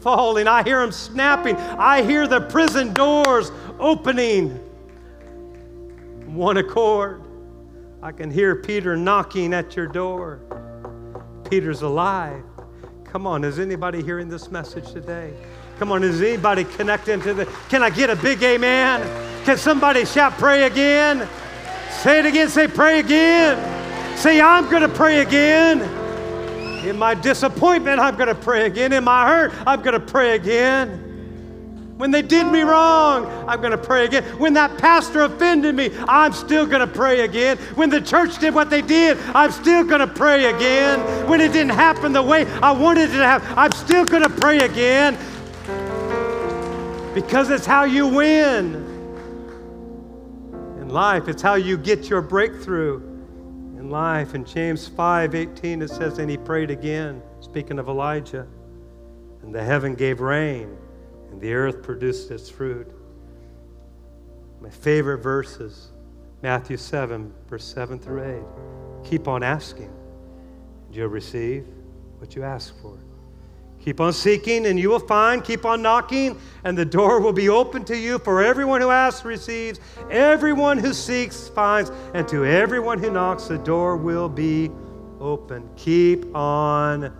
falling. 0.00 0.48
I 0.48 0.62
hear 0.62 0.80
them 0.80 0.92
snapping. 0.92 1.56
I 1.56 2.02
hear 2.02 2.26
the 2.26 2.40
prison 2.40 2.92
doors 2.92 3.52
opening. 3.78 4.50
One 6.26 6.56
accord. 6.56 7.22
I 8.02 8.12
can 8.12 8.30
hear 8.30 8.56
Peter 8.56 8.96
knocking 8.96 9.52
at 9.52 9.76
your 9.76 9.86
door. 9.86 10.40
Peter's 11.48 11.82
alive. 11.82 12.42
Come 13.04 13.26
on, 13.26 13.44
is 13.44 13.58
anybody 13.58 14.02
hearing 14.02 14.28
this 14.28 14.50
message 14.50 14.92
today? 14.92 15.32
Come 15.78 15.92
on, 15.92 16.04
is 16.04 16.22
anybody 16.22 16.64
connecting 16.64 17.20
to 17.22 17.34
the? 17.34 17.46
Can 17.68 17.82
I 17.82 17.90
get 17.90 18.08
a 18.08 18.16
big 18.16 18.42
amen? 18.42 19.00
Can 19.44 19.56
somebody 19.56 20.04
shout, 20.04 20.32
pray 20.34 20.64
again? 20.64 21.28
Say 21.90 22.20
it 22.20 22.26
again, 22.26 22.48
say, 22.48 22.66
pray 22.66 23.00
again. 23.00 24.16
Say, 24.16 24.40
I'm 24.40 24.70
going 24.70 24.82
to 24.82 24.88
pray 24.88 25.20
again. 25.20 25.80
In 26.86 26.98
my 26.98 27.14
disappointment, 27.14 28.00
I'm 28.00 28.16
going 28.16 28.28
to 28.28 28.34
pray 28.34 28.64
again. 28.66 28.92
In 28.92 29.04
my 29.04 29.26
hurt, 29.26 29.52
I'm 29.66 29.82
going 29.82 29.92
to 29.92 30.00
pray 30.00 30.34
again. 30.34 31.06
When 31.98 32.10
they 32.10 32.22
did 32.22 32.46
me 32.46 32.62
wrong, 32.62 33.26
I'm 33.46 33.60
going 33.60 33.72
to 33.72 33.78
pray 33.78 34.06
again. 34.06 34.24
When 34.38 34.54
that 34.54 34.78
pastor 34.78 35.20
offended 35.20 35.74
me, 35.74 35.90
I'm 36.08 36.32
still 36.32 36.64
going 36.64 36.80
to 36.80 36.86
pray 36.86 37.20
again. 37.20 37.58
When 37.74 37.90
the 37.90 38.00
church 38.00 38.38
did 38.38 38.54
what 38.54 38.70
they 38.70 38.80
did, 38.80 39.18
I'm 39.34 39.50
still 39.50 39.84
going 39.84 40.00
to 40.00 40.06
pray 40.06 40.46
again. 40.46 41.28
When 41.28 41.42
it 41.42 41.52
didn't 41.52 41.74
happen 41.74 42.14
the 42.14 42.22
way 42.22 42.46
I 42.62 42.70
wanted 42.70 43.10
it 43.10 43.18
to 43.18 43.26
happen, 43.26 43.46
I'm 43.58 43.72
still 43.72 44.06
going 44.06 44.22
to 44.22 44.30
pray 44.30 44.60
again. 44.60 45.18
Because 47.14 47.50
it's 47.50 47.66
how 47.66 47.84
you 47.84 48.06
win 48.06 48.89
life, 50.90 51.28
it's 51.28 51.42
how 51.42 51.54
you 51.54 51.76
get 51.76 52.08
your 52.10 52.20
breakthrough 52.20 52.98
in 53.78 53.90
life. 53.90 54.34
In 54.34 54.44
James 54.44 54.86
5 54.88 55.34
18, 55.34 55.82
it 55.82 55.88
says, 55.88 56.18
And 56.18 56.30
he 56.30 56.36
prayed 56.36 56.70
again, 56.70 57.22
speaking 57.40 57.78
of 57.78 57.88
Elijah, 57.88 58.46
and 59.42 59.54
the 59.54 59.62
heaven 59.62 59.94
gave 59.94 60.20
rain 60.20 60.76
and 61.30 61.40
the 61.40 61.52
earth 61.52 61.82
produced 61.82 62.30
its 62.30 62.50
fruit. 62.50 62.90
My 64.60 64.70
favorite 64.70 65.18
verses, 65.18 65.92
Matthew 66.42 66.76
7, 66.76 67.32
verse 67.48 67.64
7 67.64 67.98
through 67.98 68.42
8. 69.04 69.08
Keep 69.08 69.28
on 69.28 69.42
asking, 69.42 69.90
and 70.86 70.94
you'll 70.94 71.08
receive 71.08 71.66
what 72.18 72.36
you 72.36 72.42
ask 72.42 72.78
for. 72.82 72.98
Keep 73.84 74.00
on 74.00 74.12
seeking 74.12 74.66
and 74.66 74.78
you 74.78 74.90
will 74.90 75.00
find. 75.00 75.42
Keep 75.42 75.64
on 75.64 75.80
knocking 75.80 76.38
and 76.64 76.76
the 76.76 76.84
door 76.84 77.20
will 77.20 77.32
be 77.32 77.48
open 77.48 77.84
to 77.84 77.96
you. 77.96 78.18
For 78.18 78.42
everyone 78.42 78.80
who 78.80 78.90
asks 78.90 79.24
receives, 79.24 79.80
everyone 80.10 80.78
who 80.78 80.92
seeks 80.92 81.48
finds, 81.48 81.90
and 82.14 82.28
to 82.28 82.44
everyone 82.44 82.98
who 82.98 83.10
knocks 83.10 83.46
the 83.46 83.58
door 83.58 83.96
will 83.96 84.28
be 84.28 84.70
open. 85.18 85.68
Keep 85.76 86.34
on 86.34 87.12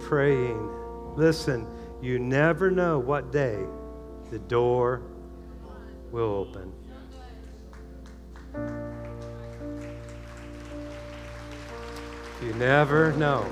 praying. 0.00 0.68
Listen, 1.16 1.66
you 2.00 2.18
never 2.18 2.70
know 2.70 2.98
what 2.98 3.32
day 3.32 3.64
the 4.30 4.38
door 4.38 5.02
will 6.12 6.46
open. 6.48 6.72
You 12.42 12.54
never 12.54 13.12
know. 13.12 13.46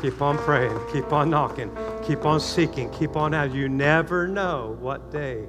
Keep 0.00 0.20
on 0.20 0.36
praying, 0.38 0.78
keep 0.92 1.12
on 1.12 1.30
knocking, 1.30 1.70
keep 2.04 2.26
on 2.26 2.38
seeking, 2.38 2.90
keep 2.90 3.16
on 3.16 3.32
out. 3.32 3.54
You 3.54 3.68
never 3.68 4.28
know 4.28 4.76
what 4.80 5.10
day 5.10 5.46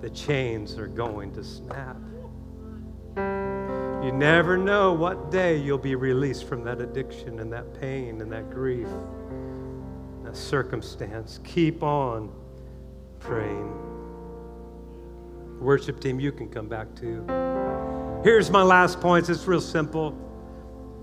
the 0.00 0.10
chains 0.10 0.78
are 0.78 0.86
going 0.86 1.32
to 1.32 1.42
snap. 1.42 1.96
You 3.16 4.12
never 4.12 4.56
know 4.56 4.92
what 4.92 5.30
day 5.30 5.56
you'll 5.56 5.78
be 5.78 5.94
released 5.94 6.44
from 6.48 6.64
that 6.64 6.80
addiction 6.80 7.38
and 7.38 7.52
that 7.52 7.80
pain 7.80 8.20
and 8.20 8.30
that 8.32 8.50
grief, 8.50 8.88
that 10.24 10.36
circumstance. 10.36 11.38
Keep 11.44 11.82
on 11.82 12.32
praying. 13.20 13.72
Worship 15.60 16.00
team, 16.00 16.18
you 16.18 16.32
can 16.32 16.48
come 16.48 16.68
back 16.68 16.92
too. 16.96 17.24
Here's 18.24 18.50
my 18.50 18.62
last 18.62 19.00
points. 19.00 19.28
It's 19.28 19.46
real 19.46 19.60
simple. 19.60 20.08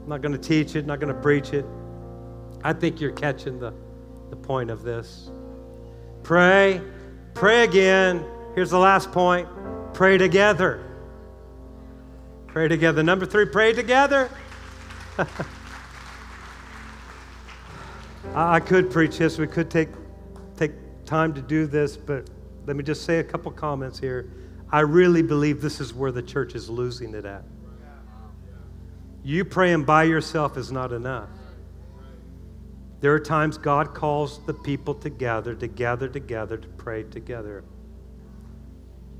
I'm 0.03 0.09
not 0.09 0.21
going 0.21 0.33
to 0.33 0.37
teach 0.37 0.75
it, 0.75 0.85
not 0.85 0.99
going 0.99 1.13
to 1.13 1.21
preach 1.21 1.53
it. 1.53 1.65
I 2.63 2.73
think 2.73 2.99
you're 2.99 3.11
catching 3.11 3.59
the, 3.59 3.73
the 4.29 4.35
point 4.35 4.69
of 4.69 4.83
this. 4.83 5.29
Pray, 6.23 6.81
pray 7.33 7.63
again. 7.63 8.25
Here's 8.55 8.71
the 8.71 8.79
last 8.79 9.11
point 9.11 9.47
pray 9.93 10.17
together. 10.17 10.83
Pray 12.47 12.67
together. 12.67 13.03
Number 13.03 13.25
three, 13.25 13.45
pray 13.45 13.73
together. 13.73 14.29
I 18.33 18.59
could 18.59 18.91
preach 18.91 19.17
this. 19.17 19.37
We 19.37 19.47
could 19.47 19.69
take, 19.69 19.89
take 20.57 20.71
time 21.05 21.33
to 21.33 21.41
do 21.41 21.65
this, 21.67 21.97
but 21.97 22.29
let 22.65 22.75
me 22.75 22.83
just 22.83 23.03
say 23.03 23.19
a 23.19 23.23
couple 23.23 23.51
comments 23.51 23.99
here. 23.99 24.31
I 24.71 24.81
really 24.81 25.21
believe 25.21 25.61
this 25.61 25.79
is 25.79 25.93
where 25.93 26.11
the 26.11 26.21
church 26.21 26.55
is 26.55 26.69
losing 26.69 27.13
it 27.13 27.25
at. 27.25 27.43
You 29.23 29.43
praying 29.43 29.83
by 29.83 30.03
yourself 30.03 30.57
is 30.57 30.71
not 30.71 30.93
enough. 30.93 31.29
There 33.01 33.13
are 33.13 33.19
times 33.19 33.57
God 33.57 33.93
calls 33.93 34.45
the 34.45 34.53
people 34.53 34.93
to 34.95 35.09
gather, 35.09 35.55
to 35.55 35.67
gather 35.67 36.07
together, 36.07 36.57
to 36.57 36.67
pray 36.67 37.03
together. 37.03 37.63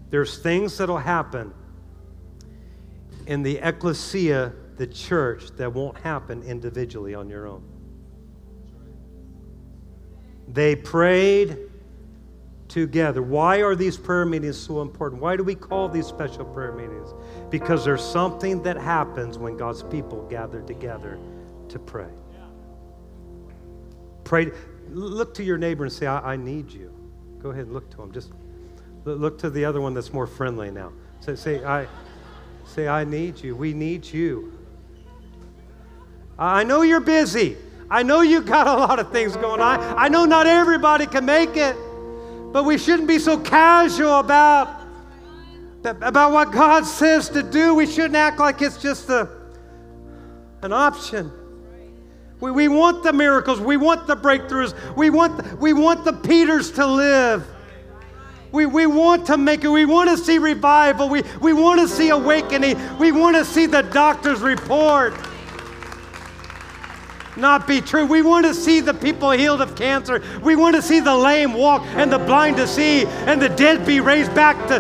There's 0.10 0.40
things 0.40 0.78
that'll 0.78 0.98
happen 0.98 1.54
in 3.28 3.44
the 3.44 3.60
ecclesia, 3.60 4.54
the 4.76 4.88
church, 4.88 5.52
that 5.58 5.72
won't 5.72 5.98
happen 5.98 6.44
individually 6.44 7.16
on 7.16 7.30
your 7.30 7.48
own. 7.48 7.64
They 10.48 10.76
prayed 10.76 11.58
together. 12.68 13.22
Why 13.22 13.62
are 13.62 13.76
these 13.76 13.98
prayer 13.98 14.26
meetings 14.26 14.58
so 14.58 14.82
important? 14.82 15.22
Why 15.22 15.36
do 15.36 15.44
we 15.44 15.56
call 15.56 15.90
these 15.90 16.08
special 16.08 16.44
prayer 16.46 16.72
meetings? 16.72 17.14
Because 17.50 17.86
there's 17.86 18.04
something 18.04 18.64
that 18.64 18.78
happens 18.78 19.38
when 19.38 19.58
God's 19.58 19.84
people 19.84 20.28
gather 20.28 20.62
together 20.62 21.20
to 21.70 21.80
pray. 21.80 22.10
Pray. 24.30 24.52
Look 24.92 25.34
to 25.36 25.44
your 25.44 25.58
neighbor 25.58 25.84
and 25.84 25.92
say, 25.92 26.06
I, 26.06 26.34
I 26.34 26.36
need 26.36 26.72
you. 26.72 26.94
Go 27.42 27.50
ahead 27.50 27.66
and 27.66 27.74
look 27.74 27.90
to 27.96 28.04
him. 28.04 28.12
Just 28.12 28.32
look 29.04 29.40
to 29.40 29.50
the 29.50 29.66
other 29.66 29.82
one 29.82 29.96
that's 29.96 30.14
more 30.14 30.28
friendly 30.28 30.70
now. 30.70 30.92
Say, 31.20 31.36
say, 31.36 31.64
I, 31.64 31.88
say, 32.64 32.88
I 32.88 33.06
need 33.06 33.42
you. 33.42 33.56
We 33.56 33.74
need 33.74 34.06
you. 34.06 34.54
I 36.38 36.64
know 36.64 36.84
you're 36.84 37.00
busy. 37.00 37.58
I 37.90 38.04
know 38.04 38.22
you've 38.22 38.46
got 38.46 38.68
a 38.68 38.74
lot 38.74 39.00
of 39.00 39.12
things 39.12 39.36
going 39.36 39.62
on. 39.62 39.80
I 39.98 40.10
know 40.10 40.26
not 40.26 40.46
everybody 40.46 41.08
can 41.08 41.26
make 41.26 41.58
it. 41.58 41.76
But 42.54 42.66
we 42.66 42.78
shouldn't 42.78 43.08
be 43.08 43.18
so 43.18 43.40
casual 43.40 44.20
about, 44.20 44.80
about 45.84 46.34
what 46.34 46.52
God 46.52 46.86
says 46.86 47.30
to 47.30 47.42
do. 47.42 47.74
We 47.74 47.88
shouldn't 47.88 48.16
act 48.16 48.38
like 48.38 48.62
it's 48.62 48.80
just 48.80 49.10
a, 49.10 49.28
an 50.62 50.72
option. 50.72 51.32
We, 52.40 52.52
we 52.52 52.68
want 52.68 53.04
the 53.04 53.12
miracles. 53.12 53.60
We 53.60 53.78
want 53.78 54.08
the 54.08 54.16
breakthroughs. 54.16 54.74
We 54.96 55.10
want 55.10 55.38
the, 55.38 55.56
we 55.58 55.74
want 55.74 56.06
the 56.06 56.14
Peters 56.14 56.72
to 56.72 56.86
live. 56.86 57.46
We, 58.52 58.66
we 58.66 58.88
want 58.88 59.28
to 59.28 59.38
make 59.38 59.64
it. 59.64 59.68
We 59.68 59.86
want 59.86 60.10
to 60.10 60.18
see 60.18 60.38
revival. 60.40 61.10
We, 61.10 61.24
we 61.42 61.54
want 61.54 61.82
to 61.82 61.88
see 61.88 62.10
awakening. 62.10 62.78
We 62.98 63.12
want 63.12 63.36
to 63.36 63.46
see 63.46 63.66
the 63.66 63.84
doctor's 63.84 64.40
report 64.42 65.14
not 67.40 67.68
be 67.68 67.82
true. 67.82 68.06
We 68.06 68.22
want 68.22 68.46
to 68.46 68.54
see 68.54 68.82
the 68.82 68.94
people 68.94 69.32
healed 69.32 69.62
of 69.62 69.76
cancer. 69.76 70.22
We 70.44 70.56
want 70.56 70.76
to 70.76 70.82
see 70.82 71.00
the 71.00 71.16
lame 71.16 71.54
walk 71.54 71.84
and 71.96 72.12
the 72.12 72.20
blind 72.20 72.58
to 72.58 72.68
see 72.68 73.06
and 73.06 73.42
the 73.42 73.50
dead 73.50 73.86
be 73.86 74.00
raised 74.00 74.34
back 74.36 74.58
to. 74.68 74.80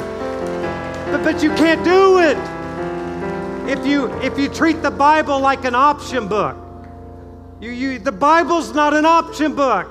But, 1.11 1.23
but 1.23 1.43
you 1.43 1.49
can't 1.51 1.83
do 1.83 2.19
it 2.19 2.37
if 3.69 3.85
you 3.85 4.11
if 4.21 4.37
you 4.37 4.49
treat 4.49 4.81
the 4.81 4.91
Bible 4.91 5.39
like 5.39 5.65
an 5.65 5.75
option 5.75 6.27
book. 6.27 6.57
You, 7.61 7.71
you, 7.71 7.99
the 7.99 8.11
Bible's 8.11 8.73
not 8.73 8.93
an 8.93 9.05
option 9.05 9.55
book. 9.55 9.87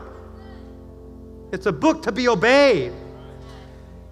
It's 1.52 1.66
a 1.66 1.72
book 1.72 2.02
to 2.04 2.12
be 2.12 2.28
obeyed. 2.28 2.92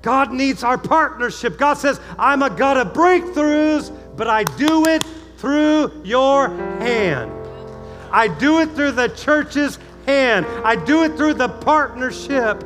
God 0.03 0.33
needs 0.33 0.63
our 0.63 0.79
partnership. 0.79 1.59
God 1.59 1.75
says, 1.75 2.01
I'm 2.19 2.43
a 2.43 2.51
God 2.51 2.77
of 2.77 2.93
breakthroughs, 2.93 3.97
but 4.17 4.29
I 4.29 4.45
do 4.45 4.87
it 4.87 5.03
through 5.39 6.03
your 6.05 6.49
hand. 6.79 7.33
I 8.13 8.29
do 8.29 8.61
it 8.61 8.71
through 8.73 8.93
the 8.93 9.09
church's 9.09 9.79
hand, 10.07 10.47
I 10.65 10.77
do 10.77 11.03
it 11.03 11.17
through 11.17 11.35
the 11.35 11.49
partnership. 11.49 12.65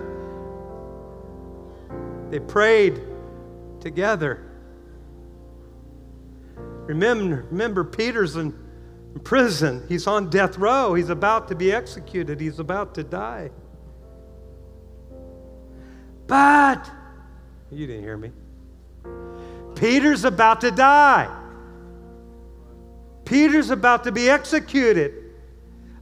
They 2.31 2.39
prayed 2.39 3.01
together. 3.81 4.47
Remember, 6.57 7.47
remember 7.51 7.85
Peter's 7.85 8.37
prison. 9.19 9.85
He's 9.89 10.07
on 10.07 10.31
death 10.31 10.57
row. 10.57 10.95
He's 10.95 11.11
about 11.11 11.49
to 11.49 11.55
be 11.55 11.73
executed. 11.73 12.41
He's 12.41 12.59
about 12.59 12.95
to 12.95 13.03
die. 13.03 13.51
But, 16.27 16.89
you 17.73 17.87
didn't 17.87 18.05
hear 18.05 18.17
me. 18.17 18.31
Peter's 19.75 20.25
about 20.25 20.61
to 20.61 20.71
die. 20.71 21.37
Peter's 23.25 23.71
about 23.71 24.05
to 24.05 24.13
be 24.13 24.31
executed. 24.31 25.13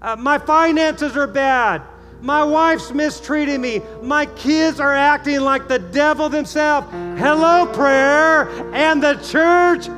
Uh, 0.00 0.16
my 0.16 0.38
finances 0.38 1.16
are 1.16 1.26
bad. 1.26 1.82
My 2.20 2.42
wife's 2.42 2.92
mistreating 2.92 3.60
me. 3.60 3.80
My 4.02 4.26
kids 4.26 4.80
are 4.80 4.94
acting 4.94 5.40
like 5.40 5.68
the 5.68 5.78
devil 5.78 6.28
themselves. 6.28 6.88
Hello, 7.18 7.66
prayer 7.72 8.48
and 8.74 9.02
the 9.02 9.14
church. 9.14 9.88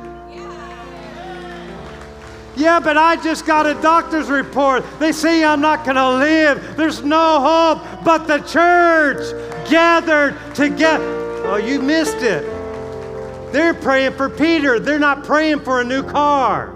Yeah, 2.55 2.79
but 2.79 2.97
I 2.97 3.15
just 3.15 3.45
got 3.45 3.65
a 3.65 3.73
doctor's 3.81 4.29
report. 4.29 4.83
They 4.99 5.11
say 5.11 5.43
I'm 5.43 5.61
not 5.61 5.85
going 5.85 5.95
to 5.95 6.17
live. 6.17 6.75
There's 6.75 7.01
no 7.01 7.39
hope. 7.39 8.03
But 8.03 8.27
the 8.27 8.39
church 8.39 9.69
gathered 9.69 10.37
together. 10.53 11.03
Oh, 11.45 11.55
you 11.55 11.81
missed 11.81 12.17
it. 12.17 12.43
They're 13.53 13.73
praying 13.73 14.13
for 14.13 14.29
Peter. 14.29 14.79
They're 14.79 14.99
not 14.99 15.23
praying 15.23 15.61
for 15.61 15.81
a 15.81 15.83
new 15.83 16.03
car. 16.03 16.75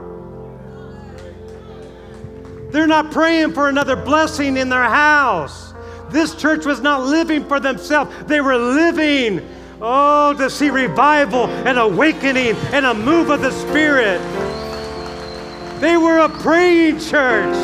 They're 2.72 2.88
not 2.88 3.12
praying 3.12 3.54
for 3.54 3.70
another 3.70 3.96
blessing 3.96 4.58
in 4.58 4.70
their 4.70 4.84
house. 4.84 5.74
This 6.10 6.36
church 6.36 6.66
was 6.66 6.82
not 6.82 7.06
living 7.06 7.46
for 7.48 7.60
themselves, 7.60 8.14
they 8.26 8.42
were 8.42 8.58
living, 8.58 9.48
oh, 9.82 10.34
to 10.34 10.50
see 10.50 10.70
revival 10.70 11.48
and 11.48 11.78
awakening 11.78 12.56
and 12.74 12.86
a 12.86 12.94
move 12.94 13.30
of 13.30 13.42
the 13.42 13.52
Spirit. 13.52 14.20
They 15.80 15.98
were 15.98 16.20
a 16.20 16.30
praying 16.30 17.00
church. 17.00 17.56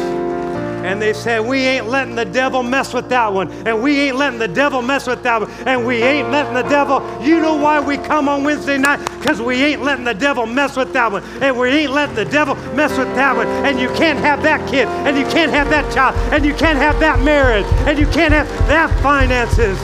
And 0.84 1.00
they 1.00 1.14
said, 1.14 1.40
We 1.40 1.60
ain't 1.60 1.88
letting 1.88 2.16
the 2.16 2.26
devil 2.26 2.64
mess 2.64 2.92
with 2.94 3.08
that 3.10 3.32
one. 3.32 3.52
And 3.68 3.84
we 3.84 4.00
ain't 4.00 4.18
letting 4.18 4.40
the 4.40 4.48
devil 4.48 4.82
mess 4.82 5.06
with 5.06 5.22
that 5.24 5.42
one. 5.42 5.52
And 5.68 5.86
we 5.86 6.02
ain't 6.02 6.32
letting 6.32 6.56
the 6.56 6.64
devil. 6.64 7.02
You 7.22 7.40
know 7.40 7.56
why 7.56 7.80
we 7.80 7.98
come 7.98 8.28
on 8.28 8.44
Wednesday 8.44 8.80
night? 8.80 8.98
Because 9.20 9.40
we 9.40 9.64
ain't 9.64 9.84
letting 9.84 10.06
the 10.06 10.16
devil 10.16 10.48
mess 10.48 10.76
with 10.76 10.92
that 10.94 11.12
one. 11.12 11.24
And 11.42 11.58
we 11.58 11.70
ain't 11.70 11.92
letting 11.92 12.16
the 12.16 12.26
devil 12.26 12.56
mess 12.74 12.98
with 12.98 13.14
that 13.16 13.36
one. 13.36 13.48
And 13.48 13.80
you 13.80 13.90
can't 13.90 14.18
have 14.20 14.42
that 14.42 14.68
kid. 14.70 14.88
And 14.88 15.16
you 15.16 15.26
can't 15.26 15.52
have 15.52 15.70
that 15.70 15.94
child. 15.94 16.16
And 16.34 16.44
you 16.44 16.56
can't 16.56 16.80
have 16.80 17.00
that 17.00 17.20
marriage. 17.20 17.66
And 17.88 18.00
you 18.00 18.08
can't 18.08 18.34
have 18.34 18.48
that 18.68 18.90
finances. 19.04 19.80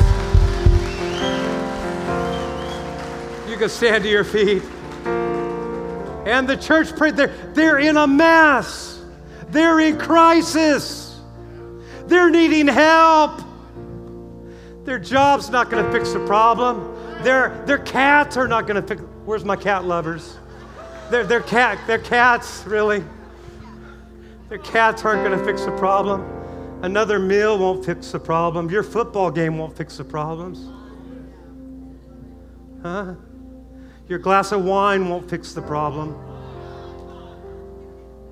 You 3.48 3.56
can 3.56 3.70
stand 3.70 4.04
to 4.04 4.10
your 4.10 4.24
feet. 4.24 4.64
And 6.28 6.46
the 6.48 6.58
church 6.58 6.94
prayed. 6.94 7.16
They're, 7.16 7.34
they're 7.54 7.80
in 7.80 7.96
a 7.96 8.06
mess. 8.06 9.02
They're 9.48 9.80
in 9.80 9.98
crisis. 9.98 11.22
They're 12.06 12.30
needing 12.30 12.68
help. 12.68 13.40
Their 14.84 15.00
job's 15.00 15.50
not 15.50 15.70
going 15.70 15.86
to 15.86 15.90
fix 15.90 16.12
the 16.12 16.26
problem. 16.26 16.94
Their, 17.24 17.64
their 17.66 17.78
cats 17.78 18.36
are 18.36 18.48
not 18.48 18.68
going 18.68 18.76
to 18.76 18.86
fix. 18.86 19.02
Where's 19.24 19.46
my 19.46 19.56
cat 19.56 19.86
lovers? 19.86 20.38
Their, 21.10 21.24
their, 21.24 21.40
cat, 21.40 21.80
their 21.88 22.00
cats, 22.00 22.66
really. 22.68 23.06
Their 24.50 24.60
cats 24.60 25.06
aren't 25.06 25.24
going 25.26 25.40
to 25.40 25.46
fix 25.46 25.64
the 25.64 25.78
problem. 25.78 26.26
Another 26.82 27.20
meal 27.20 27.58
won't 27.58 27.86
fix 27.86 28.12
the 28.12 28.20
problem. 28.20 28.70
Your 28.70 28.84
football 28.84 29.32
game 29.32 29.58
won't 29.58 29.78
fix 29.78 29.96
the 29.96 30.04
problems. 30.04 30.68
Huh? 32.82 33.16
Your 34.08 34.20
glass 34.20 34.52
of 34.52 34.64
wine 34.64 35.10
won't 35.10 35.30
fix 35.30 35.54
the 35.54 35.62
problem. 35.62 36.16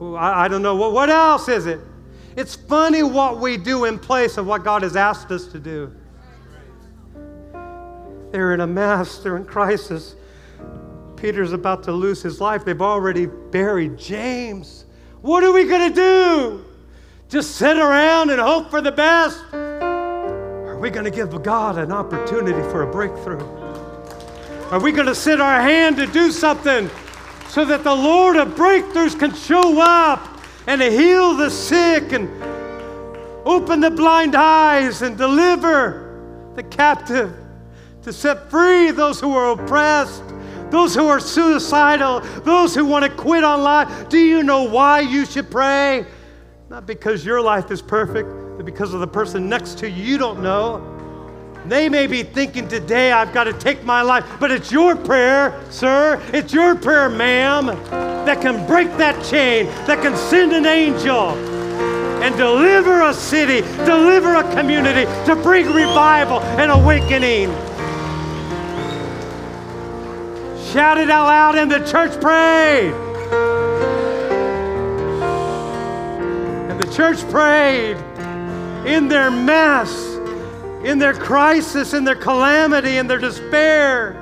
I, 0.01 0.45
I 0.45 0.47
don't 0.47 0.61
know. 0.61 0.75
What, 0.75 0.93
what 0.93 1.09
else 1.09 1.47
is 1.47 1.65
it? 1.65 1.79
It's 2.35 2.55
funny 2.55 3.03
what 3.03 3.39
we 3.39 3.57
do 3.57 3.85
in 3.85 3.97
place 3.97 4.37
of 4.37 4.45
what 4.45 4.63
God 4.63 4.83
has 4.83 4.95
asked 4.95 5.31
us 5.31 5.47
to 5.47 5.59
do. 5.59 5.91
They're 8.31 8.53
in 8.53 8.59
a 8.61 8.67
mess, 8.67 9.19
they're 9.19 9.37
in 9.37 9.45
crisis. 9.45 10.15
Peter's 11.15 11.53
about 11.53 11.83
to 11.83 11.93
lose 11.93 12.21
his 12.21 12.41
life. 12.41 12.65
They've 12.65 12.81
already 12.81 13.25
buried 13.25 13.97
James. 13.97 14.85
What 15.21 15.43
are 15.43 15.53
we 15.53 15.63
going 15.63 15.89
to 15.89 15.95
do? 15.95 16.65
Just 17.29 17.55
sit 17.55 17.77
around 17.77 18.29
and 18.29 18.39
hope 18.39 18.69
for 18.69 18.81
the 18.81 18.91
best? 18.91 19.41
Are 19.53 20.77
we 20.77 20.89
going 20.89 21.05
to 21.05 21.11
give 21.11 21.41
God 21.41 21.77
an 21.77 21.91
opportunity 21.91 22.61
for 22.69 22.83
a 22.83 22.91
breakthrough? 22.91 23.64
Are 24.71 24.79
we 24.79 24.91
going 24.91 25.05
to 25.05 25.15
sit 25.15 25.39
our 25.39 25.61
hand 25.61 25.97
to 25.97 26.07
do 26.07 26.31
something 26.31 26.89
so 27.49 27.65
that 27.65 27.83
the 27.83 27.93
Lord 27.93 28.35
of 28.35 28.49
breakthroughs 28.49 29.17
can 29.17 29.33
show 29.33 29.79
up 29.79 30.39
and 30.65 30.81
heal 30.81 31.35
the 31.35 31.51
sick 31.51 32.11
and 32.11 32.27
open 33.45 33.79
the 33.79 33.91
blind 33.91 34.33
eyes 34.33 35.03
and 35.03 35.15
deliver 35.15 36.51
the 36.55 36.63
captive, 36.63 37.31
to 38.01 38.11
set 38.11 38.49
free 38.49 38.89
those 38.89 39.19
who 39.19 39.33
are 39.33 39.51
oppressed, 39.51 40.23
those 40.71 40.95
who 40.95 41.07
are 41.07 41.19
suicidal, 41.19 42.21
those 42.41 42.73
who 42.73 42.85
want 42.85 43.05
to 43.05 43.11
quit 43.11 43.43
on 43.43 43.61
life? 43.61 44.09
Do 44.09 44.17
you 44.17 44.41
know 44.41 44.63
why 44.63 45.01
you 45.01 45.27
should 45.27 45.51
pray? 45.51 46.07
Not 46.69 46.87
because 46.87 47.23
your 47.23 47.39
life 47.39 47.69
is 47.69 47.83
perfect, 47.83 48.29
but 48.57 48.65
because 48.65 48.95
of 48.95 48.99
the 48.99 49.07
person 49.07 49.47
next 49.47 49.77
to 49.79 49.89
you 49.89 50.03
you 50.03 50.17
don't 50.17 50.41
know. 50.41 50.94
They 51.67 51.89
may 51.89 52.05
be 52.05 52.21
thinking 52.21 52.67
today, 52.67 53.11
I've 53.11 53.33
got 53.33 53.45
to 53.45 53.53
take 53.53 53.83
my 53.83 54.03
life, 54.03 54.23
but 54.39 54.51
it's 54.51 54.71
your 54.71 54.95
prayer, 54.95 55.59
sir. 55.71 56.21
It's 56.31 56.53
your 56.53 56.75
prayer, 56.75 57.09
ma'am, 57.09 57.65
that 58.25 58.39
can 58.41 58.67
break 58.67 58.87
that 58.97 59.23
chain, 59.25 59.65
that 59.87 60.01
can 60.03 60.15
send 60.15 60.53
an 60.53 60.67
angel 60.67 61.29
and 62.21 62.35
deliver 62.37 63.01
a 63.01 63.13
city, 63.13 63.61
deliver 63.83 64.35
a 64.35 64.43
community, 64.55 65.05
to 65.25 65.35
bring 65.35 65.65
revival 65.67 66.39
and 66.41 66.71
awakening. 66.71 67.49
Shout 70.71 70.99
it 70.99 71.09
out 71.09 71.25
loud, 71.25 71.55
in 71.55 71.67
the 71.67 71.79
church 71.79 72.19
prayed. 72.21 72.93
And 76.69 76.79
the 76.79 76.93
church 76.93 77.27
prayed 77.31 77.97
in 78.85 79.07
their 79.07 79.31
mess 79.31 80.14
in 80.85 80.99
their 80.99 81.13
crisis, 81.13 81.93
in 81.93 82.03
their 82.03 82.15
calamity, 82.15 82.97
in 82.97 83.07
their 83.07 83.17
despair, 83.17 84.21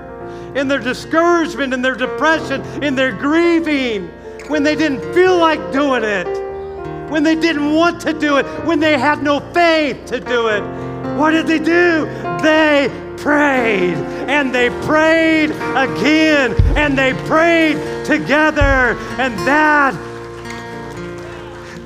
in 0.55 0.69
their 0.69 0.79
discouragement, 0.79 1.73
in 1.73 1.81
their 1.81 1.95
depression, 1.95 2.61
in 2.81 2.95
their 2.95 3.11
grieving, 3.11 4.07
when 4.47 4.63
they 4.63 4.75
didn't 4.75 5.13
feel 5.13 5.37
like 5.37 5.59
doing 5.73 6.03
it, 6.05 6.25
when 7.09 7.21
they 7.21 7.35
didn't 7.35 7.73
want 7.73 7.99
to 8.01 8.13
do 8.13 8.37
it, 8.37 8.45
when 8.65 8.79
they 8.79 8.97
had 8.97 9.21
no 9.21 9.41
faith 9.51 10.05
to 10.05 10.21
do 10.21 10.47
it. 10.47 10.61
What 11.17 11.31
did 11.31 11.47
they 11.47 11.59
do? 11.59 12.05
They 12.41 12.89
prayed 13.17 13.95
and 14.27 14.55
they 14.55 14.69
prayed 14.85 15.51
again 15.51 16.53
and 16.77 16.97
they 16.97 17.13
prayed 17.27 18.05
together 18.05 18.97
and 19.19 19.37
that 19.39 19.93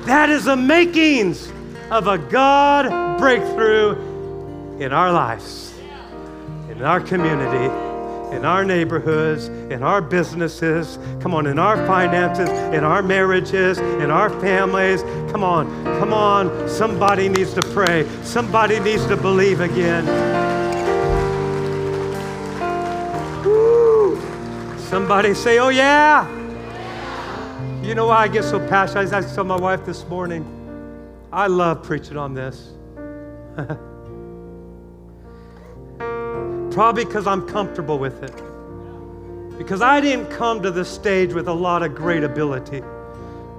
that 0.06 0.30
is 0.30 0.44
the 0.44 0.56
makings 0.56 1.52
of 1.90 2.06
a 2.06 2.16
God 2.16 3.18
breakthrough 3.18 4.07
in 4.78 4.92
our 4.92 5.12
lives, 5.12 5.74
in 6.70 6.82
our 6.82 7.00
community, 7.00 7.66
in 8.34 8.44
our 8.44 8.64
neighborhoods, 8.64 9.48
in 9.48 9.82
our 9.82 10.00
businesses, 10.00 10.98
come 11.20 11.34
on, 11.34 11.46
in 11.46 11.58
our 11.58 11.76
finances, 11.86 12.48
in 12.48 12.84
our 12.84 13.02
marriages, 13.02 13.78
in 13.78 14.10
our 14.10 14.30
families. 14.40 15.02
Come 15.32 15.42
on, 15.42 15.66
come 15.98 16.12
on. 16.12 16.68
Somebody 16.68 17.28
needs 17.28 17.54
to 17.54 17.62
pray. 17.62 18.06
Somebody 18.22 18.78
needs 18.80 19.04
to 19.06 19.16
believe 19.16 19.60
again. 19.60 20.06
Woo. 23.44 24.20
Somebody 24.78 25.34
say, 25.34 25.58
Oh, 25.58 25.70
yeah. 25.70 26.28
You 27.82 27.94
know 27.94 28.08
why 28.08 28.18
I 28.18 28.28
get 28.28 28.44
so 28.44 28.60
passionate? 28.68 29.12
I 29.12 29.22
told 29.22 29.48
my 29.48 29.56
wife 29.56 29.84
this 29.86 30.06
morning, 30.06 30.44
I 31.32 31.46
love 31.46 31.82
preaching 31.82 32.18
on 32.18 32.34
this. 32.34 32.74
Probably 36.70 37.04
because 37.04 37.26
I'm 37.26 37.46
comfortable 37.46 37.98
with 37.98 38.22
it. 38.22 38.34
Because 39.58 39.82
I 39.82 40.00
didn't 40.00 40.30
come 40.30 40.62
to 40.62 40.70
this 40.70 40.88
stage 40.88 41.32
with 41.32 41.48
a 41.48 41.52
lot 41.52 41.82
of 41.82 41.94
great 41.94 42.22
ability. 42.22 42.82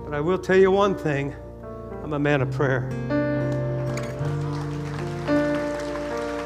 But 0.05 0.13
I 0.13 0.21
will 0.21 0.39
tell 0.39 0.57
you 0.57 0.71
one 0.71 0.95
thing 0.95 1.35
I'm 2.03 2.13
a 2.13 2.19
man 2.19 2.41
of 2.41 2.51
prayer. 2.51 2.89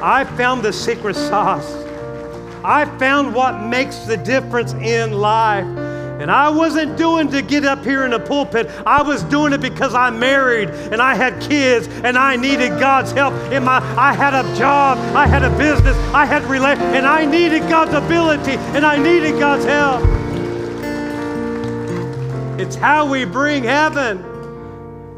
I 0.02 0.24
found 0.36 0.62
the 0.62 0.72
secret 0.72 1.16
sauce. 1.16 1.72
I 2.64 2.84
found 2.98 3.34
what 3.34 3.62
makes 3.62 3.98
the 4.00 4.16
difference 4.16 4.72
in 4.74 5.12
life. 5.12 5.93
And 6.20 6.30
I 6.30 6.48
wasn't 6.48 6.96
doing 6.96 7.28
to 7.32 7.42
get 7.42 7.64
up 7.64 7.84
here 7.84 8.04
in 8.04 8.12
the 8.12 8.20
pulpit. 8.20 8.68
I 8.86 9.02
was 9.02 9.24
doing 9.24 9.52
it 9.52 9.60
because 9.60 9.94
I'm 9.94 10.20
married 10.20 10.70
and 10.70 11.02
I 11.02 11.14
had 11.16 11.42
kids 11.42 11.88
and 11.88 12.16
I 12.16 12.36
needed 12.36 12.78
God's 12.78 13.10
help 13.10 13.34
in 13.52 13.64
my 13.64 13.78
I 13.98 14.12
had 14.12 14.32
a 14.32 14.44
job, 14.56 14.96
I 15.16 15.26
had 15.26 15.42
a 15.42 15.50
business, 15.58 15.96
I 16.14 16.24
had 16.24 16.44
relate 16.44 16.78
and 16.78 17.04
I 17.04 17.24
needed 17.24 17.68
God's 17.68 17.94
ability 17.94 18.52
and 18.76 18.86
I 18.86 18.96
needed 18.96 19.40
God's 19.40 19.64
help. 19.64 20.04
It's 22.60 22.76
how 22.76 23.10
we 23.10 23.24
bring 23.24 23.64
heaven 23.64 24.24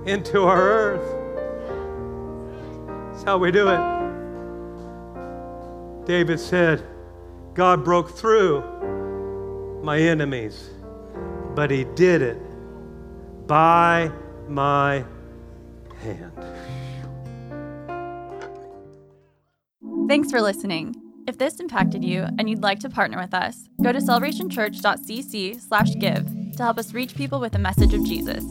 into 0.06 0.44
our 0.44 0.62
earth. 0.62 1.12
It's 3.14 3.22
how 3.22 3.36
we 3.36 3.50
do 3.52 3.68
it. 3.68 3.80
David 6.06 6.40
said, 6.40 6.82
God 7.52 7.84
broke 7.84 8.10
through 8.10 8.62
my 9.82 9.98
enemies 9.98 10.70
but 11.56 11.70
he 11.70 11.84
did 11.96 12.22
it 12.22 12.38
by 13.48 14.12
my 14.46 15.04
hand. 16.02 16.32
Thanks 20.08 20.30
for 20.30 20.40
listening. 20.40 20.94
If 21.26 21.38
this 21.38 21.58
impacted 21.58 22.04
you 22.04 22.28
and 22.38 22.48
you'd 22.48 22.62
like 22.62 22.78
to 22.80 22.88
partner 22.88 23.18
with 23.18 23.34
us, 23.34 23.68
go 23.82 23.90
to 23.90 23.98
celebrationchurch.cc/give 23.98 26.56
to 26.56 26.62
help 26.62 26.78
us 26.78 26.94
reach 26.94 27.16
people 27.16 27.40
with 27.40 27.52
the 27.52 27.58
message 27.58 27.92
of 27.92 28.04
Jesus. 28.04 28.44